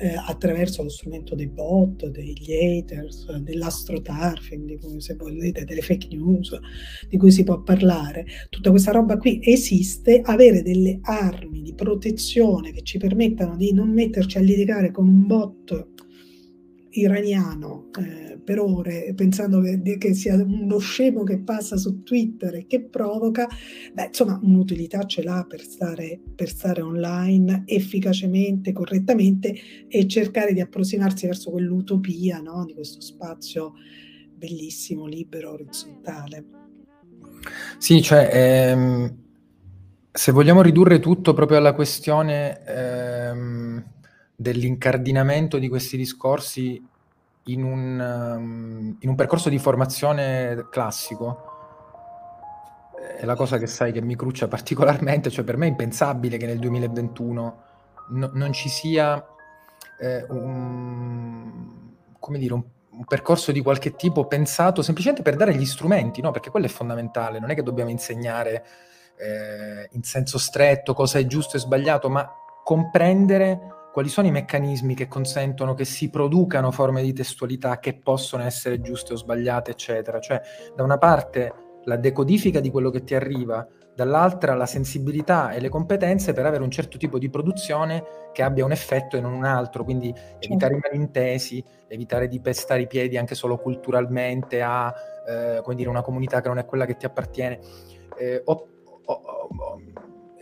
eh, 0.00 0.14
attraverso 0.14 0.82
lo 0.82 0.88
strumento 0.88 1.34
dei 1.34 1.48
bot, 1.48 2.06
degli 2.06 2.52
haters, 2.52 3.36
dell'astroturfing, 3.36 4.78
cui 4.80 5.00
se 5.00 5.14
volete, 5.14 5.64
delle 5.64 5.82
fake 5.82 6.08
news, 6.10 6.58
di 7.08 7.18
cui 7.18 7.30
si 7.30 7.44
può 7.44 7.62
parlare. 7.62 8.24
Tutta 8.48 8.70
questa 8.70 8.92
roba 8.92 9.18
qui 9.18 9.40
esiste, 9.42 10.20
avere 10.24 10.62
delle 10.62 11.00
armi 11.02 11.60
di 11.60 11.74
protezione 11.74 12.72
che 12.72 12.82
ci 12.82 12.98
permettano 12.98 13.56
di 13.56 13.72
non 13.74 13.90
metterci 13.90 14.38
a 14.38 14.40
litigare 14.40 14.90
con 14.90 15.06
un 15.06 15.26
bot 15.26 15.88
iraniano 16.90 17.88
eh, 17.98 18.38
per 18.42 18.58
ore 18.58 19.12
pensando 19.14 19.60
che, 19.60 19.98
che, 19.98 20.14
sia 20.14 20.34
uno 20.34 20.78
scemo 20.78 21.22
che 21.22 21.38
passa 21.38 21.76
su 21.76 22.02
Twitter 22.02 22.54
e 22.54 22.66
che 22.66 22.82
provoca, 22.82 23.46
beh, 23.92 24.06
insomma 24.06 24.38
un'utilità 24.42 25.04
ce 25.04 25.22
l'ha 25.22 25.44
per 25.48 25.62
stare, 25.62 26.20
per 26.34 26.48
stare 26.48 26.80
online 26.80 27.62
efficacemente, 27.66 28.72
correttamente 28.72 29.54
e 29.88 30.08
cercare 30.08 30.52
di 30.52 30.60
approssimarsi 30.60 31.26
verso 31.26 31.50
quell'utopia 31.50 32.40
no? 32.40 32.64
di 32.64 32.74
questo 32.74 33.00
spazio 33.00 33.74
bellissimo, 34.34 35.06
libero, 35.06 35.52
orizzontale. 35.52 36.44
Sì, 37.78 38.02
cioè, 38.02 38.30
ehm, 38.32 39.16
se 40.10 40.32
vogliamo 40.32 40.62
ridurre 40.62 40.98
tutto 40.98 41.34
proprio 41.34 41.58
alla 41.58 41.74
questione... 41.74 42.60
Ehm 42.66 43.59
dell'incardinamento 44.40 45.58
di 45.58 45.68
questi 45.68 45.98
discorsi 45.98 46.82
in 47.44 47.62
un, 47.62 48.00
um, 48.00 48.96
in 48.98 49.08
un 49.10 49.14
percorso 49.14 49.50
di 49.50 49.58
formazione 49.58 50.66
classico 50.70 51.48
è 53.18 53.26
la 53.26 53.34
cosa 53.34 53.58
che 53.58 53.66
sai 53.66 53.92
che 53.92 54.00
mi 54.00 54.16
cruccia 54.16 54.48
particolarmente, 54.48 55.28
cioè 55.28 55.44
per 55.44 55.58
me 55.58 55.66
è 55.66 55.68
impensabile 55.68 56.38
che 56.38 56.46
nel 56.46 56.58
2021 56.58 57.62
no, 58.08 58.30
non 58.32 58.52
ci 58.54 58.70
sia 58.70 59.22
eh, 59.98 60.24
un, 60.30 61.52
come 62.18 62.38
dire, 62.38 62.54
un, 62.54 62.62
un, 62.92 63.04
percorso 63.04 63.52
di 63.52 63.60
qualche 63.60 63.94
tipo 63.94 64.26
pensato 64.26 64.80
semplicemente 64.80 65.22
per 65.22 65.36
dare 65.36 65.54
gli 65.54 65.66
strumenti, 65.66 66.22
no? 66.22 66.30
perché 66.30 66.48
quello 66.48 66.64
è 66.64 66.70
fondamentale, 66.70 67.40
non 67.40 67.50
è 67.50 67.54
che 67.54 67.62
dobbiamo 67.62 67.90
insegnare 67.90 68.64
eh, 69.18 69.88
in 69.92 70.02
senso 70.02 70.38
stretto 70.38 70.94
cosa 70.94 71.18
è 71.18 71.26
giusto 71.26 71.58
e 71.58 71.60
sbagliato, 71.60 72.08
ma 72.08 72.26
comprendere 72.64 73.79
quali 73.92 74.08
sono 74.08 74.28
i 74.28 74.30
meccanismi 74.32 74.94
che 74.94 75.08
consentono 75.08 75.74
che 75.74 75.84
si 75.84 76.10
producano 76.10 76.70
forme 76.70 77.02
di 77.02 77.12
testualità 77.12 77.78
che 77.78 77.94
possono 77.94 78.44
essere 78.44 78.80
giuste 78.80 79.14
o 79.14 79.16
sbagliate, 79.16 79.72
eccetera. 79.72 80.20
Cioè, 80.20 80.40
da 80.74 80.82
una 80.82 80.98
parte 80.98 81.68
la 81.84 81.96
decodifica 81.96 82.60
di 82.60 82.70
quello 82.70 82.90
che 82.90 83.04
ti 83.04 83.14
arriva, 83.14 83.66
dall'altra 83.94 84.54
la 84.54 84.66
sensibilità 84.66 85.50
e 85.50 85.60
le 85.60 85.68
competenze 85.68 86.32
per 86.32 86.46
avere 86.46 86.62
un 86.62 86.70
certo 86.70 86.96
tipo 86.98 87.18
di 87.18 87.28
produzione 87.28 88.04
che 88.32 88.42
abbia 88.42 88.64
un 88.64 88.72
effetto 88.72 89.16
e 89.16 89.20
non 89.20 89.32
un 89.32 89.44
altro, 89.44 89.84
quindi 89.84 90.14
evitare 90.38 90.74
i 90.74 90.80
malintesi, 90.80 91.62
evitare 91.88 92.28
di 92.28 92.40
pestare 92.40 92.82
i 92.82 92.86
piedi 92.86 93.16
anche 93.16 93.34
solo 93.34 93.58
culturalmente 93.58 94.62
a 94.62 94.92
eh, 95.26 95.74
dire, 95.74 95.88
una 95.88 96.02
comunità 96.02 96.40
che 96.40 96.48
non 96.48 96.58
è 96.58 96.64
quella 96.64 96.86
che 96.86 96.96
ti 96.96 97.06
appartiene. 97.06 97.58
Eh, 98.16 98.40
o, 98.44 98.68
o, 99.04 99.12
o, 99.12 99.80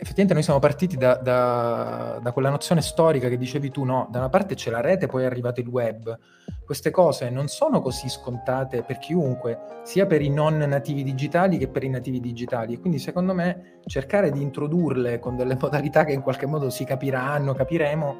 effettivamente 0.01 0.33
noi 0.33 0.43
siamo 0.43 0.59
partiti 0.59 0.95
da, 0.95 1.15
da, 1.15 2.19
da, 2.23 2.31
quella 2.31 2.49
nozione 2.49 2.81
storica 2.81 3.27
che 3.27 3.37
dicevi 3.37 3.69
tu, 3.69 3.83
no, 3.83 4.07
da 4.09 4.19
una 4.19 4.29
parte 4.29 4.55
c'è 4.55 4.71
la 4.71 4.79
rete, 4.79 5.07
poi 5.07 5.23
è 5.23 5.25
arrivato 5.25 5.59
il 5.59 5.67
web. 5.67 6.17
Queste 6.65 6.89
cose 6.89 7.29
non 7.29 7.47
sono 7.47 7.81
così 7.81 8.07
scontate 8.07 8.81
per 8.83 8.97
chiunque, 8.97 9.81
sia 9.83 10.05
per 10.05 10.21
i 10.21 10.29
non 10.29 10.55
nativi 10.57 11.03
digitali 11.03 11.57
che 11.57 11.67
per 11.67 11.83
i 11.83 11.89
nativi 11.89 12.21
digitali. 12.21 12.75
E 12.75 12.79
quindi 12.79 12.97
secondo 12.97 13.33
me 13.33 13.79
cercare 13.85 14.31
di 14.31 14.41
introdurle 14.41 15.19
con 15.19 15.35
delle 15.35 15.57
modalità 15.59 16.05
che 16.05 16.13
in 16.13 16.21
qualche 16.21 16.45
modo 16.45 16.69
si 16.69 16.85
capiranno, 16.85 17.53
capiremo, 17.53 18.15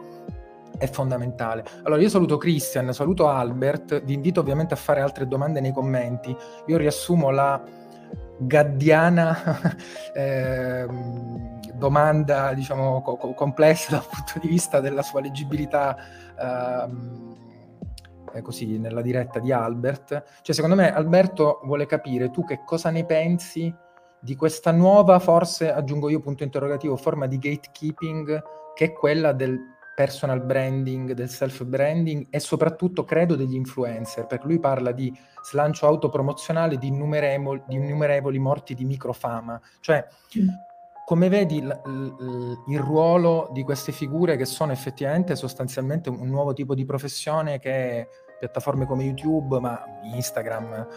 è 0.77 0.87
fondamentale. 0.87 1.63
Allora 1.83 2.01
io 2.01 2.09
saluto 2.09 2.37
Christian, 2.37 2.93
saluto 2.93 3.29
Albert, 3.29 4.03
vi 4.03 4.13
invito 4.13 4.41
ovviamente 4.41 4.73
a 4.73 4.77
fare 4.77 4.99
altre 4.99 5.27
domande 5.27 5.61
nei 5.61 5.71
commenti. 5.71 6.35
Io 6.67 6.77
riassumo 6.77 7.29
la 7.29 7.61
gaddiana 8.39 9.75
eh, 10.13 10.87
domanda 11.73 12.53
diciamo 12.53 13.01
co- 13.01 13.33
complessa 13.33 13.91
dal 13.91 14.05
punto 14.09 14.39
di 14.39 14.47
vista 14.47 14.79
della 14.79 15.01
sua 15.01 15.21
leggibilità 15.21 15.97
eh, 18.33 18.41
così 18.41 18.77
nella 18.77 19.01
diretta 19.01 19.39
di 19.39 19.51
Albert. 19.51 20.41
Cioè 20.41 20.55
secondo 20.55 20.75
me 20.75 20.93
Alberto 20.93 21.61
vuole 21.63 21.85
capire 21.85 22.29
tu 22.31 22.45
che 22.45 22.61
cosa 22.65 22.89
ne 22.89 23.05
pensi 23.05 23.73
di 24.21 24.35
questa 24.35 24.71
nuova 24.71 25.19
forse 25.19 25.71
aggiungo 25.71 26.09
io 26.09 26.19
punto 26.19 26.43
interrogativo 26.43 26.97
forma 26.97 27.25
di 27.25 27.37
gatekeeping 27.37 28.43
che 28.73 28.85
è 28.85 28.93
quella 28.93 29.31
del 29.31 29.57
personal 29.99 30.39
branding, 30.39 31.11
del 31.11 31.27
self 31.27 31.65
branding 31.65 32.27
e 32.29 32.39
soprattutto 32.39 33.03
credo 33.03 33.35
degli 33.35 33.55
influencer, 33.55 34.27
perché 34.27 34.47
lui 34.47 34.57
parla 34.57 34.93
di 34.93 35.13
slancio 35.43 35.87
autopromozionale 35.87 36.77
di, 36.77 36.87
innumerevoli, 36.87 37.63
di 37.67 37.75
innumerevoli 37.75 38.39
morti 38.39 38.75
di 38.75 38.85
microfama. 38.85 39.59
Cioè, 39.81 40.07
mm. 40.39 40.47
come 41.03 41.27
vedi 41.27 41.61
l- 41.61 41.67
l- 41.67 42.55
il 42.67 42.79
ruolo 42.79 43.49
di 43.51 43.61
queste 43.63 43.91
figure 43.91 44.37
che 44.37 44.45
sono 44.45 44.71
effettivamente 44.71 45.35
sostanzialmente 45.35 46.09
un 46.09 46.29
nuovo 46.29 46.53
tipo 46.53 46.75
di 46.75 46.85
professione 46.85 47.59
che 47.59 48.07
piattaforme 48.39 48.85
come 48.85 49.03
YouTube, 49.03 49.59
ma 49.59 49.83
Instagram 50.13 50.87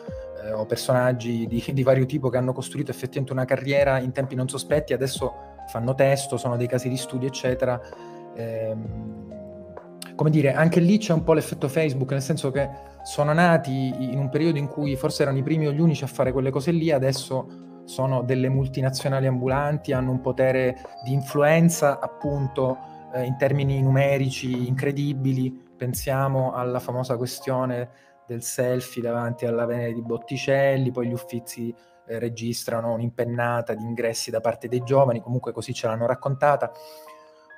eh, 0.44 0.53
o 0.53 0.64
personaggi 0.64 1.48
di, 1.48 1.64
di 1.72 1.82
vario 1.82 2.07
tipo 2.07 2.28
che 2.28 2.36
hanno 2.36 2.53
costruito 2.53 2.92
effettivamente 2.92 3.32
una 3.32 3.46
carriera 3.46 3.98
in 3.98 4.12
tempi 4.12 4.36
non 4.36 4.48
sospetti, 4.48 4.92
adesso 4.92 5.34
fanno 5.66 5.92
testo, 5.96 6.36
sono 6.36 6.57
dei 6.57 6.68
casi 6.68 6.88
di 6.88 6.96
studio, 6.96 7.26
eccetera 7.26 8.11
ehm, 8.35 10.14
come 10.14 10.30
dire, 10.30 10.53
anche 10.53 10.80
lì 10.80 10.99
c'è 10.99 11.12
un 11.12 11.24
po' 11.24 11.33
l'effetto 11.33 11.68
Facebook, 11.68 12.11
nel 12.12 12.22
senso 12.22 12.51
che 12.51 12.68
sono 13.03 13.33
nati 13.33 13.93
in 13.99 14.18
un 14.18 14.28
periodo 14.28 14.59
in 14.59 14.68
cui 14.68 14.95
forse 14.97 15.22
erano 15.22 15.39
i 15.39 15.43
primi 15.43 15.66
o 15.66 15.72
gli 15.72 15.80
unici 15.80 16.05
a 16.05 16.09
fare 16.09 16.33
quelle 16.33 16.51
cose 16.51 16.70
lì, 16.70 16.91
adesso 16.91 17.83
sono 17.85 18.22
delle 18.22 18.49
multinazionali 18.49 19.26
ambulanti, 19.26 19.93
hanno 19.93 20.11
un 20.11 20.20
potere 20.20 20.76
di 21.05 21.12
influenza 21.12 21.99
appunto 21.99 22.78
eh, 23.12 23.24
in 23.24 23.37
termini 23.37 23.83
numerici 23.83 24.68
incredibili. 24.68 25.70
Pensiamo 25.76 26.53
alla 26.53 26.78
famosa 26.78 27.16
questione 27.16 27.91
del 28.26 28.43
selfie 28.43 29.03
davanti 29.03 29.47
alla 29.47 29.66
Venere 29.66 29.93
di 29.93 30.03
Botticelli, 30.03 30.93
poi 30.93 31.09
gli 31.09 31.12
uffizi 31.12 31.74
eh, 32.07 32.18
registrano 32.18 32.93
un'impennata 32.93 33.74
di 33.74 33.83
ingressi 33.83 34.30
da 34.30 34.41
parte 34.41 34.68
dei 34.68 34.83
giovani, 34.85 35.20
comunque 35.20 35.53
così 35.53 35.74
ce 35.74 35.89
l'hanno 35.89 36.07
raccontata. 36.07 36.70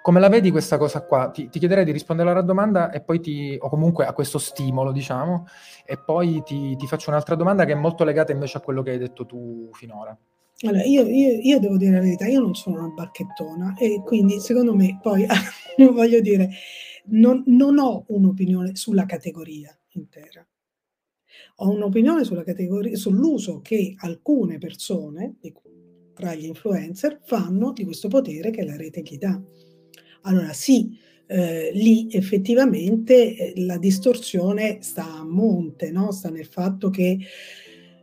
Come 0.05 0.21
la 0.21 0.29
vedi 0.29 0.51
questa 0.51 0.77
cosa 0.77 1.03
qua? 1.03 1.31
Ti, 1.31 1.49
ti, 1.49 1.59
chiederei 1.59 1.83
di 1.83 1.91
rispondere 1.91 2.29
alla 2.29 2.43
domanda 2.43 2.91
e 2.91 3.01
poi 3.01 3.21
ti, 3.21 3.57
o 3.59 3.71
comunque 3.71 4.05
a 4.05 4.13
questo 4.13 4.37
stimolo, 4.37 4.93
diciamo, 4.93 5.47
e 5.87 5.97
poi 5.97 6.43
ti, 6.45 6.77
ti, 6.77 6.87
faccio 6.87 7.09
un'altra 7.09 7.35
domanda 7.37 7.65
che 7.65 7.73
è 7.73 7.75
molto 7.75 8.05
legata 8.05 8.31
invece 8.31 8.59
a 8.59 8.61
quello 8.61 8.83
che 8.83 8.91
hai 8.91 8.99
detto 8.99 9.25
tu 9.25 9.71
finora. 9.73 10.15
Allora, 10.61 10.85
io, 10.85 11.07
io, 11.07 11.39
io 11.41 11.59
devo 11.59 11.79
dire 11.79 11.93
la 11.93 12.01
verità, 12.01 12.27
io 12.27 12.41
non 12.41 12.55
sono 12.55 12.81
una 12.81 12.89
bacchettona 12.89 13.77
e 13.79 14.03
quindi 14.05 14.41
secondo 14.41 14.75
me 14.75 14.99
poi, 15.01 15.25
voglio 15.91 16.21
dire, 16.21 16.51
non, 17.07 17.43
non 17.47 17.79
ho 17.79 18.05
un'opinione 18.09 18.77
sulla 18.77 19.07
categoria 19.07 19.75
intera. 19.93 20.47
Ho 21.57 21.71
un'opinione 21.71 22.25
sulla 22.25 22.45
categoria, 22.45 22.95
sull'uso 22.95 23.63
che 23.63 23.95
alcune 23.97 24.59
persone, 24.59 25.37
tra 26.13 26.35
gli 26.35 26.45
influencer, 26.45 27.21
fanno 27.25 27.73
di 27.73 27.85
questo 27.85 28.09
potere 28.09 28.51
che 28.51 28.67
la 28.67 28.77
rete 28.77 29.01
gli 29.01 29.17
dà. 29.17 29.41
Allora 30.27 30.53
sì, 30.53 30.97
eh, 31.27 31.71
lì 31.73 32.09
effettivamente 32.11 33.37
eh, 33.37 33.53
la 33.63 33.79
distorsione 33.79 34.79
sta 34.81 35.19
a 35.19 35.25
monte, 35.25 35.91
no? 35.91 36.13
sta 36.13 36.31
nel 36.31 36.47
fatto 36.47 36.91
che 36.91 37.19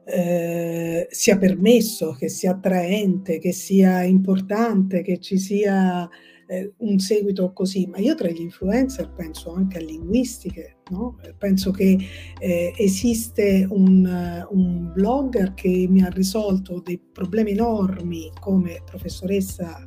eh, 0.03 1.07
sia 1.09 1.37
permesso, 1.37 2.11
che 2.11 2.29
sia 2.29 2.51
attraente, 2.51 3.39
che 3.39 3.51
sia 3.51 4.03
importante, 4.03 5.01
che 5.01 5.19
ci 5.19 5.37
sia 5.37 6.09
eh, 6.47 6.73
un 6.77 6.99
seguito 6.99 7.53
così, 7.53 7.85
ma 7.85 7.97
io 7.97 8.13
tra 8.15 8.29
gli 8.29 8.41
influencer 8.41 9.13
penso 9.13 9.53
anche 9.53 9.77
a 9.77 9.81
linguistiche, 9.81 10.77
no? 10.89 11.17
penso 11.37 11.71
che 11.71 11.97
eh, 12.39 12.73
esiste 12.75 13.65
un, 13.69 14.45
un, 14.49 14.91
blogger 14.93 15.53
che 15.53 15.85
mi 15.89 16.01
ha 16.03 16.09
risolto 16.09 16.81
dei 16.83 16.99
problemi 16.99 17.51
enormi 17.51 18.31
come 18.39 18.81
professoressa, 18.85 19.81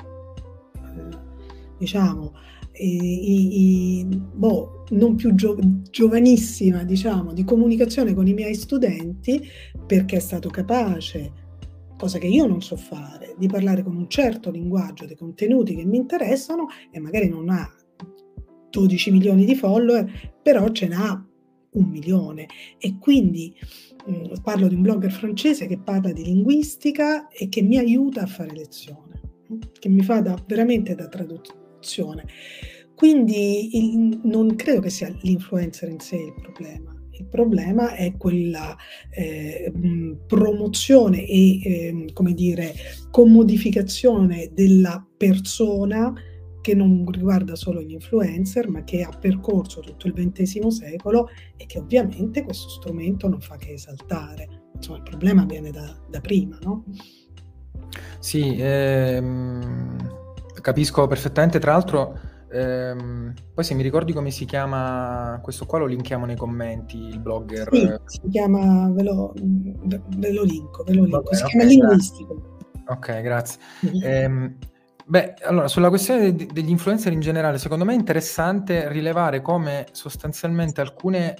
diciamo, 1.78 2.32
i, 2.76 4.00
i, 4.00 4.06
boh, 4.06 4.84
non 4.90 5.14
più 5.14 5.34
gio, 5.34 5.56
giovanissima, 5.90 6.82
diciamo, 6.84 7.32
di 7.32 7.44
comunicazione 7.44 8.14
con 8.14 8.26
i 8.26 8.34
miei 8.34 8.54
studenti 8.54 9.46
perché 9.86 10.16
è 10.16 10.20
stato 10.20 10.48
capace 10.48 11.42
cosa 11.96 12.18
che 12.18 12.26
io 12.26 12.46
non 12.46 12.60
so 12.60 12.76
fare, 12.76 13.34
di 13.38 13.46
parlare 13.46 13.82
con 13.82 13.96
un 13.96 14.08
certo 14.08 14.50
linguaggio 14.50 15.06
dei 15.06 15.16
contenuti 15.16 15.74
che 15.74 15.84
mi 15.84 15.96
interessano 15.96 16.66
e 16.90 16.98
magari 16.98 17.28
non 17.28 17.48
ha 17.48 17.70
12 18.70 19.10
milioni 19.12 19.44
di 19.44 19.54
follower, 19.54 20.32
però 20.42 20.68
ce 20.70 20.88
n'ha 20.88 21.26
un 21.74 21.84
milione. 21.88 22.46
E 22.78 22.98
quindi 22.98 23.54
mh, 24.06 24.40
parlo 24.42 24.66
di 24.66 24.74
un 24.74 24.82
blogger 24.82 25.12
francese 25.12 25.66
che 25.66 25.78
parla 25.78 26.12
di 26.12 26.24
linguistica 26.24 27.28
e 27.28 27.48
che 27.48 27.62
mi 27.62 27.78
aiuta 27.78 28.22
a 28.22 28.26
fare 28.26 28.52
lezione, 28.52 29.20
che 29.78 29.88
mi 29.88 30.02
fa 30.02 30.20
da, 30.20 30.36
veramente 30.46 30.94
da 30.94 31.08
traduzione. 31.84 32.24
Quindi 32.96 33.76
il, 33.76 34.20
non 34.24 34.54
credo 34.56 34.80
che 34.80 34.90
sia 34.90 35.14
l'influencer 35.20 35.88
in 35.88 36.00
sé 36.00 36.16
il 36.16 36.34
problema, 36.40 36.92
il 37.10 37.26
problema 37.26 37.94
è 37.94 38.16
quella 38.16 38.76
eh, 39.10 39.72
promozione 40.26 41.24
e, 41.26 41.60
eh, 41.62 42.06
come 42.12 42.32
dire, 42.32 42.72
commodificazione 43.10 44.50
della 44.52 45.04
persona 45.16 46.12
che 46.60 46.74
non 46.74 47.04
riguarda 47.10 47.56
solo 47.56 47.82
gli 47.82 47.92
influencer, 47.92 48.68
ma 48.68 48.84
che 48.84 49.02
ha 49.02 49.10
percorso 49.10 49.80
tutto 49.80 50.06
il 50.06 50.14
XX 50.14 50.66
secolo 50.68 51.28
e 51.56 51.66
che 51.66 51.78
ovviamente 51.78 52.42
questo 52.42 52.68
strumento 52.68 53.28
non 53.28 53.40
fa 53.40 53.56
che 53.56 53.72
esaltare. 53.72 54.62
Insomma, 54.74 54.98
il 54.98 55.04
problema 55.04 55.44
viene 55.44 55.70
da, 55.70 55.94
da 56.08 56.20
prima, 56.20 56.58
no? 56.62 56.84
Sì, 58.18 58.56
ehm, 58.58 60.03
capisco 60.64 61.06
perfettamente. 61.06 61.58
Tra 61.58 61.72
l'altro, 61.72 62.18
Ehm, 62.54 63.34
poi 63.52 63.64
se 63.64 63.74
mi 63.74 63.82
ricordi 63.82 64.12
come 64.12 64.30
si 64.30 64.44
chiama, 64.44 65.40
questo 65.42 65.66
qua 65.66 65.80
lo 65.80 65.86
linkiamo 65.86 66.24
nei 66.24 66.36
commenti, 66.36 66.96
il 66.96 67.18
blogger. 67.18 67.68
Sì, 67.72 67.92
si 68.04 68.28
chiama, 68.30 68.88
ve 68.92 69.02
lo, 69.02 69.32
ve 69.34 70.32
lo 70.32 70.44
linko, 70.44 70.84
ve 70.84 70.94
lo 70.94 71.02
linko. 71.02 71.22
Vabbè, 71.22 71.34
si 71.34 71.42
okay, 71.42 71.50
chiama 71.50 71.68
Linguistico. 71.68 72.58
Ok, 72.86 73.20
grazie. 73.22 73.60
Mm-hmm. 73.86 74.00
Ehm, 74.04 74.56
beh, 75.04 75.34
allora, 75.42 75.66
sulla 75.66 75.88
questione 75.88 76.32
de- 76.32 76.46
degli 76.46 76.70
influencer 76.70 77.12
in 77.12 77.20
generale, 77.20 77.58
secondo 77.58 77.84
me 77.84 77.92
è 77.92 77.96
interessante 77.96 78.88
rilevare 78.88 79.42
come 79.42 79.86
sostanzialmente 79.90 80.80
alcune 80.80 81.34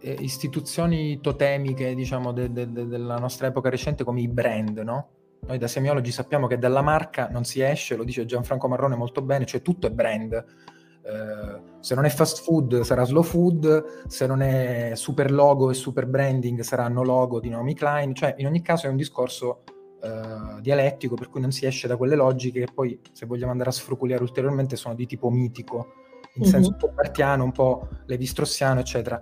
eh, 0.00 0.16
istituzioni 0.20 1.20
totemiche, 1.20 1.96
diciamo, 1.96 2.32
de- 2.32 2.52
de- 2.52 2.70
della 2.70 3.16
nostra 3.16 3.48
epoca 3.48 3.70
recente, 3.70 4.04
come 4.04 4.20
i 4.20 4.28
brand, 4.28 4.78
no? 4.78 5.08
Noi 5.44 5.58
da 5.58 5.66
semiologi 5.66 6.12
sappiamo 6.12 6.46
che 6.46 6.56
dalla 6.56 6.82
marca 6.82 7.28
non 7.28 7.44
si 7.44 7.60
esce, 7.60 7.96
lo 7.96 8.04
dice 8.04 8.24
Gianfranco 8.24 8.68
Marrone 8.68 8.94
molto 8.94 9.22
bene, 9.22 9.44
cioè 9.44 9.60
tutto 9.60 9.88
è 9.88 9.90
brand. 9.90 10.32
Eh, 10.32 11.62
se 11.80 11.96
non 11.96 12.04
è 12.04 12.08
fast 12.10 12.42
food 12.42 12.82
sarà 12.82 13.04
slow 13.04 13.24
food, 13.24 14.06
se 14.06 14.26
non 14.26 14.40
è 14.40 14.92
super 14.94 15.32
logo 15.32 15.70
e 15.70 15.74
super 15.74 16.06
branding 16.06 16.60
saranno 16.60 17.02
logo 17.02 17.40
di 17.40 17.48
Naomi 17.48 17.74
Klein, 17.74 18.14
cioè 18.14 18.36
in 18.38 18.46
ogni 18.46 18.62
caso 18.62 18.86
è 18.86 18.88
un 18.88 18.96
discorso 18.96 19.64
eh, 20.00 20.60
dialettico 20.60 21.16
per 21.16 21.28
cui 21.28 21.40
non 21.40 21.50
si 21.50 21.66
esce 21.66 21.88
da 21.88 21.96
quelle 21.96 22.14
logiche 22.14 22.64
che 22.64 22.72
poi 22.72 23.00
se 23.10 23.26
vogliamo 23.26 23.50
andare 23.50 23.70
a 23.70 23.72
sfruculiare 23.72 24.22
ulteriormente 24.22 24.76
sono 24.76 24.94
di 24.94 25.06
tipo 25.06 25.28
mitico, 25.28 25.92
in 26.34 26.42
uh-huh. 26.42 26.48
senso 26.48 26.70
un 26.70 26.76
po' 26.76 26.92
partiano, 26.94 27.42
un 27.42 27.52
po' 27.52 27.88
levistrossiano, 28.06 28.78
eccetera. 28.78 29.20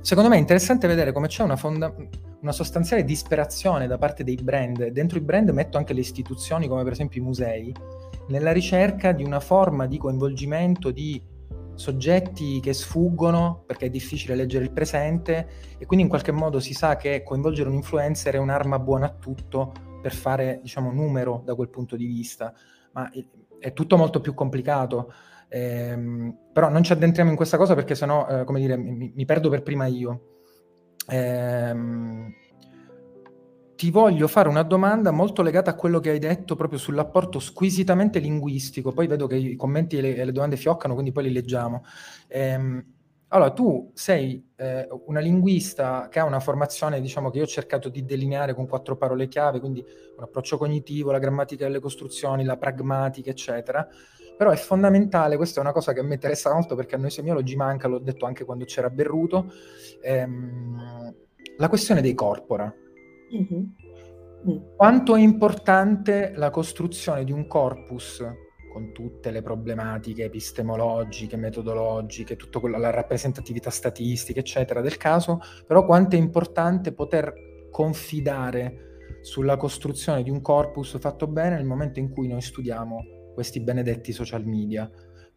Secondo 0.00 0.30
me 0.30 0.36
è 0.36 0.40
interessante 0.40 0.86
vedere 0.86 1.12
come 1.12 1.28
c'è 1.28 1.42
una 1.42 1.56
fondamentale 1.56 2.28
una 2.40 2.52
sostanziale 2.52 3.04
disperazione 3.04 3.86
da 3.86 3.98
parte 3.98 4.24
dei 4.24 4.36
brand, 4.36 4.86
dentro 4.88 5.18
i 5.18 5.20
brand 5.20 5.50
metto 5.50 5.76
anche 5.76 5.92
le 5.92 6.00
istituzioni 6.00 6.68
come 6.68 6.82
per 6.82 6.92
esempio 6.92 7.20
i 7.20 7.24
musei, 7.24 7.74
nella 8.28 8.52
ricerca 8.52 9.12
di 9.12 9.24
una 9.24 9.40
forma 9.40 9.86
di 9.86 9.98
coinvolgimento 9.98 10.90
di 10.90 11.22
soggetti 11.74 12.60
che 12.60 12.72
sfuggono 12.72 13.62
perché 13.66 13.86
è 13.86 13.90
difficile 13.90 14.34
leggere 14.34 14.64
il 14.64 14.72
presente 14.72 15.48
e 15.78 15.86
quindi 15.86 16.04
in 16.04 16.10
qualche 16.10 16.32
modo 16.32 16.60
si 16.60 16.74
sa 16.74 16.96
che 16.96 17.22
coinvolgere 17.22 17.68
un 17.68 17.74
influencer 17.74 18.34
è 18.34 18.38
un'arma 18.38 18.78
buona 18.78 19.06
a 19.06 19.14
tutto 19.18 19.72
per 20.00 20.14
fare 20.14 20.60
diciamo 20.62 20.90
numero 20.92 21.42
da 21.44 21.54
quel 21.54 21.68
punto 21.68 21.96
di 21.96 22.06
vista, 22.06 22.54
ma 22.92 23.10
è 23.58 23.72
tutto 23.74 23.96
molto 23.98 24.20
più 24.20 24.32
complicato. 24.32 25.12
Ehm, 25.50 26.36
però 26.52 26.68
non 26.68 26.82
ci 26.82 26.92
addentriamo 26.92 27.30
in 27.30 27.36
questa 27.36 27.56
cosa 27.56 27.74
perché 27.74 27.94
sennò, 27.94 28.26
eh, 28.28 28.44
come 28.44 28.60
dire, 28.60 28.76
mi, 28.76 29.12
mi 29.14 29.24
perdo 29.24 29.50
per 29.50 29.62
prima 29.62 29.86
io. 29.86 30.36
Ehm, 31.08 32.32
ti 33.74 33.90
voglio 33.90 34.28
fare 34.28 34.48
una 34.48 34.62
domanda 34.62 35.10
molto 35.10 35.42
legata 35.42 35.70
a 35.70 35.74
quello 35.74 36.00
che 36.00 36.10
hai 36.10 36.18
detto 36.18 36.54
proprio 36.54 36.78
sull'apporto 36.78 37.38
squisitamente 37.38 38.18
linguistico. 38.18 38.92
Poi 38.92 39.06
vedo 39.06 39.26
che 39.26 39.36
i 39.36 39.56
commenti 39.56 39.96
e 39.96 40.00
le, 40.02 40.16
e 40.16 40.24
le 40.24 40.32
domande 40.32 40.56
fioccano, 40.56 40.92
quindi 40.92 41.12
poi 41.12 41.24
li 41.24 41.32
leggiamo. 41.32 41.84
Ehm, 42.28 42.84
allora, 43.28 43.52
tu 43.52 43.90
sei 43.94 44.50
eh, 44.56 44.88
una 45.06 45.20
linguista 45.20 46.08
che 46.10 46.18
ha 46.18 46.24
una 46.24 46.40
formazione, 46.40 47.00
diciamo, 47.00 47.30
che 47.30 47.38
io 47.38 47.44
ho 47.44 47.46
cercato 47.46 47.88
di 47.88 48.04
delineare 48.04 48.54
con 48.54 48.66
quattro 48.66 48.96
parole 48.96 49.28
chiave, 49.28 49.60
quindi 49.60 49.84
un 50.16 50.22
approccio 50.22 50.58
cognitivo, 50.58 51.12
la 51.12 51.20
grammatica 51.20 51.64
delle 51.64 51.80
costruzioni, 51.80 52.44
la 52.44 52.56
pragmatica, 52.56 53.30
eccetera. 53.30 53.88
Però 54.40 54.52
è 54.52 54.56
fondamentale, 54.56 55.36
questa 55.36 55.60
è 55.60 55.62
una 55.62 55.72
cosa 55.72 55.92
che 55.92 56.02
mi 56.02 56.14
interessa 56.14 56.50
molto 56.50 56.74
perché 56.74 56.94
a 56.94 56.98
noi 56.98 57.10
semiologi 57.10 57.56
manca, 57.56 57.88
l'ho 57.88 57.98
detto 57.98 58.24
anche 58.24 58.46
quando 58.46 58.64
c'era 58.64 58.88
Berruto, 58.88 59.52
ehm, 60.00 61.14
la 61.58 61.68
questione 61.68 62.00
dei 62.00 62.14
corpora. 62.14 62.74
Mm-hmm. 63.34 63.64
Mm. 64.48 64.76
Quanto 64.76 65.14
è 65.14 65.20
importante 65.20 66.32
la 66.36 66.48
costruzione 66.48 67.24
di 67.24 67.32
un 67.32 67.46
corpus 67.46 68.24
con 68.72 68.92
tutte 68.92 69.30
le 69.30 69.42
problematiche 69.42 70.24
epistemologiche, 70.24 71.36
metodologiche, 71.36 72.36
tutta 72.36 72.66
la 72.78 72.88
rappresentatività 72.88 73.68
statistica, 73.68 74.40
eccetera, 74.40 74.80
del 74.80 74.96
caso, 74.96 75.40
però 75.66 75.84
quanto 75.84 76.16
è 76.16 76.18
importante 76.18 76.94
poter 76.94 77.68
confidare 77.70 79.18
sulla 79.20 79.58
costruzione 79.58 80.22
di 80.22 80.30
un 80.30 80.40
corpus 80.40 80.98
fatto 80.98 81.26
bene 81.26 81.56
nel 81.56 81.66
momento 81.66 81.98
in 81.98 82.08
cui 82.08 82.26
noi 82.26 82.40
studiamo 82.40 83.18
questi 83.40 83.60
benedetti 83.60 84.12
social 84.12 84.44
media. 84.44 84.90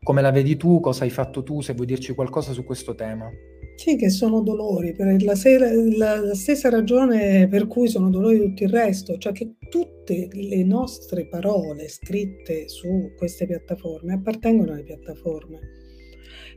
Come 0.03 0.21
la 0.21 0.31
vedi 0.31 0.57
tu? 0.57 0.81
Cosa 0.81 1.05
hai 1.05 1.09
fatto 1.09 1.41
tu? 1.41 1.61
Se 1.61 1.73
vuoi 1.73 1.85
dirci 1.85 2.13
qualcosa 2.13 2.51
su 2.51 2.65
questo 2.65 2.95
tema. 2.95 3.29
Sì, 3.77 3.95
che 3.95 4.09
sono 4.09 4.41
dolori, 4.41 4.93
per 4.93 5.23
la, 5.23 5.35
sera, 5.35 5.71
la, 5.71 6.19
la, 6.19 6.35
stessa 6.35 6.69
ragione 6.69 7.47
per 7.47 7.65
cui 7.67 7.87
sono 7.87 8.09
dolori 8.09 8.39
tutto 8.39 8.63
il 8.63 8.69
resto, 8.69 9.17
cioè 9.17 9.31
che 9.31 9.55
tutte 9.69 10.27
le 10.31 10.63
nostre 10.63 11.27
parole 11.27 11.87
scritte 11.87 12.67
su 12.67 13.13
queste 13.17 13.47
piattaforme 13.47 14.13
appartengono 14.13 14.73
alle 14.73 14.83
piattaforme 14.83 15.59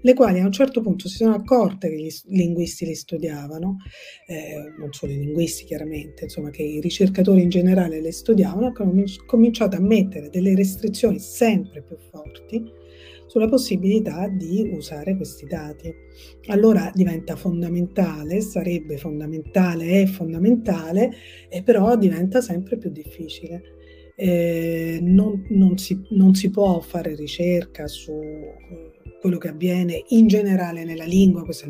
le 0.07 0.15
quali 0.15 0.39
a 0.39 0.45
un 0.45 0.53
certo 0.53 0.81
punto 0.83 1.09
si 1.09 1.17
sono 1.17 1.35
accorte 1.35 1.89
che 1.89 1.97
gli 1.97 2.09
linguisti 2.27 2.87
li 2.87 2.95
studiavano, 2.95 3.79
eh, 4.29 4.73
non 4.79 4.93
solo 4.93 5.11
i 5.11 5.19
linguisti 5.19 5.65
chiaramente, 5.65 6.25
insomma 6.25 6.51
che 6.51 6.63
i 6.63 6.81
ricercatori 6.81 7.43
in 7.43 7.49
generale 7.49 8.01
le 8.01 8.13
studiavano, 8.13 8.73
hanno 8.73 9.03
cominciato 9.27 9.75
a 9.75 9.81
mettere 9.81 10.31
delle 10.31 10.55
restrizioni 10.55 11.19
sempre 11.19 11.83
più 11.83 11.97
forti 12.09 12.71
sulla 13.27 13.49
possibilità 13.49 14.29
di 14.29 14.71
usare 14.73 15.17
questi 15.17 15.45
dati. 15.45 15.93
Allora 16.51 16.89
diventa 16.95 17.35
fondamentale, 17.35 18.41
sarebbe 18.43 18.99
fondamentale, 18.99 20.03
è 20.03 20.07
fondamentale, 20.07 21.11
e 21.49 21.65
però 21.65 21.97
diventa 21.97 22.41
sempre 22.41 22.79
più 22.79 22.91
difficile. 22.91 23.75
Eh, 24.15 25.01
non, 25.03 25.45
non, 25.49 25.77
si, 25.77 26.01
non, 26.11 26.35
si, 26.37 26.49
può 26.49 26.79
fare 26.81 27.17
ricerca 27.17 27.89
su 27.89 28.15
quello 29.21 29.39
che 29.39 29.49
avviene 29.49 30.05
in 30.09 30.27
generale 30.27 30.85
nella 30.85 31.05
lingua, 31.05 31.45
questa 31.45 31.67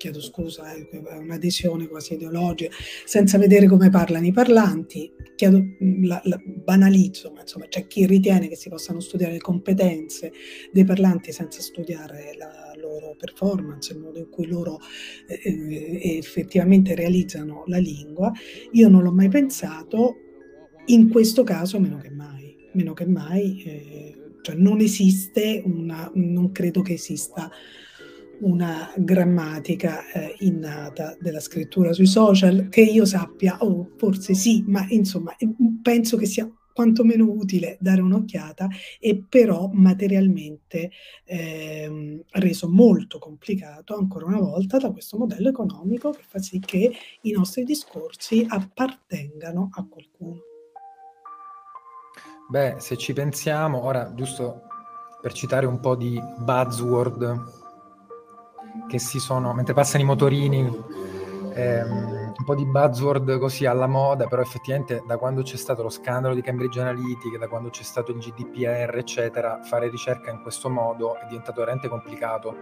chiedo 0.00 0.22
scusa, 0.22 0.72
è 0.72 0.86
un'adesione 1.18 1.86
quasi 1.86 2.14
ideologica, 2.14 2.74
senza 3.04 3.36
vedere 3.36 3.66
come 3.66 3.90
parlano 3.90 4.24
i 4.24 4.32
parlanti, 4.32 5.12
chiedo, 5.36 5.62
la, 6.04 6.18
la, 6.24 6.40
banalizzo, 6.42 7.30
ma 7.34 7.42
insomma 7.42 7.66
c'è 7.68 7.86
chi 7.86 8.06
ritiene 8.06 8.48
che 8.48 8.56
si 8.56 8.70
possano 8.70 9.00
studiare 9.00 9.34
le 9.34 9.40
competenze 9.40 10.32
dei 10.72 10.84
parlanti 10.84 11.32
senza 11.32 11.60
studiare 11.60 12.34
la 12.38 12.72
loro 12.80 13.14
performance, 13.18 13.92
il 13.92 13.98
modo 13.98 14.18
in 14.18 14.30
cui 14.30 14.46
loro 14.46 14.78
eh, 15.26 15.38
eh 15.44 16.16
effettivamente 16.16 16.94
realizzano 16.94 17.64
la 17.66 17.78
lingua. 17.78 18.32
Io 18.72 18.88
non 18.88 19.02
l'ho 19.02 19.12
mai 19.12 19.28
pensato, 19.28 20.16
in 20.86 21.10
questo 21.10 21.44
caso 21.44 21.78
meno 21.78 21.98
che 21.98 22.10
mai, 22.10 22.56
meno 22.72 22.94
che 22.94 23.06
mai, 23.06 23.62
eh, 23.66 24.19
cioè 24.50 24.58
non 24.58 24.80
esiste 24.80 25.62
una, 25.64 26.10
non 26.14 26.50
credo 26.52 26.82
che 26.82 26.94
esista 26.94 27.50
una 28.40 28.92
grammatica 28.96 30.10
eh, 30.10 30.34
innata 30.40 31.16
della 31.20 31.40
scrittura 31.40 31.92
sui 31.92 32.06
social, 32.06 32.68
che 32.68 32.80
io 32.80 33.04
sappia, 33.04 33.58
o 33.60 33.66
oh, 33.66 33.90
forse 33.96 34.34
sì, 34.34 34.64
ma 34.66 34.84
insomma 34.88 35.36
penso 35.82 36.16
che 36.16 36.26
sia 36.26 36.50
quantomeno 36.72 37.28
utile 37.28 37.76
dare 37.80 38.00
un'occhiata 38.00 38.68
e 38.98 39.22
però 39.28 39.68
materialmente 39.72 40.90
eh, 41.24 42.24
reso 42.30 42.68
molto 42.70 43.18
complicato 43.18 43.94
ancora 43.94 44.26
una 44.26 44.38
volta 44.38 44.78
da 44.78 44.90
questo 44.90 45.18
modello 45.18 45.50
economico 45.50 46.10
che 46.10 46.22
fa 46.26 46.38
sì 46.38 46.58
che 46.58 46.90
i 47.22 47.30
nostri 47.32 47.64
discorsi 47.64 48.46
appartengano 48.48 49.68
a 49.72 49.84
qualcuno. 49.86 50.49
Beh, 52.50 52.74
se 52.78 52.96
ci 52.96 53.12
pensiamo, 53.12 53.84
ora 53.84 54.12
giusto 54.12 54.62
per 55.20 55.32
citare 55.32 55.66
un 55.66 55.78
po' 55.78 55.94
di 55.94 56.20
buzzword 56.38 57.58
che 58.88 58.98
si 58.98 59.20
sono, 59.20 59.54
mentre 59.54 59.72
passano 59.72 60.02
i 60.02 60.06
motorini, 60.06 60.58
ehm, 61.54 62.34
un 62.36 62.44
po' 62.44 62.56
di 62.56 62.66
buzzword 62.66 63.38
così 63.38 63.66
alla 63.66 63.86
moda, 63.86 64.26
però 64.26 64.42
effettivamente 64.42 65.00
da 65.06 65.16
quando 65.16 65.42
c'è 65.42 65.56
stato 65.56 65.84
lo 65.84 65.90
scandalo 65.90 66.34
di 66.34 66.42
Cambridge 66.42 66.80
Analytica, 66.80 67.38
da 67.38 67.46
quando 67.46 67.70
c'è 67.70 67.84
stato 67.84 68.10
il 68.10 68.18
GDPR, 68.18 68.96
eccetera, 68.96 69.60
fare 69.62 69.88
ricerca 69.88 70.32
in 70.32 70.42
questo 70.42 70.68
modo 70.68 71.20
è 71.20 71.26
diventato 71.28 71.60
veramente 71.60 71.86
complicato. 71.86 72.56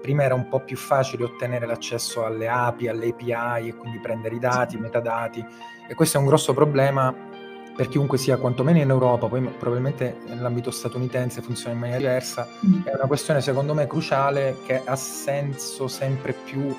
Prima 0.00 0.22
era 0.22 0.34
un 0.34 0.48
po' 0.48 0.60
più 0.60 0.76
facile 0.76 1.24
ottenere 1.24 1.66
l'accesso 1.66 2.24
alle 2.24 2.46
API, 2.46 2.86
alle 2.86 3.08
API 3.08 3.70
e 3.70 3.74
quindi 3.74 3.98
prendere 3.98 4.36
i 4.36 4.38
dati, 4.38 4.76
i 4.76 4.80
metadati 4.80 5.44
e 5.88 5.94
questo 5.94 6.18
è 6.18 6.20
un 6.20 6.26
grosso 6.28 6.54
problema 6.54 7.30
per 7.74 7.88
chiunque 7.88 8.18
sia 8.18 8.36
quantomeno 8.36 8.78
in 8.78 8.90
Europa, 8.90 9.28
poi 9.28 9.42
probabilmente 9.42 10.18
nell'ambito 10.26 10.70
statunitense 10.70 11.40
funziona 11.40 11.74
in 11.74 11.80
maniera 11.80 11.98
diversa, 11.98 12.46
mm. 12.66 12.82
è 12.84 12.94
una 12.94 13.06
questione 13.06 13.40
secondo 13.40 13.74
me 13.74 13.86
cruciale 13.86 14.58
che 14.64 14.82
ha 14.84 14.96
senso 14.96 15.88
sempre 15.88 16.34
più 16.34 16.74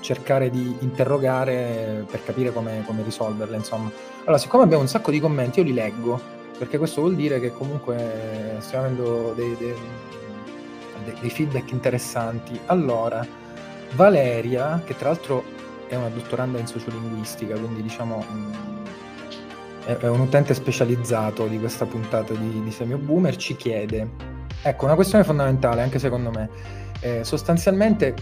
cercare 0.00 0.50
di 0.50 0.76
interrogare 0.80 2.04
per 2.10 2.24
capire 2.24 2.52
come, 2.52 2.82
come 2.84 3.02
risolverla. 3.02 3.56
Insomma. 3.56 3.90
Allora, 4.22 4.38
siccome 4.38 4.64
abbiamo 4.64 4.82
un 4.82 4.88
sacco 4.88 5.10
di 5.10 5.20
commenti, 5.20 5.60
io 5.60 5.64
li 5.64 5.72
leggo, 5.72 6.20
perché 6.58 6.76
questo 6.76 7.00
vuol 7.00 7.14
dire 7.14 7.40
che 7.40 7.52
comunque 7.52 8.56
stiamo 8.58 8.84
avendo 8.84 9.32
dei, 9.34 9.56
dei, 9.56 9.74
dei 11.20 11.30
feedback 11.30 11.70
interessanti. 11.70 12.58
Allora, 12.66 13.24
Valeria, 13.94 14.82
che 14.84 14.96
tra 14.96 15.10
l'altro 15.10 15.44
è 15.86 15.94
una 15.94 16.08
dottoranda 16.08 16.58
in 16.58 16.66
sociolinguistica, 16.66 17.56
quindi 17.56 17.82
diciamo 17.82 18.24
è 19.84 20.06
un 20.06 20.20
utente 20.20 20.54
specializzato 20.54 21.46
di 21.46 21.58
questa 21.58 21.86
puntata 21.86 22.32
di, 22.34 22.62
di 22.62 22.70
Semio 22.70 22.98
Boomer, 22.98 23.36
ci 23.36 23.56
chiede, 23.56 24.08
ecco, 24.62 24.84
una 24.84 24.94
questione 24.94 25.24
fondamentale 25.24 25.82
anche 25.82 25.98
secondo 25.98 26.30
me, 26.30 26.48
eh, 27.00 27.24
sostanzialmente 27.24 28.14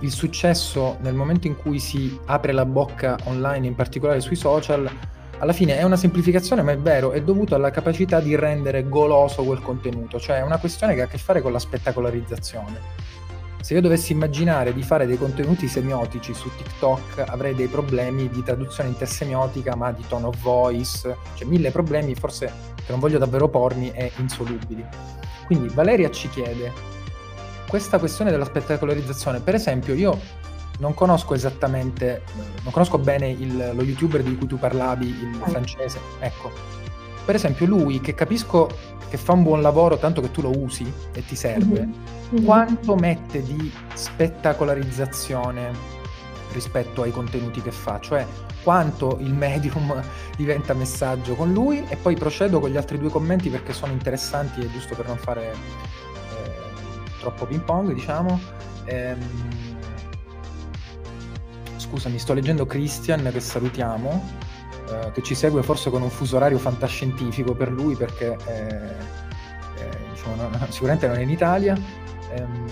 il 0.00 0.10
successo 0.10 0.98
nel 1.00 1.14
momento 1.14 1.46
in 1.46 1.56
cui 1.56 1.78
si 1.78 2.18
apre 2.26 2.52
la 2.52 2.66
bocca 2.66 3.16
online, 3.24 3.66
in 3.66 3.74
particolare 3.74 4.20
sui 4.20 4.36
social, 4.36 4.90
alla 5.38 5.52
fine 5.52 5.78
è 5.78 5.82
una 5.82 5.96
semplificazione, 5.96 6.62
ma 6.62 6.72
è 6.72 6.78
vero, 6.78 7.12
è 7.12 7.22
dovuto 7.22 7.54
alla 7.54 7.70
capacità 7.70 8.20
di 8.20 8.36
rendere 8.36 8.88
goloso 8.88 9.42
quel 9.44 9.60
contenuto, 9.60 10.18
cioè 10.18 10.38
è 10.38 10.42
una 10.42 10.58
questione 10.58 10.94
che 10.94 11.02
ha 11.02 11.04
a 11.04 11.08
che 11.08 11.18
fare 11.18 11.40
con 11.40 11.52
la 11.52 11.58
spettacolarizzazione 11.58 13.05
se 13.66 13.74
io 13.74 13.80
dovessi 13.80 14.12
immaginare 14.12 14.72
di 14.72 14.84
fare 14.84 15.06
dei 15.06 15.18
contenuti 15.18 15.66
semiotici 15.66 16.32
su 16.32 16.48
TikTok 16.56 17.24
avrei 17.26 17.52
dei 17.52 17.66
problemi 17.66 18.28
di 18.28 18.40
traduzione 18.44 18.90
intersemiotica, 18.90 19.74
ma 19.74 19.90
di 19.90 20.04
tone 20.06 20.26
of 20.26 20.40
voice, 20.40 21.16
cioè 21.34 21.48
mille 21.48 21.72
problemi 21.72 22.14
forse 22.14 22.46
che 22.76 22.92
non 22.92 23.00
voglio 23.00 23.18
davvero 23.18 23.48
pormi 23.48 23.90
e 23.90 24.12
insolubili. 24.18 24.86
Quindi 25.46 25.66
Valeria 25.74 26.08
ci 26.12 26.28
chiede, 26.28 26.72
questa 27.66 27.98
questione 27.98 28.30
della 28.30 28.44
spettacolarizzazione, 28.44 29.40
per 29.40 29.56
esempio 29.56 29.94
io 29.94 30.16
non 30.78 30.94
conosco 30.94 31.34
esattamente, 31.34 32.22
non 32.62 32.72
conosco 32.72 32.98
bene 32.98 33.30
il, 33.30 33.72
lo 33.74 33.82
youtuber 33.82 34.22
di 34.22 34.36
cui 34.36 34.46
tu 34.46 34.60
parlavi, 34.60 35.08
il 35.08 35.42
francese, 35.44 35.98
ecco, 36.20 36.52
per 37.24 37.34
esempio 37.34 37.66
lui 37.66 38.00
che 38.00 38.14
capisco 38.14 38.68
che 39.16 39.22
fa 39.22 39.32
un 39.32 39.42
buon 39.42 39.62
lavoro 39.62 39.96
tanto 39.96 40.20
che 40.20 40.30
tu 40.30 40.42
lo 40.42 40.56
usi 40.56 40.90
e 41.12 41.24
ti 41.24 41.34
serve, 41.34 41.86
mm-hmm. 41.86 42.44
quanto 42.44 42.94
mette 42.94 43.42
di 43.42 43.72
spettacolarizzazione 43.94 45.94
rispetto 46.52 47.02
ai 47.02 47.10
contenuti 47.10 47.62
che 47.62 47.72
fa, 47.72 47.98
cioè 47.98 48.26
quanto 48.62 49.16
il 49.20 49.32
medium 49.32 50.00
diventa 50.36 50.74
messaggio 50.74 51.34
con 51.34 51.52
lui 51.52 51.82
e 51.88 51.96
poi 51.96 52.14
procedo 52.14 52.60
con 52.60 52.70
gli 52.70 52.76
altri 52.76 52.98
due 52.98 53.08
commenti 53.08 53.48
perché 53.48 53.72
sono 53.72 53.92
interessanti 53.92 54.60
e 54.60 54.70
giusto 54.70 54.94
per 54.94 55.06
non 55.06 55.16
fare 55.16 55.52
eh, 55.52 57.16
troppo 57.18 57.46
ping 57.46 57.62
pong 57.62 57.92
diciamo. 57.92 58.38
Ehm, 58.84 59.18
scusami, 61.76 62.18
sto 62.18 62.34
leggendo 62.34 62.66
Christian 62.66 63.30
che 63.32 63.40
salutiamo 63.40 64.45
eh, 64.88 65.10
che 65.12 65.22
ci 65.22 65.34
segue 65.34 65.62
forse 65.62 65.90
con 65.90 66.02
un 66.02 66.10
fuso 66.10 66.36
orario 66.36 66.58
fantascientifico 66.58 67.54
per 67.54 67.70
lui 67.70 67.96
perché 67.96 68.36
eh, 68.46 69.24
eh, 69.82 69.98
diciamo, 70.12 70.36
no, 70.36 70.50
sicuramente 70.70 71.06
non 71.06 71.16
è 71.16 71.22
in 71.22 71.30
Italia. 71.30 71.76
Ehm, 72.32 72.64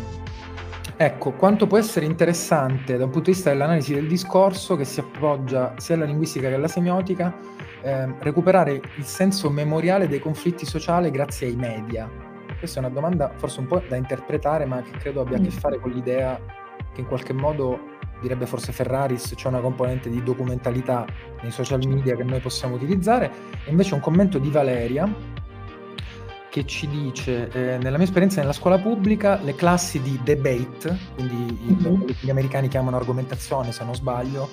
ecco, 0.97 1.33
quanto 1.33 1.67
può 1.67 1.79
essere 1.79 2.07
interessante 2.07 2.97
da 2.97 3.05
un 3.05 3.11
punto 3.11 3.31
di 3.31 3.37
vista 3.37 3.51
dell'analisi 3.51 3.95
del 3.95 4.07
discorso 4.07 4.77
che 4.77 4.85
si 4.85 5.01
appoggia 5.01 5.75
sia 5.79 5.95
alla 5.95 6.05
linguistica 6.05 6.49
che 6.49 6.55
alla 6.55 6.69
semiotica, 6.69 7.35
ehm, 7.83 8.17
recuperare 8.21 8.81
il 8.97 9.05
senso 9.05 9.51
memoriale 9.51 10.09
dei 10.09 10.21
conflitti 10.21 10.65
sociali 10.65 11.11
grazie 11.11 11.49
ai 11.49 11.57
media. 11.57 12.09
Questa 12.59 12.81
è 12.81 12.85
una 12.85 12.93
domanda 12.93 13.33
forse 13.37 13.61
un 13.61 13.67
po' 13.67 13.83
da 13.89 13.97
interpretare, 13.97 14.65
ma 14.65 14.81
che 14.83 14.97
credo 14.99 15.21
abbia 15.21 15.37
a 15.37 15.41
che 15.41 15.49
mm. 15.49 15.59
fare 15.59 15.79
con 15.81 15.91
l'idea 15.91 16.41
che 16.93 17.01
in 17.01 17.07
qualche 17.07 17.33
modo 17.33 17.93
direbbe 18.25 18.47
forse 18.47 18.72
Ferraris, 18.72 19.35
c'è 19.37 19.49
una 19.49 19.61
componente 19.61 20.09
di 20.09 20.22
documentalità 20.22 21.05
nei 21.43 21.51
social 21.51 21.87
media 21.87 22.16
che 22.16 22.25
noi 22.25 22.41
possiamo 22.41 22.75
utilizzare. 22.75 23.31
E 23.64 23.70
invece 23.70 23.95
un 23.95 24.01
commento 24.01 24.39
di 24.39 24.51
Valeria 24.51 25.12
che 26.49 26.64
ci 26.66 26.87
dice, 26.87 27.49
eh, 27.49 27.79
nella 27.79 27.97
mia 27.97 28.07
esperienza 28.07 28.41
nella 28.41 28.53
scuola 28.53 28.79
pubblica, 28.79 29.41
le 29.43 29.55
classi 29.57 30.01
di 30.01 30.20
debate, 30.22 30.97
quindi 31.16 31.59
mm-hmm. 31.72 32.05
che 32.05 32.14
gli 32.20 32.31
americani 32.31 32.68
chiamano 32.68 32.97
argomentazione 32.97 33.72
se 33.72 33.85
non 33.85 33.95
sbaglio, 33.95 34.49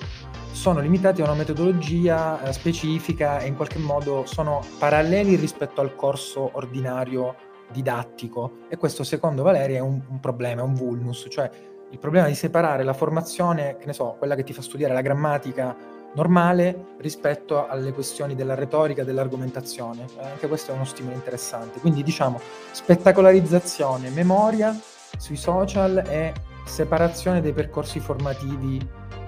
sono 0.50 0.80
limitati 0.80 1.22
a 1.22 1.24
una 1.24 1.34
metodologia 1.34 2.42
eh, 2.42 2.52
specifica 2.52 3.38
e 3.38 3.46
in 3.46 3.54
qualche 3.54 3.78
modo 3.78 4.26
sono 4.26 4.60
paralleli 4.78 5.36
rispetto 5.36 5.80
al 5.80 5.94
corso 5.94 6.50
ordinario 6.54 7.36
didattico 7.70 8.58
e 8.68 8.76
questo 8.76 9.04
secondo 9.04 9.42
Valeria 9.42 9.78
è 9.78 9.80
un, 9.80 10.02
un 10.06 10.20
problema, 10.20 10.60
è 10.60 10.64
un 10.64 10.74
vulnus, 10.74 11.26
cioè 11.30 11.50
il 11.92 11.98
problema 11.98 12.26
di 12.26 12.34
separare 12.34 12.84
la 12.84 12.94
formazione, 12.94 13.76
che 13.78 13.84
ne 13.84 13.92
so, 13.92 14.16
quella 14.18 14.34
che 14.34 14.44
ti 14.44 14.54
fa 14.54 14.62
studiare 14.62 14.94
la 14.94 15.02
grammatica 15.02 15.76
normale 16.14 16.94
rispetto 16.98 17.66
alle 17.68 17.92
questioni 17.92 18.34
della 18.34 18.54
retorica, 18.54 19.04
dell'argomentazione. 19.04 20.06
Eh, 20.18 20.26
anche 20.26 20.48
questo 20.48 20.72
è 20.72 20.74
uno 20.74 20.86
stimolo 20.86 21.14
interessante. 21.14 21.80
Quindi 21.80 22.02
diciamo 22.02 22.40
spettacolarizzazione, 22.70 24.08
memoria 24.08 24.74
sui 25.18 25.36
social 25.36 26.02
e 26.08 26.32
separazione 26.64 27.42
dei 27.42 27.52
percorsi 27.52 28.00
formativi 28.00 28.80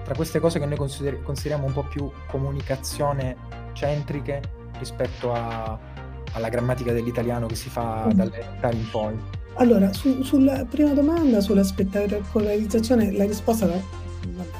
tra 0.03 0.15
queste 0.15 0.39
cose 0.39 0.57
che 0.57 0.65
noi 0.65 0.77
consider- 0.77 1.21
consideriamo 1.21 1.67
un 1.67 1.73
po' 1.73 1.83
più 1.83 2.11
comunicazione 2.27 3.37
centriche 3.73 4.41
rispetto 4.79 5.33
a, 5.33 5.77
alla 6.33 6.49
grammatica 6.49 6.91
dell'italiano 6.91 7.45
che 7.45 7.55
si 7.55 7.69
fa 7.69 8.07
dalle 8.11 8.37
elementari 8.37 8.77
in 8.77 8.89
poi. 8.89 9.43
Allora, 9.57 9.93
su, 9.93 10.21
sulla 10.21 10.65
prima 10.65 10.91
domanda, 10.93 11.39
sulla 11.39 11.63
spettacolarizzazione, 11.63 13.11
la 13.11 13.25
risposta 13.25 13.65
la, 13.65 13.79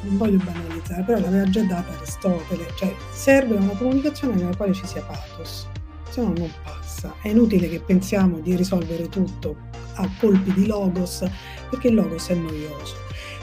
non 0.03 0.17
voglio 0.17 0.37
banalizzare, 0.37 1.03
però 1.03 1.19
l'aveva 1.19 1.49
già 1.49 1.63
data 1.63 1.91
Aristotele, 1.97 2.67
cioè 2.75 2.93
serve 3.11 3.55
una 3.55 3.75
comunicazione 3.75 4.35
nella 4.35 4.55
quale 4.55 4.73
ci 4.73 4.85
sia 4.87 5.01
pathos, 5.01 5.67
se 6.09 6.21
no 6.21 6.33
non 6.37 6.49
passa. 6.63 7.13
È 7.21 7.27
inutile 7.27 7.67
che 7.69 7.81
pensiamo 7.81 8.39
di 8.39 8.55
risolvere 8.55 9.09
tutto 9.09 9.57
a 9.95 10.09
colpi 10.17 10.53
di 10.53 10.65
logos, 10.65 11.25
perché 11.69 11.89
il 11.89 11.95
logos 11.95 12.27
è 12.27 12.35
noioso, 12.35 12.95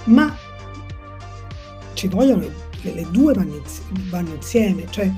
ma 0.05 0.35
ci 1.93 2.09
vogliono 2.09 2.43
le, 2.83 2.95
le 2.95 3.07
due 3.11 3.35
vanno, 3.35 4.35
insieme, 4.35 4.87
cioè 4.89 5.13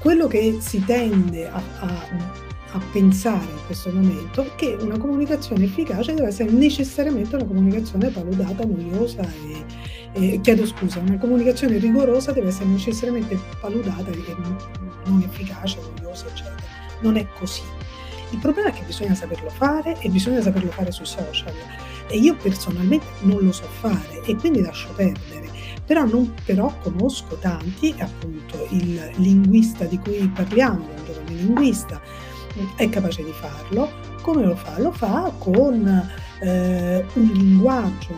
quello 0.00 0.26
che 0.26 0.58
si 0.60 0.84
tende 0.84 1.48
a, 1.48 1.62
a 1.80 2.46
a 2.72 2.80
pensare 2.92 3.44
in 3.44 3.64
questo 3.66 3.90
momento 3.90 4.50
che 4.56 4.76
una 4.78 4.98
comunicazione 4.98 5.64
efficace 5.64 6.14
deve 6.14 6.28
essere 6.28 6.50
necessariamente 6.50 7.36
una 7.36 7.44
comunicazione 7.44 8.08
paludata, 8.10 8.64
noiosa 8.64 9.22
e, 9.22 9.64
e 10.12 10.40
chiedo 10.40 10.66
scusa, 10.66 10.98
una 10.98 11.18
comunicazione 11.18 11.78
rigorosa 11.78 12.32
deve 12.32 12.48
essere 12.48 12.66
necessariamente 12.66 13.38
paludata 13.60 14.10
e 14.10 14.36
non 15.04 15.22
efficace, 15.22 15.78
noiosa, 15.96 16.26
eccetera. 16.26 16.56
Non 17.00 17.16
è 17.16 17.26
così. 17.38 17.62
Il 18.30 18.38
problema 18.38 18.68
è 18.68 18.72
che 18.72 18.82
bisogna 18.84 19.14
saperlo 19.14 19.48
fare 19.48 19.96
e 20.00 20.10
bisogna 20.10 20.42
saperlo 20.42 20.70
fare 20.70 20.90
sui 20.90 21.06
social. 21.06 21.54
E 22.08 22.18
io 22.18 22.36
personalmente 22.36 23.06
non 23.20 23.38
lo 23.40 23.52
so 23.52 23.66
fare 23.80 24.22
e 24.24 24.34
quindi 24.36 24.60
lascio 24.60 24.92
perdere. 24.94 25.48
Però, 25.86 26.04
non, 26.04 26.34
però 26.44 26.74
conosco 26.82 27.36
tanti, 27.36 27.94
appunto 27.98 28.66
il 28.70 29.10
linguista 29.16 29.84
di 29.84 29.98
cui 29.98 30.30
parliamo, 30.34 30.86
giovane 31.06 31.30
linguista, 31.30 31.98
è 32.76 32.88
capace 32.88 33.24
di 33.24 33.32
farlo. 33.32 33.90
Come 34.22 34.44
lo 34.44 34.56
fa? 34.56 34.78
Lo 34.80 34.92
fa 34.92 35.32
con 35.38 35.86
eh, 36.40 37.06
un 37.14 37.24
linguaggio 37.24 38.14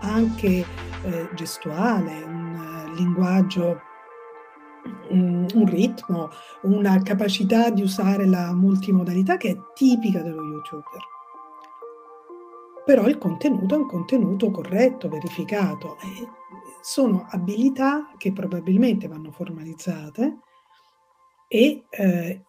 anche 0.00 0.64
eh, 1.02 1.28
gestuale, 1.34 2.22
un 2.24 2.92
linguaggio 2.94 3.80
un, 5.10 5.46
un 5.54 5.66
ritmo, 5.66 6.30
una 6.62 7.00
capacità 7.02 7.70
di 7.70 7.82
usare 7.82 8.26
la 8.26 8.52
multimodalità 8.52 9.36
che 9.36 9.50
è 9.50 9.56
tipica 9.74 10.22
dello 10.22 10.42
youtuber. 10.42 11.08
Però 12.84 13.06
il 13.06 13.18
contenuto 13.18 13.74
è 13.74 13.78
un 13.78 13.86
contenuto 13.86 14.50
corretto, 14.50 15.08
verificato. 15.08 15.96
Sono 16.80 17.26
abilità 17.30 18.12
che 18.16 18.32
probabilmente 18.32 19.06
vanno 19.06 19.30
formalizzate 19.30 20.38
e 21.46 21.84
eh, 21.90 22.44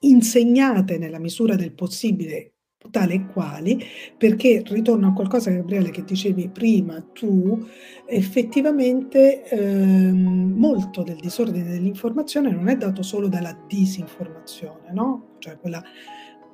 insegnate 0.00 0.98
nella 0.98 1.18
misura 1.18 1.54
del 1.56 1.72
possibile 1.72 2.52
tale 2.90 3.14
e 3.14 3.26
quali, 3.26 3.82
perché 4.16 4.62
ritorno 4.66 5.08
a 5.08 5.12
qualcosa, 5.12 5.50
Gabriele, 5.50 5.90
che 5.90 6.04
dicevi 6.04 6.48
prima 6.48 7.00
tu, 7.12 7.66
effettivamente 8.06 9.44
ehm, 9.44 10.54
molto 10.56 11.02
del 11.02 11.18
disordine 11.18 11.68
dell'informazione 11.68 12.50
non 12.50 12.68
è 12.68 12.76
dato 12.76 13.02
solo 13.02 13.28
dalla 13.28 13.56
disinformazione, 13.66 14.92
no? 14.92 15.34
Cioè 15.38 15.58
quella 15.58 15.82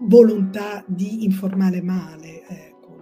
volontà 0.00 0.82
di 0.86 1.24
informare 1.24 1.80
male, 1.82 2.42
ecco, 2.48 2.98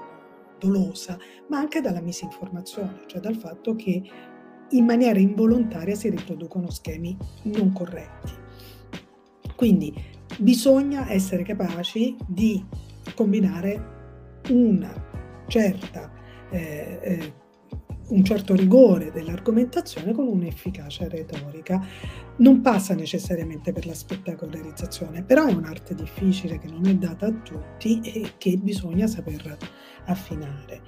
dolosa, 0.59 1.17
ma 1.49 1.59
anche 1.59 1.81
dalla 1.81 2.01
misinformazione, 2.01 3.03
cioè 3.07 3.21
dal 3.21 3.37
fatto 3.37 3.75
che 3.77 4.03
in 4.71 4.85
maniera 4.85 5.19
involontaria 5.19 5.95
si 5.95 6.09
riproducono 6.11 6.71
schemi 6.71 7.17
non 7.45 7.73
corretti. 7.73 8.33
Quindi 9.55 9.95
bisogna 10.39 11.11
essere 11.11 11.43
capaci 11.43 12.17
di 12.27 12.65
combinare 13.15 14.41
una 14.49 14.93
certa, 15.47 16.11
eh, 16.51 16.99
eh, 17.03 17.33
un 18.09 18.25
certo 18.25 18.55
rigore 18.55 19.11
dell'argomentazione 19.11 20.13
con 20.13 20.27
un'efficacia 20.27 21.09
retorica. 21.09 21.85
Non 22.37 22.61
passa 22.61 22.95
necessariamente 22.95 23.73
per 23.73 23.87
la 23.87 23.95
spettacolarizzazione, 23.95 25.23
però 25.23 25.47
è 25.47 25.53
un'arte 25.53 25.95
difficile 25.95 26.59
che 26.59 26.69
non 26.69 26.87
è 26.87 26.95
data 26.95 27.27
a 27.27 27.33
tutti 27.33 28.01
e 28.01 28.33
che 28.39 28.57
bisogna 28.57 29.07
saper 29.07 29.57
affinare. 30.07 30.81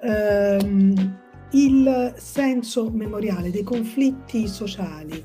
Um, 0.00 1.20
il 1.52 2.14
senso 2.16 2.90
memoriale 2.90 3.50
dei 3.50 3.62
conflitti 3.62 4.48
sociali 4.48 5.22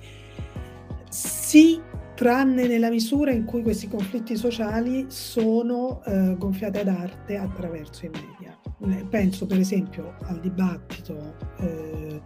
si 1.10 1.80
tranne 2.18 2.66
nella 2.66 2.90
misura 2.90 3.32
in 3.32 3.46
cui 3.46 3.62
questi 3.62 3.88
conflitti 3.88 4.36
sociali 4.36 5.06
sono 5.08 6.02
eh, 6.04 6.36
gonfiati 6.36 6.80
ad 6.80 6.88
arte 6.88 7.38
attraverso 7.38 8.08
i 8.08 8.10
media. 8.10 8.60
Penso 9.08 9.46
per 9.46 9.60
esempio 9.60 10.16
al 10.24 10.40
dibattito 10.40 11.36
eh, 11.60 12.20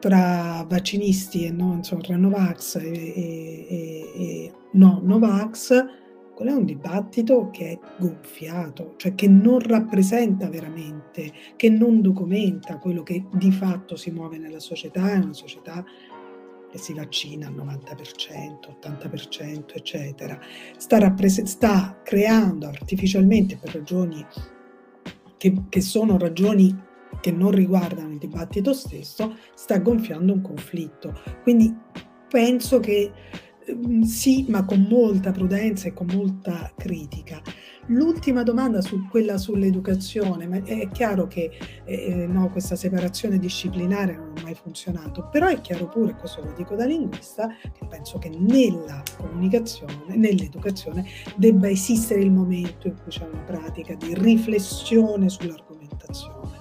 tra 0.00 0.66
vaccinisti 0.68 1.46
e 1.46 1.52
no, 1.52 1.74
insomma, 1.74 2.02
tra 2.02 2.16
Novax 2.16 2.74
e, 2.76 2.90
e, 2.90 3.66
e, 3.68 4.10
e 4.16 4.52
no 4.72 5.00
Novax, 5.04 5.84
quello 6.34 6.50
è 6.50 6.54
un 6.54 6.64
dibattito 6.64 7.50
che 7.52 7.70
è 7.70 7.78
gonfiato, 7.98 8.94
cioè 8.96 9.14
che 9.14 9.28
non 9.28 9.60
rappresenta 9.60 10.48
veramente, 10.48 11.32
che 11.54 11.70
non 11.70 12.00
documenta 12.00 12.78
quello 12.78 13.04
che 13.04 13.24
di 13.34 13.52
fatto 13.52 13.94
si 13.94 14.10
muove 14.10 14.36
nella 14.36 14.58
società, 14.58 15.12
è 15.12 15.18
una 15.18 15.32
società 15.32 15.84
che 16.74 16.80
si 16.80 16.92
vaccina 16.92 17.46
al 17.46 17.54
90%, 17.54 18.76
80%, 18.82 19.74
eccetera, 19.74 20.36
sta, 20.76 20.98
rappres- 20.98 21.44
sta 21.44 22.00
creando 22.02 22.66
artificialmente 22.66 23.56
per 23.56 23.74
ragioni 23.74 24.26
che, 25.36 25.54
che 25.68 25.80
sono 25.80 26.18
ragioni 26.18 26.76
che 27.20 27.30
non 27.30 27.52
riguardano 27.52 28.10
il 28.10 28.18
dibattito 28.18 28.74
stesso, 28.74 29.36
sta 29.54 29.78
gonfiando 29.78 30.32
un 30.32 30.42
conflitto. 30.42 31.16
Quindi 31.44 31.72
penso 32.28 32.80
che 32.80 33.12
sì, 34.04 34.46
ma 34.48 34.64
con 34.64 34.86
molta 34.88 35.32
prudenza 35.32 35.88
e 35.88 35.94
con 35.94 36.06
molta 36.12 36.72
critica. 36.76 37.40
L'ultima 37.88 38.42
domanda 38.42 38.80
su 38.80 39.06
quella 39.08 39.36
sull'educazione, 39.36 40.46
ma 40.46 40.62
è 40.62 40.88
chiaro 40.90 41.26
che 41.26 41.50
eh, 41.84 41.94
eh, 41.94 42.26
no, 42.26 42.50
questa 42.50 42.76
separazione 42.76 43.38
disciplinare 43.38 44.16
non 44.16 44.32
ha 44.36 44.42
mai 44.42 44.54
funzionato, 44.54 45.28
però 45.30 45.48
è 45.48 45.60
chiaro 45.60 45.88
pure, 45.88 46.14
questo 46.14 46.42
lo 46.42 46.52
dico 46.56 46.74
da 46.74 46.86
linguista, 46.86 47.48
che 47.60 47.86
penso 47.86 48.18
che 48.18 48.30
nella 48.30 49.02
comunicazione, 49.16 50.16
nell'educazione, 50.16 51.04
debba 51.36 51.68
esistere 51.68 52.20
il 52.20 52.32
momento 52.32 52.88
in 52.88 52.96
cui 53.02 53.10
c'è 53.10 53.26
una 53.30 53.42
pratica 53.42 53.94
di 53.94 54.14
riflessione 54.14 55.28
sull'argomentazione, 55.28 56.58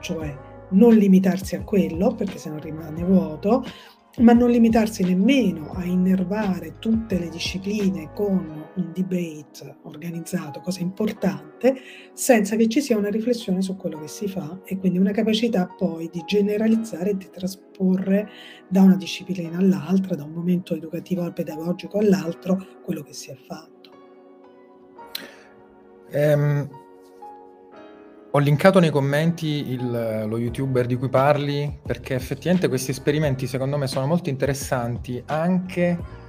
cioè 0.00 0.36
non 0.70 0.94
limitarsi 0.94 1.54
a 1.54 1.62
quello, 1.62 2.14
perché 2.14 2.38
se 2.38 2.50
no 2.50 2.58
rimane 2.58 3.02
vuoto, 3.04 3.64
ma 4.18 4.32
non 4.32 4.50
limitarsi 4.50 5.04
nemmeno 5.04 5.72
a 5.72 5.84
innervare 5.84 6.78
tutte 6.78 7.18
le 7.18 7.28
discipline 7.28 8.10
con 8.14 8.66
un 8.74 8.92
debate 8.92 9.76
organizzato, 9.82 10.60
cosa 10.60 10.80
importante, 10.80 11.76
senza 12.12 12.56
che 12.56 12.68
ci 12.68 12.80
sia 12.80 12.96
una 12.96 13.10
riflessione 13.10 13.62
su 13.62 13.76
quello 13.76 14.00
che 14.00 14.08
si 14.08 14.26
fa 14.26 14.60
e 14.64 14.78
quindi 14.78 14.98
una 14.98 15.12
capacità 15.12 15.66
poi 15.66 16.08
di 16.12 16.22
generalizzare 16.26 17.10
e 17.10 17.16
di 17.16 17.28
trasporre 17.30 18.28
da 18.68 18.82
una 18.82 18.96
disciplina 18.96 19.58
all'altra, 19.58 20.16
da 20.16 20.24
un 20.24 20.32
momento 20.32 20.74
educativo 20.74 21.22
al 21.22 21.32
pedagogico 21.32 21.98
all'altro, 21.98 22.64
quello 22.82 23.02
che 23.02 23.12
si 23.12 23.30
è 23.30 23.36
fatto. 23.36 23.76
Um 26.10 26.86
ho 28.30 28.38
linkato 28.38 28.78
nei 28.78 28.90
commenti 28.90 29.70
il, 29.70 30.24
lo 30.26 30.38
youtuber 30.38 30.84
di 30.86 30.96
cui 30.96 31.08
parli 31.08 31.80
perché 31.84 32.14
effettivamente 32.14 32.68
questi 32.68 32.90
esperimenti 32.90 33.46
secondo 33.46 33.78
me 33.78 33.86
sono 33.86 34.06
molto 34.06 34.28
interessanti 34.28 35.22
anche 35.26 36.26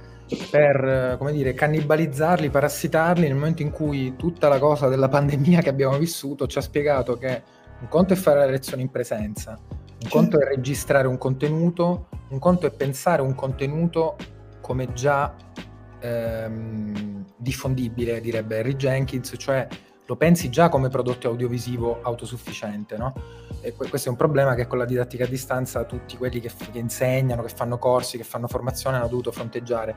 per, 0.50 1.16
come 1.18 1.32
dire, 1.32 1.54
cannibalizzarli, 1.54 2.50
parassitarli 2.50 3.26
nel 3.26 3.34
momento 3.34 3.62
in 3.62 3.70
cui 3.70 4.14
tutta 4.16 4.48
la 4.48 4.58
cosa 4.58 4.88
della 4.88 5.08
pandemia 5.08 5.60
che 5.60 5.68
abbiamo 5.68 5.98
vissuto 5.98 6.46
ci 6.46 6.58
ha 6.58 6.60
spiegato 6.60 7.16
che 7.16 7.42
un 7.80 7.88
conto 7.88 8.12
è 8.12 8.16
fare 8.16 8.38
la 8.38 8.46
lezione 8.46 8.82
in 8.82 8.90
presenza, 8.90 9.58
un 9.68 10.08
conto 10.08 10.40
è 10.40 10.44
registrare 10.44 11.08
un 11.08 11.18
contenuto, 11.18 12.08
un 12.28 12.38
conto 12.38 12.66
è 12.66 12.70
pensare 12.70 13.22
un 13.22 13.34
contenuto 13.34 14.16
come 14.60 14.92
già 14.92 15.34
ehm, 15.98 17.24
diffondibile, 17.36 18.20
direbbe 18.20 18.58
Harry 18.58 18.76
Jenkins, 18.76 19.34
cioè 19.36 19.66
lo 20.10 20.16
pensi 20.16 20.50
già 20.50 20.68
come 20.68 20.88
prodotto 20.88 21.28
audiovisivo 21.28 22.00
autosufficiente, 22.02 22.96
no? 22.96 23.14
E 23.60 23.72
questo 23.74 24.08
è 24.08 24.10
un 24.10 24.16
problema 24.16 24.56
che 24.56 24.66
con 24.66 24.78
la 24.78 24.84
didattica 24.84 25.22
a 25.22 25.28
distanza 25.28 25.84
tutti 25.84 26.16
quelli 26.16 26.40
che, 26.40 26.50
che 26.72 26.78
insegnano, 26.78 27.42
che 27.42 27.50
fanno 27.54 27.78
corsi, 27.78 28.16
che 28.16 28.24
fanno 28.24 28.48
formazione 28.48 28.96
hanno 28.96 29.06
dovuto 29.06 29.30
fronteggiare. 29.30 29.94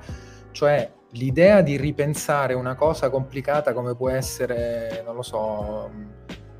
Cioè 0.51 0.91
l'idea 1.13 1.61
di 1.61 1.77
ripensare 1.77 2.53
una 2.53 2.75
cosa 2.75 3.09
complicata 3.09 3.73
come 3.73 3.95
può 3.95 4.09
essere, 4.09 5.01
non 5.03 5.15
lo 5.15 5.23
so, 5.23 5.89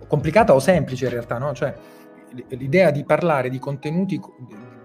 complicata 0.08 0.56
o 0.56 0.60
semplice 0.60 1.06
in 1.06 1.12
realtà, 1.12 1.38
no? 1.38 1.54
Cioè 1.54 1.76
l'idea 2.48 2.90
di 2.90 3.06
parlare 3.06 3.50
di 3.50 3.60
contenuti 3.60 4.20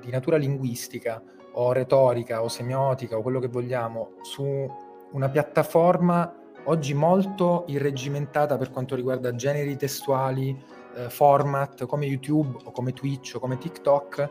di 0.02 0.10
natura 0.10 0.36
linguistica 0.36 1.22
o 1.52 1.72
retorica 1.72 2.42
o 2.42 2.48
semiotica 2.48 3.16
o 3.16 3.22
quello 3.22 3.40
che 3.40 3.48
vogliamo 3.48 4.16
su 4.20 4.70
una 5.12 5.30
piattaforma 5.30 6.37
oggi 6.68 6.94
molto 6.94 7.64
irreggimentata 7.68 8.56
per 8.56 8.70
quanto 8.70 8.94
riguarda 8.94 9.34
generi 9.34 9.76
testuali, 9.76 10.56
eh, 10.96 11.10
format 11.10 11.86
come 11.86 12.06
YouTube 12.06 12.58
o 12.64 12.70
come 12.70 12.92
Twitch 12.92 13.34
o 13.36 13.38
come 13.38 13.58
TikTok, 13.58 14.30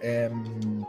ehm, 0.00 0.86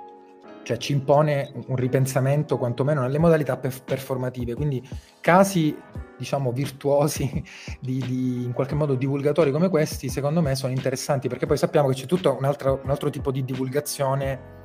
cioè 0.63 0.77
ci 0.77 0.91
impone 0.91 1.51
un 1.67 1.75
ripensamento 1.75 2.57
quantomeno 2.57 3.01
nelle 3.01 3.17
modalità 3.17 3.57
per- 3.57 3.83
performative, 3.83 4.55
quindi 4.55 4.87
casi 5.21 5.75
diciamo 6.17 6.51
virtuosi 6.51 7.43
di, 7.79 8.03
di, 8.05 8.43
in 8.43 8.53
qualche 8.53 8.75
modo 8.75 8.95
divulgatori 8.95 9.51
come 9.51 9.69
questi 9.69 10.09
secondo 10.09 10.41
me 10.41 10.55
sono 10.55 10.73
interessanti 10.73 11.27
perché 11.27 11.45
poi 11.45 11.57
sappiamo 11.57 11.87
che 11.87 11.95
c'è 11.95 12.05
tutto 12.05 12.35
un 12.37 12.43
altro, 12.43 12.81
un 12.83 12.89
altro 12.89 13.09
tipo 13.09 13.31
di 13.31 13.45
divulgazione 13.45 14.57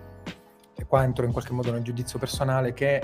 e 0.74 0.84
qua 0.86 1.04
entro 1.04 1.24
in 1.24 1.32
qualche 1.32 1.52
modo 1.52 1.70
nel 1.70 1.82
giudizio 1.82 2.18
personale 2.18 2.72
che 2.72 3.00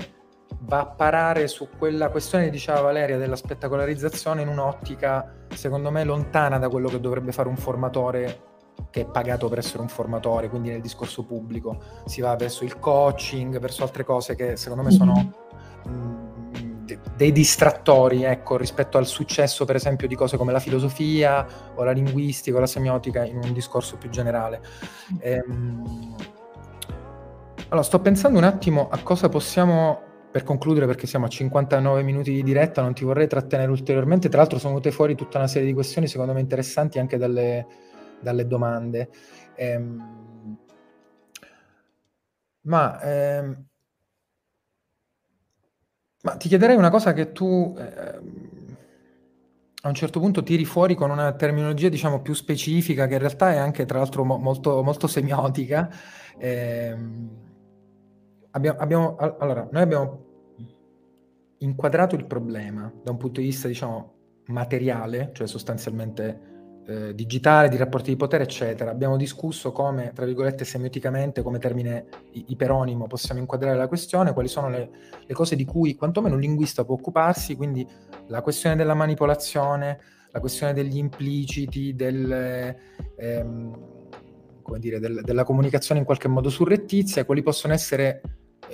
va 0.59 0.79
a 0.81 0.85
parare 0.85 1.47
su 1.47 1.69
quella 1.77 2.09
questione, 2.09 2.49
diceva 2.49 2.81
Valeria, 2.81 3.17
della 3.17 3.35
spettacolarizzazione 3.35 4.41
in 4.41 4.47
un'ottica, 4.47 5.45
secondo 5.53 5.91
me, 5.91 6.03
lontana 6.03 6.57
da 6.59 6.69
quello 6.69 6.89
che 6.89 6.99
dovrebbe 6.99 7.31
fare 7.31 7.49
un 7.49 7.57
formatore 7.57 8.49
che 8.89 9.01
è 9.01 9.05
pagato 9.05 9.47
per 9.47 9.59
essere 9.59 9.81
un 9.81 9.87
formatore, 9.87 10.49
quindi 10.49 10.69
nel 10.69 10.81
discorso 10.81 11.23
pubblico. 11.23 11.79
Si 12.05 12.21
va 12.21 12.35
verso 12.35 12.63
il 12.63 12.79
coaching, 12.79 13.59
verso 13.59 13.83
altre 13.83 14.03
cose 14.03 14.35
che 14.35 14.55
secondo 14.57 14.83
me 14.83 14.91
sono 14.91 15.33
mh, 15.85 15.89
mm, 15.89 16.71
dei 17.15 17.31
distrattori, 17.31 18.23
ecco, 18.23 18.57
rispetto 18.57 18.97
al 18.97 19.05
successo, 19.05 19.65
per 19.65 19.75
esempio, 19.75 20.07
di 20.07 20.15
cose 20.15 20.37
come 20.37 20.51
la 20.51 20.59
filosofia 20.59 21.45
o 21.75 21.83
la 21.83 21.91
linguistica 21.91 22.57
o 22.57 22.59
la 22.59 22.67
semiotica 22.67 23.23
in 23.23 23.37
un 23.37 23.53
discorso 23.53 23.97
più 23.97 24.09
generale. 24.09 24.61
Ehm, 25.19 26.15
allora, 27.69 27.85
sto 27.85 27.99
pensando 27.99 28.37
un 28.37 28.43
attimo 28.43 28.89
a 28.89 28.99
cosa 29.01 29.29
possiamo 29.29 30.09
per 30.31 30.43
concludere, 30.43 30.85
perché 30.85 31.07
siamo 31.07 31.25
a 31.25 31.29
59 31.29 32.03
minuti 32.03 32.31
di 32.31 32.41
diretta, 32.41 32.81
non 32.81 32.93
ti 32.93 33.03
vorrei 33.03 33.27
trattenere 33.27 33.69
ulteriormente. 33.69 34.29
Tra 34.29 34.39
l'altro, 34.39 34.59
sono 34.59 34.73
venute 34.73 34.91
fuori 34.91 35.13
tutta 35.13 35.37
una 35.37 35.47
serie 35.47 35.67
di 35.67 35.73
questioni, 35.73 36.07
secondo 36.07 36.31
me 36.31 36.39
interessanti 36.39 36.99
anche 36.99 37.17
dalle, 37.17 37.67
dalle 38.21 38.47
domande. 38.47 39.09
Ehm, 39.55 40.57
ma, 42.61 43.01
ehm, 43.01 43.65
ma, 46.21 46.35
ti 46.37 46.47
chiederei 46.47 46.77
una 46.77 46.89
cosa 46.89 47.11
che 47.11 47.33
tu 47.33 47.75
eh, 47.77 48.19
a 49.83 49.87
un 49.87 49.93
certo 49.95 50.19
punto 50.21 50.43
tiri 50.43 50.63
fuori 50.63 50.95
con 50.95 51.09
una 51.09 51.33
terminologia, 51.33 51.89
diciamo, 51.89 52.21
più 52.21 52.33
specifica, 52.33 53.05
che 53.07 53.15
in 53.15 53.19
realtà 53.19 53.51
è 53.51 53.57
anche, 53.57 53.85
tra 53.85 53.97
l'altro, 53.97 54.23
mo- 54.23 54.37
molto, 54.37 54.81
molto 54.81 55.07
semiotica. 55.07 55.89
Abbiamo, 58.51 58.79
abbiamo, 58.79 59.15
allora, 59.15 59.67
noi 59.71 59.81
abbiamo 59.81 60.25
inquadrato 61.59 62.15
il 62.15 62.25
problema 62.25 62.91
da 63.03 63.11
un 63.11 63.17
punto 63.17 63.39
di 63.39 63.47
vista, 63.47 63.67
diciamo, 63.67 64.13
materiale, 64.47 65.31
cioè 65.33 65.47
sostanzialmente 65.47 66.49
eh, 66.85 67.15
digitale, 67.15 67.69
di 67.69 67.77
rapporti 67.77 68.09
di 68.09 68.17
potere, 68.17 68.43
eccetera. 68.43 68.91
Abbiamo 68.91 69.15
discusso 69.15 69.71
come, 69.71 70.11
tra 70.13 70.25
virgolette, 70.25 70.65
semioticamente, 70.65 71.41
come 71.41 71.59
termine 71.59 72.05
iperonimo 72.33 73.07
possiamo 73.07 73.39
inquadrare 73.39 73.77
la 73.77 73.87
questione, 73.87 74.33
quali 74.33 74.47
sono 74.47 74.69
le, 74.69 74.89
le 75.25 75.33
cose 75.33 75.55
di 75.55 75.63
cui 75.63 75.95
quantomeno 75.95 76.35
un 76.35 76.41
linguista 76.41 76.83
può 76.83 76.95
occuparsi, 76.95 77.55
quindi 77.55 77.87
la 78.27 78.41
questione 78.41 78.75
della 78.75 78.95
manipolazione, 78.95 79.99
la 80.31 80.39
questione 80.39 80.73
degli 80.73 80.97
impliciti, 80.97 81.95
del... 81.95 82.75
Ehm, 83.15 83.89
dire, 84.77 84.99
del, 84.99 85.21
della 85.23 85.43
comunicazione 85.43 85.99
in 85.99 86.05
qualche 86.05 86.29
modo 86.29 86.49
surrettizia, 86.49 87.25
quali 87.25 87.41
possono 87.43 87.73
essere 87.73 88.21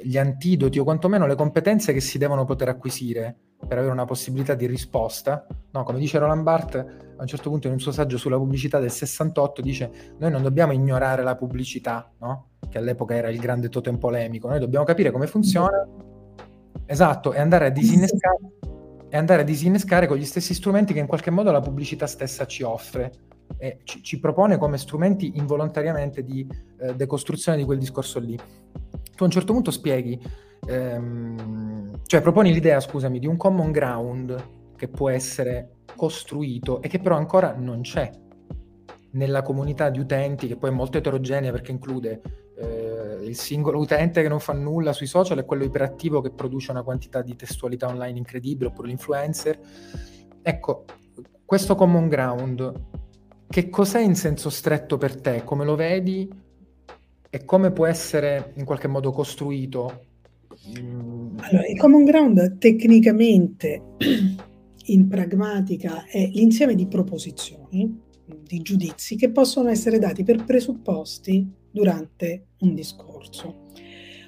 gli 0.02 0.18
antidoti 0.18 0.80
o 0.80 0.84
quantomeno 0.84 1.28
le 1.28 1.36
competenze 1.36 1.94
che 1.94 2.00
si 2.00 2.18
devono 2.18 2.46
poter 2.46 2.70
acquisire 2.70 3.36
per 3.68 3.78
avere 3.78 3.92
una 3.92 4.06
possibilità 4.06 4.54
di 4.54 4.66
risposta. 4.66 5.46
No, 5.72 5.84
come 5.84 6.00
dice 6.00 6.20
Roland 6.20 6.44
Barthes, 6.44 6.86
a 7.18 7.22
un 7.22 7.28
certo 7.28 7.50
punto 7.50 7.68
in 7.68 7.74
un 7.74 7.80
suo 7.80 7.92
saggio 7.92 8.18
sulla 8.18 8.38
pubblicità 8.38 8.80
del 8.80 8.92
68 8.92 9.62
dice 9.62 9.92
noi 10.20 10.32
non 10.32 10.44
dobbiamo 10.44 10.72
ignorare 10.72 11.24
la 11.24 11.36
pubblicità, 11.36 12.12
no? 12.20 12.50
che 12.70 12.78
all'epoca 12.78 13.16
era 13.16 13.30
il 13.30 13.40
grande 13.40 13.70
totem 13.70 13.98
polemico, 13.98 14.48
noi 14.48 14.60
dobbiamo 14.60 14.86
capire 14.86 15.12
come 15.12 15.28
funziona, 15.28 15.88
esatto, 16.86 17.34
e 17.34 17.40
andare 17.40 17.68
a 17.68 17.70
disinnescare, 17.70 18.38
e 19.10 19.18
andare 19.18 19.42
a 19.42 19.46
disinnescare 19.46 20.08
con 20.08 20.18
gli 20.18 20.26
stessi 20.26 20.54
strumenti 20.54 20.94
che 20.94 21.00
in 21.00 21.08
qualche 21.08 21.32
modo 21.32 21.52
la 21.52 21.62
pubblicità 21.62 22.06
stessa 22.08 22.46
ci 22.46 22.64
offre 22.64 23.12
e 23.58 23.80
ci, 23.84 24.04
ci 24.04 24.20
propone 24.20 24.58
come 24.58 24.78
strumenti 24.78 25.34
involontariamente 25.36 26.24
di 26.24 26.48
eh, 26.80 26.96
decostruzione 26.96 27.58
di 27.58 27.64
quel 27.64 27.80
discorso 27.80 28.20
lì 28.20 28.38
tu 29.18 29.24
a 29.24 29.26
un 29.26 29.32
certo 29.32 29.52
punto 29.52 29.72
spieghi, 29.72 30.22
ehm, 30.68 32.02
cioè 32.06 32.22
proponi 32.22 32.54
l'idea, 32.54 32.80
scusami, 32.80 33.18
di 33.18 33.26
un 33.26 33.36
common 33.36 33.72
ground 33.72 34.76
che 34.76 34.88
può 34.88 35.10
essere 35.10 35.78
costruito 35.96 36.84
e 36.84 36.88
che 36.88 37.00
però 37.00 37.16
ancora 37.16 37.56
non 37.58 37.82
c'è 37.82 38.12
nella 39.12 39.42
comunità 39.42 39.90
di 39.90 39.98
utenti, 39.98 40.48
che 40.48 40.56
poi 40.56 40.70
è 40.70 40.74
molto 40.74 41.00
eterogenea 41.00 41.52
perché 41.52 41.72
include 41.72 42.22
eh, 42.60 43.26
il 43.26 43.36
singolo 43.36 43.80
utente 43.80 44.22
che 44.22 44.28
non 44.28 44.40
fa 44.40 44.54
nulla 44.54 44.94
sui 44.94 45.08
social 45.08 45.40
e 45.40 45.46
quello 45.46 45.64
iperattivo 45.64 46.22
che 46.22 46.30
produce 46.30 46.70
una 46.70 46.84
quantità 46.84 47.24
di 47.24 47.36
testualità 47.36 47.88
online 47.88 48.20
incredibile, 48.20 48.70
oppure 48.70 48.90
l'influencer. 48.90 49.60
Ecco, 50.44 50.86
questo 51.44 51.74
common 51.74 52.08
ground, 52.08 52.72
che 53.48 53.70
cos'è 53.70 54.02
in 54.02 54.16
senso 54.16 54.50
stretto 54.50 54.98
per 54.98 55.20
te? 55.20 55.44
Come 55.44 55.66
lo 55.66 55.76
vedi? 55.76 56.46
e 57.30 57.46
come 57.46 57.72
può 57.72 57.86
essere 57.86 58.54
in 58.56 58.66
qualche 58.66 58.88
modo 58.88 59.12
costruito? 59.12 60.06
Allora, 60.74 61.68
il 61.68 61.78
common 61.78 62.04
ground 62.04 62.58
tecnicamente 62.58 63.82
in 64.86 65.08
pragmatica 65.08 66.06
è 66.06 66.30
l'insieme 66.34 66.76
di 66.76 66.88
proposizioni, 66.88 68.02
di 68.44 68.62
giudizi 68.62 69.16
che 69.16 69.30
possono 69.30 69.70
essere 69.70 70.00
dati 70.00 70.24
per 70.24 70.44
presupposti 70.44 71.48
durante 71.70 72.48
un 72.60 72.74
discorso. 72.74 73.66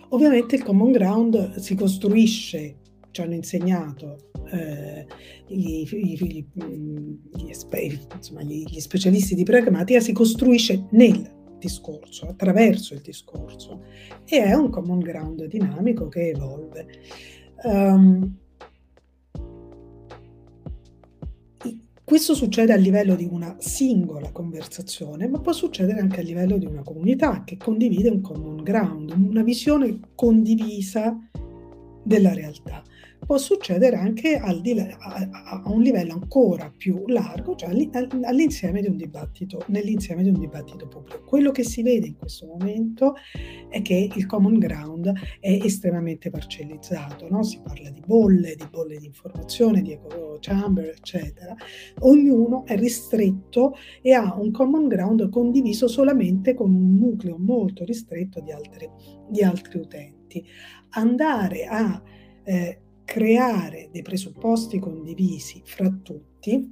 Ovviamente 0.10 0.56
il 0.56 0.64
common 0.64 0.92
ground 0.92 1.56
si 1.56 1.76
costruisce, 1.76 2.78
ci 3.20 3.26
hanno 3.26 3.34
insegnato 3.34 4.18
eh, 4.52 5.06
gli, 5.48 5.86
gli, 5.86 6.18
gli, 6.18 6.46
insomma, 8.14 8.42
gli, 8.42 8.80
specialisti 8.80 9.36
di 9.36 9.44
pragmatica, 9.44 10.00
si 10.00 10.14
costruisce 10.14 10.86
nel 10.92 11.38
discorso, 11.60 12.28
attraverso 12.28 12.94
il 12.94 13.02
discorso 13.02 13.84
e 14.26 14.42
è 14.42 14.54
un 14.54 14.70
common 14.70 15.00
ground 15.00 15.46
dinamico 15.46 16.08
che 16.08 16.30
evolve. 16.30 16.88
Um, 17.64 18.38
questo 22.06 22.34
succede 22.34 22.72
a 22.72 22.78
livello 22.78 23.16
di 23.16 23.28
una 23.30 23.58
singola 23.60 24.32
conversazione, 24.32 25.28
ma 25.28 25.40
può 25.42 25.52
succedere 25.52 26.00
anche 26.00 26.22
a 26.22 26.24
livello 26.24 26.58
di 26.58 26.66
una 26.66 26.82
comunità 26.82 27.44
che 27.44 27.58
condivide 27.58 28.10
un 28.10 28.22
common 28.22 28.64
ground, 28.64 29.12
una 29.12 29.44
visione 29.44 30.00
condivisa 30.16 31.16
della 32.02 32.34
realtà 32.34 32.82
può 33.26 33.38
succedere 33.38 33.96
anche 33.96 34.38
al 34.38 34.62
di 34.62 34.74
là, 34.74 34.88
a, 35.00 35.30
a, 35.32 35.62
un 35.66 35.82
livello 35.82 36.14
ancora 36.14 36.72
più 36.76 37.06
largo, 37.08 37.56
cioè 37.56 37.70
all'insieme 38.24 38.82
di 38.82 38.88
un 38.88 38.98
dibattito, 38.98 39.64
nell'insieme 39.68 40.24
di 40.24 40.30
un 40.30 40.40
dibattito 40.40 40.88
pubblico. 40.88 41.24
Quello 41.26 41.52
che 41.52 41.64
si 41.64 41.84
vede 41.84 42.08
in 42.08 42.16
questo 42.18 42.48
momento 42.48 43.16
è 43.70 43.82
che 43.82 44.10
il 44.16 44.26
common 44.26 44.58
ground 44.58 45.12
è 45.40 45.60
estremamente 45.64 46.30
parcellizzato, 46.30 47.28
no? 47.30 47.44
si 47.44 47.60
parla 47.62 47.90
di 47.90 48.02
bolle, 48.06 48.56
di 48.56 48.68
bolle 48.70 48.98
di 48.98 49.06
informazione, 49.06 49.82
di 49.82 49.92
echo 49.92 50.38
chamber, 50.40 50.90
eccetera. 50.90 51.56
Ognuno 52.00 52.66
è 52.66 52.78
ristretto 52.78 53.76
e 54.02 54.14
ha 54.14 54.36
un 54.40 54.52
common 54.52 54.88
ground 54.88 55.30
condiviso 55.30 55.88
solamente 55.88 56.54
con 56.54 56.74
un 56.74 56.96
nucleo 56.98 57.38
molto 57.38 57.84
ristretto 57.84 58.40
di 58.40 58.52
altri, 58.52 58.90
di 59.30 59.44
altri 59.44 59.80
utenti. 59.80 60.44
Andare 60.92 61.66
a 61.66 62.02
eh, 62.44 62.82
creare 63.10 63.90
dei 63.92 64.04
presupposti 64.04 64.78
condivisi 64.78 65.64
fra 65.66 65.90
tutti 65.90 66.72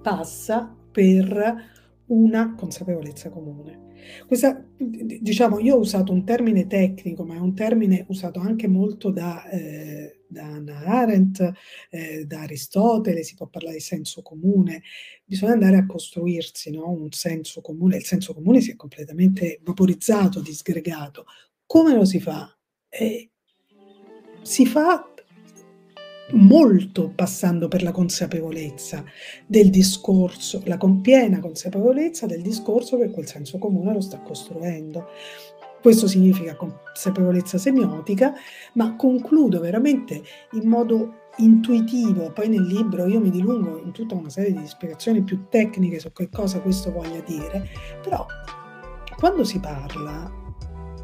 passa 0.00 0.72
per 0.92 1.74
una 2.06 2.54
consapevolezza 2.54 3.28
comune. 3.30 3.94
Questa, 4.24 4.64
diciamo, 4.78 5.58
io 5.58 5.74
ho 5.74 5.78
usato 5.80 6.12
un 6.12 6.24
termine 6.24 6.68
tecnico, 6.68 7.24
ma 7.24 7.34
è 7.34 7.40
un 7.40 7.56
termine 7.56 8.04
usato 8.08 8.38
anche 8.38 8.68
molto 8.68 9.10
da, 9.10 9.48
eh, 9.50 10.20
da 10.28 10.44
Hannah 10.44 10.84
Arendt, 10.84 11.52
eh, 11.90 12.24
da 12.24 12.42
Aristotele, 12.42 13.24
si 13.24 13.34
può 13.34 13.48
parlare 13.48 13.74
di 13.74 13.80
senso 13.80 14.22
comune, 14.22 14.82
bisogna 15.24 15.54
andare 15.54 15.78
a 15.78 15.86
costruirsi 15.86 16.70
no? 16.70 16.88
un 16.88 17.10
senso 17.10 17.60
comune, 17.62 17.96
il 17.96 18.04
senso 18.04 18.32
comune 18.32 18.60
si 18.60 18.70
è 18.70 18.76
completamente 18.76 19.58
vaporizzato, 19.64 20.40
disgregato. 20.40 21.24
Come 21.66 21.96
lo 21.96 22.04
si 22.04 22.20
fa? 22.20 22.56
Eh, 22.88 23.28
si 24.42 24.64
fa 24.64 25.10
molto 26.32 27.12
passando 27.14 27.68
per 27.68 27.82
la 27.82 27.92
consapevolezza 27.92 29.04
del 29.46 29.70
discorso, 29.70 30.62
la 30.64 30.78
piena 31.00 31.40
consapevolezza 31.40 32.26
del 32.26 32.42
discorso 32.42 32.98
che 32.98 33.10
quel 33.10 33.26
senso 33.26 33.58
comune 33.58 33.92
lo 33.92 34.00
sta 34.00 34.20
costruendo. 34.20 35.08
Questo 35.80 36.08
significa 36.08 36.56
consapevolezza 36.56 37.58
semiotica, 37.58 38.34
ma 38.72 38.96
concludo 38.96 39.60
veramente 39.60 40.20
in 40.52 40.68
modo 40.68 41.24
intuitivo, 41.36 42.32
poi 42.32 42.48
nel 42.48 42.64
libro 42.64 43.06
io 43.06 43.20
mi 43.20 43.30
dilungo 43.30 43.80
in 43.84 43.92
tutta 43.92 44.14
una 44.14 44.30
serie 44.30 44.52
di 44.52 44.66
spiegazioni 44.66 45.22
più 45.22 45.46
tecniche 45.48 46.00
su 46.00 46.10
che 46.12 46.28
cosa 46.28 46.60
questo 46.60 46.90
voglia 46.90 47.20
dire, 47.20 47.68
però 48.02 48.26
quando 49.16 49.44
si 49.44 49.60
parla, 49.60 50.44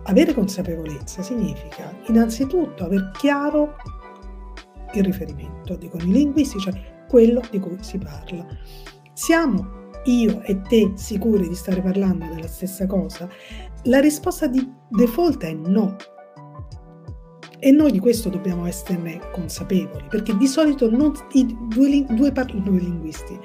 avere 0.05 0.35
consapevolezza 0.35 1.23
significa 1.23 1.97
innanzitutto 2.07 2.85
aver 2.85 3.13
chiaro 3.17 3.77
il 4.95 5.05
riferimento, 5.05 5.77
dicono 5.77 6.05
i 6.05 6.13
linguisti, 6.13 6.59
cioè 6.59 6.73
quello 7.09 7.41
di 7.51 7.59
cui 7.59 7.77
si 7.81 7.99
parla. 7.99 8.47
Siamo 9.13 9.81
io 10.05 10.41
e 10.43 10.61
te 10.63 10.93
sicuri 10.95 11.49
di 11.49 11.55
stare 11.55 11.81
parlando 11.81 12.27
della 12.27 12.49
stessa 12.49 12.87
cosa? 12.87 13.29
La 13.85 14.01
risposta 14.01 14.47
di 14.47 14.71
default 14.89 15.45
è 15.45 15.53
no. 15.53 15.97
E 17.59 17.71
noi 17.71 17.93
di 17.93 18.01
questo 18.01 18.29
dobbiamo 18.29 18.67
esserne 18.67 19.21
consapevoli, 19.31 20.07
perché 20.09 20.37
di 20.37 20.47
solito 20.49 20.91
non, 20.91 21.13
i 21.33 21.57
due, 21.69 22.05
due, 22.09 22.33
par- 22.33 22.53
due 22.53 22.81
linguisti, 22.81 23.39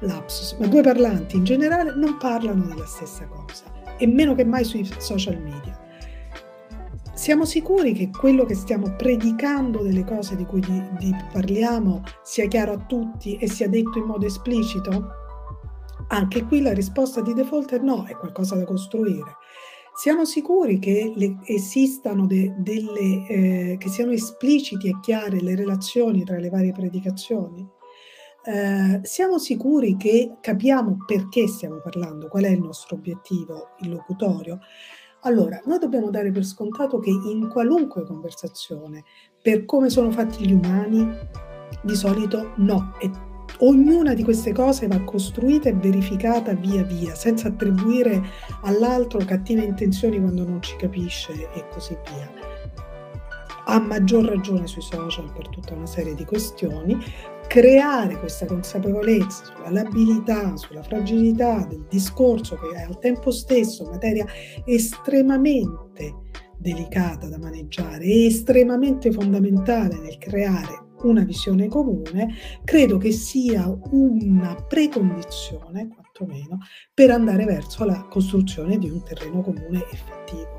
lapsus, 0.00 0.56
ma 0.58 0.66
due 0.68 0.82
parlanti 0.82 1.36
in 1.36 1.44
generale 1.44 1.94
non 1.94 2.16
parlano 2.16 2.64
della 2.64 2.86
stessa 2.86 3.26
cosa, 3.26 3.64
e 3.98 4.06
meno 4.06 4.34
che 4.34 4.44
mai 4.44 4.64
sui 4.64 4.88
social 4.98 5.38
media. 5.38 5.78
Siamo 7.18 7.44
sicuri 7.44 7.94
che 7.94 8.10
quello 8.10 8.44
che 8.44 8.54
stiamo 8.54 8.94
predicando 8.94 9.82
delle 9.82 10.04
cose 10.04 10.36
di 10.36 10.44
cui 10.44 10.60
di, 10.60 10.80
di 10.98 11.12
parliamo 11.32 12.04
sia 12.22 12.46
chiaro 12.46 12.74
a 12.74 12.86
tutti 12.86 13.36
e 13.38 13.48
sia 13.48 13.68
detto 13.68 13.98
in 13.98 14.04
modo 14.04 14.24
esplicito? 14.24 15.08
Anche 16.10 16.44
qui 16.44 16.62
la 16.62 16.72
risposta 16.72 17.20
di 17.20 17.34
default 17.34 17.74
è 17.74 17.78
no, 17.80 18.04
è 18.04 18.14
qualcosa 18.14 18.54
da 18.54 18.64
costruire. 18.64 19.34
Siamo 19.96 20.24
sicuri 20.24 20.78
che 20.78 21.12
le 21.16 21.38
esistano 21.46 22.24
de 22.24 22.54
delle 22.56 23.26
ehm, 23.26 23.78
che 23.78 23.88
siano 23.88 24.12
espliciti 24.12 24.86
e 24.86 25.00
chiare 25.00 25.40
le 25.40 25.56
relazioni 25.56 26.22
tra 26.22 26.38
le 26.38 26.50
varie 26.50 26.70
predicazioni? 26.70 27.68
Ehm, 28.44 29.02
siamo 29.02 29.38
sicuri 29.38 29.96
che 29.96 30.36
capiamo 30.40 30.98
perché 31.04 31.48
stiamo 31.48 31.80
parlando, 31.80 32.28
qual 32.28 32.44
è 32.44 32.50
il 32.50 32.60
nostro 32.60 32.94
obiettivo 32.94 33.70
illocutorio? 33.80 34.60
Allora, 35.28 35.60
noi 35.66 35.78
dobbiamo 35.78 36.08
dare 36.08 36.30
per 36.30 36.42
scontato 36.42 36.98
che 37.00 37.10
in 37.10 37.50
qualunque 37.50 38.02
conversazione, 38.06 39.04
per 39.42 39.66
come 39.66 39.90
sono 39.90 40.10
fatti 40.10 40.46
gli 40.46 40.52
umani, 40.52 41.06
di 41.82 41.94
solito 41.94 42.52
no, 42.56 42.94
e 42.98 43.10
ognuna 43.58 44.14
di 44.14 44.24
queste 44.24 44.54
cose 44.54 44.86
va 44.86 44.98
costruita 45.04 45.68
e 45.68 45.74
verificata 45.74 46.54
via 46.54 46.82
via, 46.82 47.14
senza 47.14 47.48
attribuire 47.48 48.22
all'altro 48.62 49.18
cattive 49.18 49.64
intenzioni 49.64 50.18
quando 50.18 50.48
non 50.48 50.62
ci 50.62 50.76
capisce 50.76 51.52
e 51.52 51.68
così 51.74 51.94
via. 52.06 52.30
A 53.66 53.78
maggior 53.80 54.24
ragione 54.24 54.66
sui 54.66 54.80
social 54.80 55.30
per 55.30 55.50
tutta 55.50 55.74
una 55.74 55.84
serie 55.84 56.14
di 56.14 56.24
questioni, 56.24 56.96
creare 57.48 58.18
questa 58.18 58.46
consapevolezza 58.46 59.44
sulla 59.44 59.70
labilità, 59.70 60.56
sulla 60.56 60.82
fragilità 60.82 61.64
del 61.66 61.86
discorso 61.88 62.56
che 62.56 62.76
è 62.76 62.82
al 62.82 62.98
tempo 62.98 63.30
stesso 63.30 63.84
materia 63.90 64.26
estremamente 64.64 66.14
delicata 66.58 67.26
da 67.26 67.38
maneggiare 67.38 68.04
e 68.04 68.26
estremamente 68.26 69.10
fondamentale 69.10 69.98
nel 69.98 70.18
creare 70.18 70.86
una 71.02 71.22
visione 71.22 71.68
comune, 71.68 72.34
credo 72.64 72.98
che 72.98 73.12
sia 73.12 73.72
una 73.90 74.54
precondizione, 74.66 75.88
quantomeno, 75.88 76.58
per 76.92 77.10
andare 77.10 77.44
verso 77.44 77.84
la 77.84 78.06
costruzione 78.10 78.78
di 78.78 78.90
un 78.90 79.02
terreno 79.04 79.40
comune 79.40 79.84
effettivo. 79.90 80.58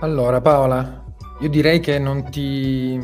Allora 0.00 0.40
Paola, 0.40 1.04
io 1.40 1.48
direi 1.48 1.80
che 1.80 1.98
non 1.98 2.30
ti 2.30 2.98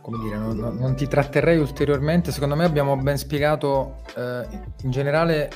come 0.00 0.18
dire, 0.18 0.36
non, 0.36 0.56
non, 0.56 0.94
ti 0.94 1.06
tratterrei 1.06 1.58
ulteriormente. 1.58 2.32
Secondo 2.32 2.56
me 2.56 2.64
abbiamo 2.64 2.96
ben 2.96 3.18
spiegato 3.18 4.02
eh, 4.16 4.46
in 4.82 4.90
generale 4.90 5.50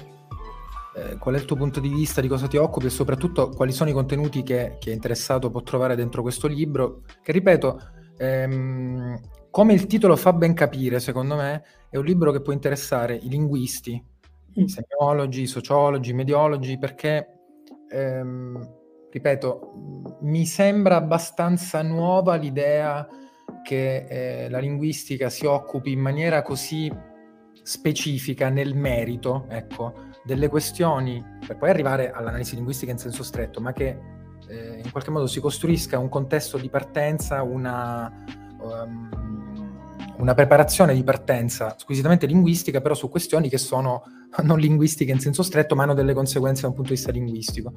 eh, 0.95 1.17
qual 1.19 1.35
è 1.35 1.39
il 1.39 1.45
tuo 1.45 1.57
punto 1.57 1.81
di 1.81 1.89
vista, 1.89 2.21
di 2.21 2.29
cosa 2.29 2.47
ti 2.47 2.57
occupi 2.57 2.87
e 2.87 2.91
soprattutto 2.91 3.49
quali 3.51 3.73
sono 3.73 3.91
i 3.91 3.93
contenuti 3.93 4.43
che 4.43 4.77
chi 4.79 4.91
è 4.91 4.93
interessato 4.93 5.51
può 5.51 5.63
trovare 5.63 5.97
dentro 5.97 6.23
questo 6.23 6.47
libro, 6.47 7.03
che 7.23 7.33
ripeto, 7.33 7.81
ehm, 8.19 9.21
come 9.51 9.73
il 9.73 9.87
titolo 9.87 10.17
fa 10.17 10.33
ben 10.33 10.55
capire, 10.55 11.01
secondo 11.01 11.37
me, 11.37 11.65
è 11.89 11.97
un 11.97 12.05
libro 12.05 12.33
che 12.33 12.41
può 12.41 12.53
interessare 12.53 13.15
i 13.15 13.29
linguisti, 13.29 13.93
mm. 13.93 14.63
i 14.63 14.69
semiologi, 14.69 15.43
i 15.43 15.47
sociologi, 15.47 16.11
i 16.11 16.15
mediologi, 16.15 16.79
perché, 16.79 17.27
ehm, 17.89 18.69
ripeto, 19.11 20.19
mi 20.23 20.47
sembra 20.47 20.97
abbastanza 20.97 21.83
nuova 21.83 22.35
l'idea 22.37 23.07
che 23.65 24.07
eh, 24.07 24.49
la 24.51 24.59
linguistica 24.59 25.31
si 25.31 25.47
occupi 25.47 25.91
in 25.91 26.01
maniera 26.01 26.43
così 26.43 26.93
specifica 27.63 28.51
nel 28.51 28.77
merito, 28.77 29.47
ecco, 29.49 29.95
delle 30.23 30.49
questioni, 30.49 31.25
per 31.45 31.57
poi 31.57 31.71
arrivare 31.71 32.11
all'analisi 32.11 32.55
linguistica 32.57 32.93
in 32.93 32.99
senso 32.99 33.23
stretto, 33.23 33.61
ma 33.61 33.73
che 33.73 33.99
eh, 34.49 34.81
in 34.85 34.91
qualche 34.91 35.11
modo 35.11 35.27
si 35.27 35.41
costruisca 35.41 35.99
un 35.99 36.11
contesto 36.11 36.59
di 36.59 36.69
partenza, 36.69 37.43
una, 37.43 38.13
um, 38.61 39.09
una 40.19 40.35
preparazione 40.35 40.93
di 40.93 41.03
partenza 41.03 41.75
squisitamente 41.79 42.27
linguistica, 42.27 42.83
però 42.83 42.95
su 42.95 43.09
questioni 43.09 43.49
che 43.49 43.59
sono 43.59 44.03
non 44.45 44.59
linguistiche 44.59 45.11
in 45.13 45.21
senso 45.21 45.43
stretto, 45.43 45.75
ma 45.75 45.85
hanno 45.85 45.95
delle 45.95 46.13
conseguenze 46.13 46.63
da 46.63 46.69
un 46.69 46.75
punto 46.75 46.91
di 46.91 46.97
vista 46.97 47.11
linguistico. 47.11 47.73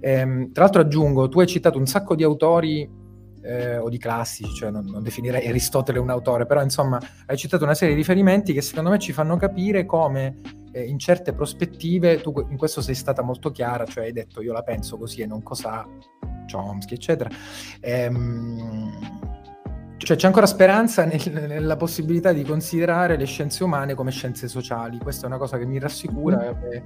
Ehm, 0.00 0.52
tra 0.52 0.64
l'altro 0.64 0.82
aggiungo, 0.82 1.30
tu 1.30 1.40
hai 1.40 1.46
citato 1.46 1.78
un 1.78 1.86
sacco 1.86 2.14
di 2.14 2.22
autori 2.22 3.02
eh, 3.44 3.76
o 3.76 3.88
di 3.88 3.98
classici, 3.98 4.52
cioè 4.54 4.70
non, 4.70 4.86
non, 4.86 5.02
definirei 5.02 5.46
Aristotele 5.46 5.98
un 5.98 6.10
autore, 6.10 6.46
però 6.46 6.62
insomma 6.62 6.98
hai 7.26 7.36
citato 7.36 7.64
una 7.64 7.74
serie 7.74 7.94
di 7.94 8.00
riferimenti 8.00 8.52
che 8.52 8.62
secondo 8.62 8.90
me 8.90 8.98
ci 8.98 9.12
fanno 9.12 9.36
capire 9.36 9.84
come 9.84 10.40
eh, 10.72 10.82
in 10.82 10.98
certe 10.98 11.34
prospettive, 11.34 12.20
tu 12.20 12.32
in 12.48 12.56
questo 12.56 12.80
sei 12.80 12.94
stata 12.94 13.22
molto 13.22 13.50
chiara, 13.50 13.84
cioè 13.84 14.04
hai 14.04 14.12
detto 14.12 14.40
io 14.40 14.52
la 14.52 14.62
penso 14.62 14.96
così 14.96 15.20
e 15.20 15.26
non 15.26 15.42
cosa 15.42 15.86
Chomsky, 16.50 16.94
eccetera. 16.94 17.30
Ehm, 17.80 19.22
cioè 19.96 20.16
c'è 20.16 20.26
ancora 20.26 20.46
speranza 20.46 21.04
nel, 21.04 21.46
nella 21.46 21.76
possibilità 21.76 22.32
di 22.32 22.42
considerare 22.44 23.16
le 23.16 23.24
scienze 23.24 23.64
umane 23.64 23.94
come 23.94 24.10
scienze 24.10 24.48
sociali, 24.48 24.98
questa 24.98 25.24
è 25.24 25.26
una 25.26 25.38
cosa 25.38 25.58
che 25.58 25.66
mi 25.66 25.78
rassicura. 25.78 26.38
Mm-hmm. 26.38 26.72
E, 26.72 26.82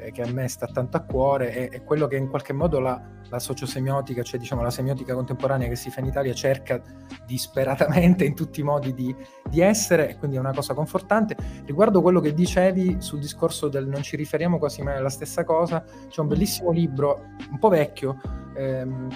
eh, 0.00 0.10
che 0.10 0.22
a 0.22 0.32
me 0.32 0.48
sta 0.48 0.66
tanto 0.66 0.96
a 0.96 1.00
cuore, 1.00 1.52
è, 1.52 1.68
è 1.70 1.84
quello 1.84 2.06
che 2.06 2.16
in 2.16 2.28
qualche 2.28 2.52
modo 2.52 2.80
la, 2.80 3.00
la, 3.28 3.38
sociosemiotica, 3.38 4.22
cioè 4.22 4.38
diciamo 4.38 4.62
la 4.62 4.70
semiotica 4.70 5.14
contemporanea 5.14 5.68
che 5.68 5.76
si 5.76 5.90
fa 5.90 6.00
in 6.00 6.06
Italia, 6.06 6.32
cerca 6.32 6.80
disperatamente 7.26 8.24
in 8.24 8.34
tutti 8.34 8.60
i 8.60 8.62
modi 8.62 8.94
di, 8.94 9.14
di 9.48 9.60
essere, 9.60 10.16
quindi 10.18 10.36
è 10.36 10.40
una 10.40 10.52
cosa 10.52 10.74
confortante. 10.74 11.36
Riguardo 11.64 12.02
quello 12.02 12.20
che 12.20 12.34
dicevi 12.34 12.96
sul 13.00 13.20
discorso 13.20 13.68
del 13.68 13.86
non 13.86 14.02
ci 14.02 14.16
riferiamo 14.16 14.58
quasi 14.58 14.82
mai 14.82 14.96
alla 14.96 15.10
stessa 15.10 15.44
cosa, 15.44 15.84
c'è 16.08 16.20
un 16.20 16.28
bellissimo 16.28 16.70
libro, 16.70 17.26
un 17.50 17.58
po' 17.58 17.68
vecchio, 17.68 18.20
ehm, 18.56 19.08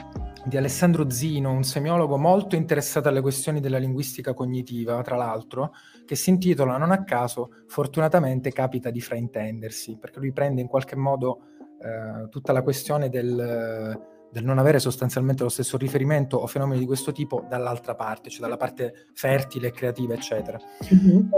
di 0.45 0.57
Alessandro 0.57 1.09
Zino, 1.11 1.51
un 1.51 1.65
semiologo 1.65 2.19
molto 2.19 2.55
interessato 2.55 3.09
alle 3.09 3.21
questioni 3.23 3.61
della 3.61 3.79
linguistica 3.79 4.35
cognitiva, 4.35 5.01
tra 5.03 5.17
l'altro, 5.17 5.73
che 6.05 6.17
si 6.17 6.31
intitola 6.31 6.77
non 6.77 6.91
a 6.91 7.05
caso 7.05 7.51
Fortunatamente 7.67 8.53
capita 8.53 8.91
di 8.91 9.01
fraintendersi, 9.01 9.97
perché 9.99 10.21
lui 10.21 10.33
prende 10.33 10.61
in 10.61 10.69
qualche 10.69 10.97
modo 10.97 11.41
eh, 11.81 12.29
tutta 12.29 12.53
la 12.53 12.63
questione 12.63 13.09
del, 13.09 13.99
del, 14.31 14.45
non 14.45 14.59
avere 14.59 14.79
sostanzialmente 14.79 15.43
lo 15.43 15.49
stesso 15.49 15.77
riferimento 15.77 16.37
o 16.37 16.47
fenomeni 16.47 16.79
di 16.79 16.87
questo 16.87 17.11
tipo 17.11 17.45
dall'altra 17.49 17.95
parte, 17.95 18.31
cioè 18.31 18.43
dalla 18.43 18.57
parte 18.57 19.09
fertile 19.15 19.69
e 19.69 19.73
creativa, 19.73 20.15
eccetera. 20.15 20.59
Mm-hmm. 20.95 21.29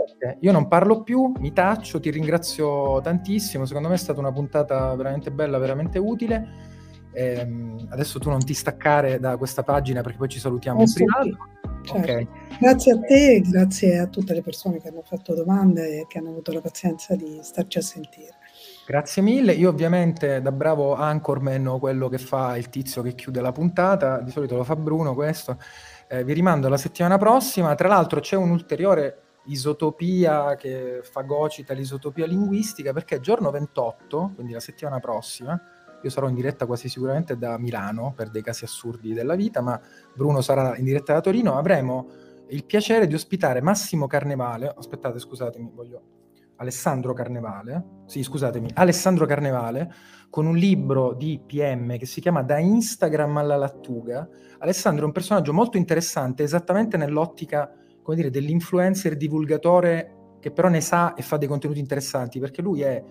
Io 0.40 0.52
non 0.52 0.68
parlo 0.68 1.02
più, 1.02 1.32
mi 1.38 1.52
taccio, 1.52 2.00
ti 2.00 2.11
ringrazio 2.11 3.00
tantissimo, 3.00 3.64
secondo 3.64 3.88
me 3.88 3.94
è 3.94 3.98
stata 3.98 4.20
una 4.20 4.32
puntata 4.32 4.94
veramente 4.94 5.30
bella, 5.30 5.59
veramente 5.59 5.98
utile 5.98 6.74
Ehm, 7.17 7.87
adesso 7.89 8.19
tu 8.19 8.29
non 8.29 8.45
ti 8.45 8.53
staccare 8.53 9.19
da 9.19 9.39
questa 9.39 9.62
pagina 9.62 10.03
perché 10.03 10.19
poi 10.19 10.29
ci 10.29 10.39
salutiamo 10.39 10.83
in 10.83 10.93
privato. 10.93 11.37
Certo. 11.83 11.99
Okay. 11.99 12.29
Grazie 12.61 12.93
a 12.93 12.99
te 12.99 13.41
grazie 13.41 13.99
a 13.99 14.07
tutte 14.07 14.35
le 14.35 14.43
persone 14.43 14.81
che 14.81 14.89
hanno 14.89 15.03
fatto 15.03 15.35
domande 15.35 16.01
e 16.01 16.07
che 16.07 16.19
hanno 16.19 16.31
avuto 16.31 16.53
la 16.53 16.61
pazienza 16.61 17.14
di 17.14 17.39
starci 17.41 17.79
a 17.79 17.83
sentire. 17.83 18.35
Grazie 18.87 19.23
mille. 19.23 19.53
Io 19.53 19.71
ovviamente 19.71 20.43
da 20.43 20.53
bravo 20.53 20.95
anchorman 20.95 21.79
quello 21.81 22.09
che 22.09 22.19
fa 22.19 22.57
il 22.57 22.69
tizio 22.69 23.01
che 23.01 23.14
chiude 23.14 23.41
la 23.41 23.53
puntata, 23.53 24.21
di 24.21 24.31
solito 24.31 24.57
lo 24.57 24.64
fa 24.64 24.77
Bruno 24.77 25.14
questo, 25.14 25.59
eh, 26.09 26.23
vi 26.23 26.35
rimando 26.35 26.67
alla 26.67 26.77
settimana 26.77 27.17
prossima. 27.17 27.75
Tra 27.75 27.89
l'altro 27.89 28.21
c'è 28.21 28.37
un'ulteriore 28.37 29.23
isotopia 29.47 30.55
che 30.57 31.01
fagocita 31.03 31.73
l'isotopia 31.73 32.27
linguistica 32.27 32.93
perché 32.93 33.21
giorno 33.21 33.51
28, 33.51 34.33
quindi 34.35 34.53
la 34.53 34.61
settimana 34.61 34.99
prossima, 34.99 35.61
io 36.03 36.11
sarò 36.11 36.29
in 36.29 36.35
diretta 36.35 36.67
quasi 36.67 36.89
sicuramente 36.89 37.37
da 37.37 37.59
Milano 37.59 38.13
per 38.14 38.31
dei 38.31 38.43
casi 38.43 38.64
assurdi 38.64 39.13
della 39.13 39.35
vita, 39.35 39.61
ma 39.61 39.81
Bruno 40.14 40.41
sarà 40.41 40.77
in 40.77 40.85
diretta 40.85 41.13
da 41.13 41.21
Torino. 41.21 41.57
Avremo 41.57 42.09
il 42.49 42.64
piacere 42.64 43.07
di 43.07 43.14
ospitare 43.14 43.61
Massimo 43.61 44.07
Carnevale. 44.07 44.73
Aspettate, 44.77 45.18
scusatemi, 45.18 45.71
voglio. 45.75 46.03
Alessandro 46.57 47.13
Carnevale, 47.13 47.85
sì, 48.07 48.23
scusatemi, 48.23 48.71
Alessandro 48.75 49.27
Carnevale, 49.27 49.93
con 50.31 50.47
un 50.47 50.57
libro 50.57 51.13
di 51.13 51.39
PM 51.45 51.99
che 51.99 52.07
si 52.07 52.21
chiama 52.21 52.43
Da 52.43 52.59
Instagram 52.59 53.37
alla 53.37 53.57
lattuga. 53.57 54.27
Alessandro 54.59 55.03
è 55.03 55.07
un 55.07 55.13
personaggio 55.13 55.53
molto 55.53 55.77
interessante, 55.77 56.43
esattamente 56.43 56.97
nell'ottica, 56.97 57.71
come 58.03 58.17
dire, 58.17 58.31
dell'influencer 58.31 59.17
divulgatore 59.17 60.37
che 60.41 60.51
però 60.51 60.68
ne 60.68 60.81
sa 60.81 61.14
e 61.14 61.23
fa 61.23 61.37
dei 61.37 61.49
contenuti 61.49 61.81
interessanti, 61.81 62.39
perché 62.39 62.63
lui 62.63 62.81
è 62.81 63.03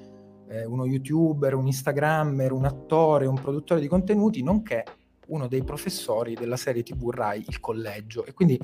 eh, 0.47 0.65
uno 0.65 0.85
youtuber, 0.85 1.55
un 1.55 1.67
instagrammer, 1.67 2.51
un 2.51 2.65
attore, 2.65 3.25
un 3.25 3.39
produttore 3.39 3.81
di 3.81 3.87
contenuti, 3.87 4.43
nonché 4.43 4.83
uno 5.27 5.47
dei 5.47 5.63
professori 5.63 6.35
della 6.35 6.57
serie 6.57 6.83
TV 6.83 7.09
Rai, 7.09 7.43
il 7.47 7.59
collegio. 7.59 8.25
E 8.25 8.33
quindi 8.33 8.59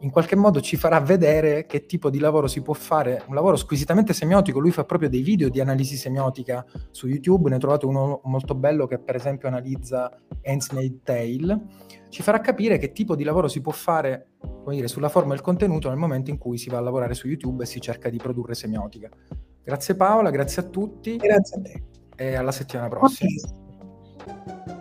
in 0.00 0.10
qualche 0.10 0.36
modo 0.36 0.60
ci 0.60 0.76
farà 0.76 1.00
vedere 1.00 1.66
che 1.66 1.86
tipo 1.86 2.08
di 2.08 2.18
lavoro 2.18 2.46
si 2.46 2.62
può 2.62 2.72
fare, 2.72 3.24
un 3.26 3.34
lavoro 3.34 3.56
squisitamente 3.56 4.12
semiotico. 4.12 4.60
Lui 4.60 4.70
fa 4.70 4.84
proprio 4.84 5.08
dei 5.08 5.22
video 5.22 5.48
di 5.48 5.60
analisi 5.60 5.96
semiotica 5.96 6.64
su 6.90 7.08
YouTube, 7.08 7.50
ne 7.50 7.58
trovate 7.58 7.86
uno 7.86 8.20
molto 8.24 8.54
bello 8.54 8.86
che 8.86 8.98
per 8.98 9.16
esempio 9.16 9.48
analizza 9.48 10.16
Handmaid's 10.44 11.00
Tale. 11.02 11.60
Ci 12.08 12.22
farà 12.22 12.40
capire 12.40 12.78
che 12.78 12.92
tipo 12.92 13.14
di 13.14 13.24
lavoro 13.24 13.48
si 13.48 13.60
può 13.60 13.72
fare 13.72 14.28
come 14.38 14.76
dire, 14.76 14.88
sulla 14.88 15.08
forma 15.08 15.32
e 15.32 15.36
il 15.36 15.42
contenuto 15.42 15.88
nel 15.88 15.98
momento 15.98 16.30
in 16.30 16.38
cui 16.38 16.58
si 16.58 16.70
va 16.70 16.78
a 16.78 16.82
lavorare 16.82 17.14
su 17.14 17.26
YouTube 17.26 17.64
e 17.64 17.66
si 17.66 17.80
cerca 17.80 18.08
di 18.08 18.18
produrre 18.18 18.54
semiotica. 18.54 19.10
Grazie 19.62 19.94
Paola, 19.94 20.30
grazie 20.30 20.62
a 20.62 20.64
tutti. 20.66 21.16
Grazie 21.16 21.58
a 21.58 21.62
te. 21.62 21.82
E 22.16 22.34
alla 22.34 22.52
settimana 22.52 22.88
prossima. 22.88 23.30
Okay. 24.24 24.77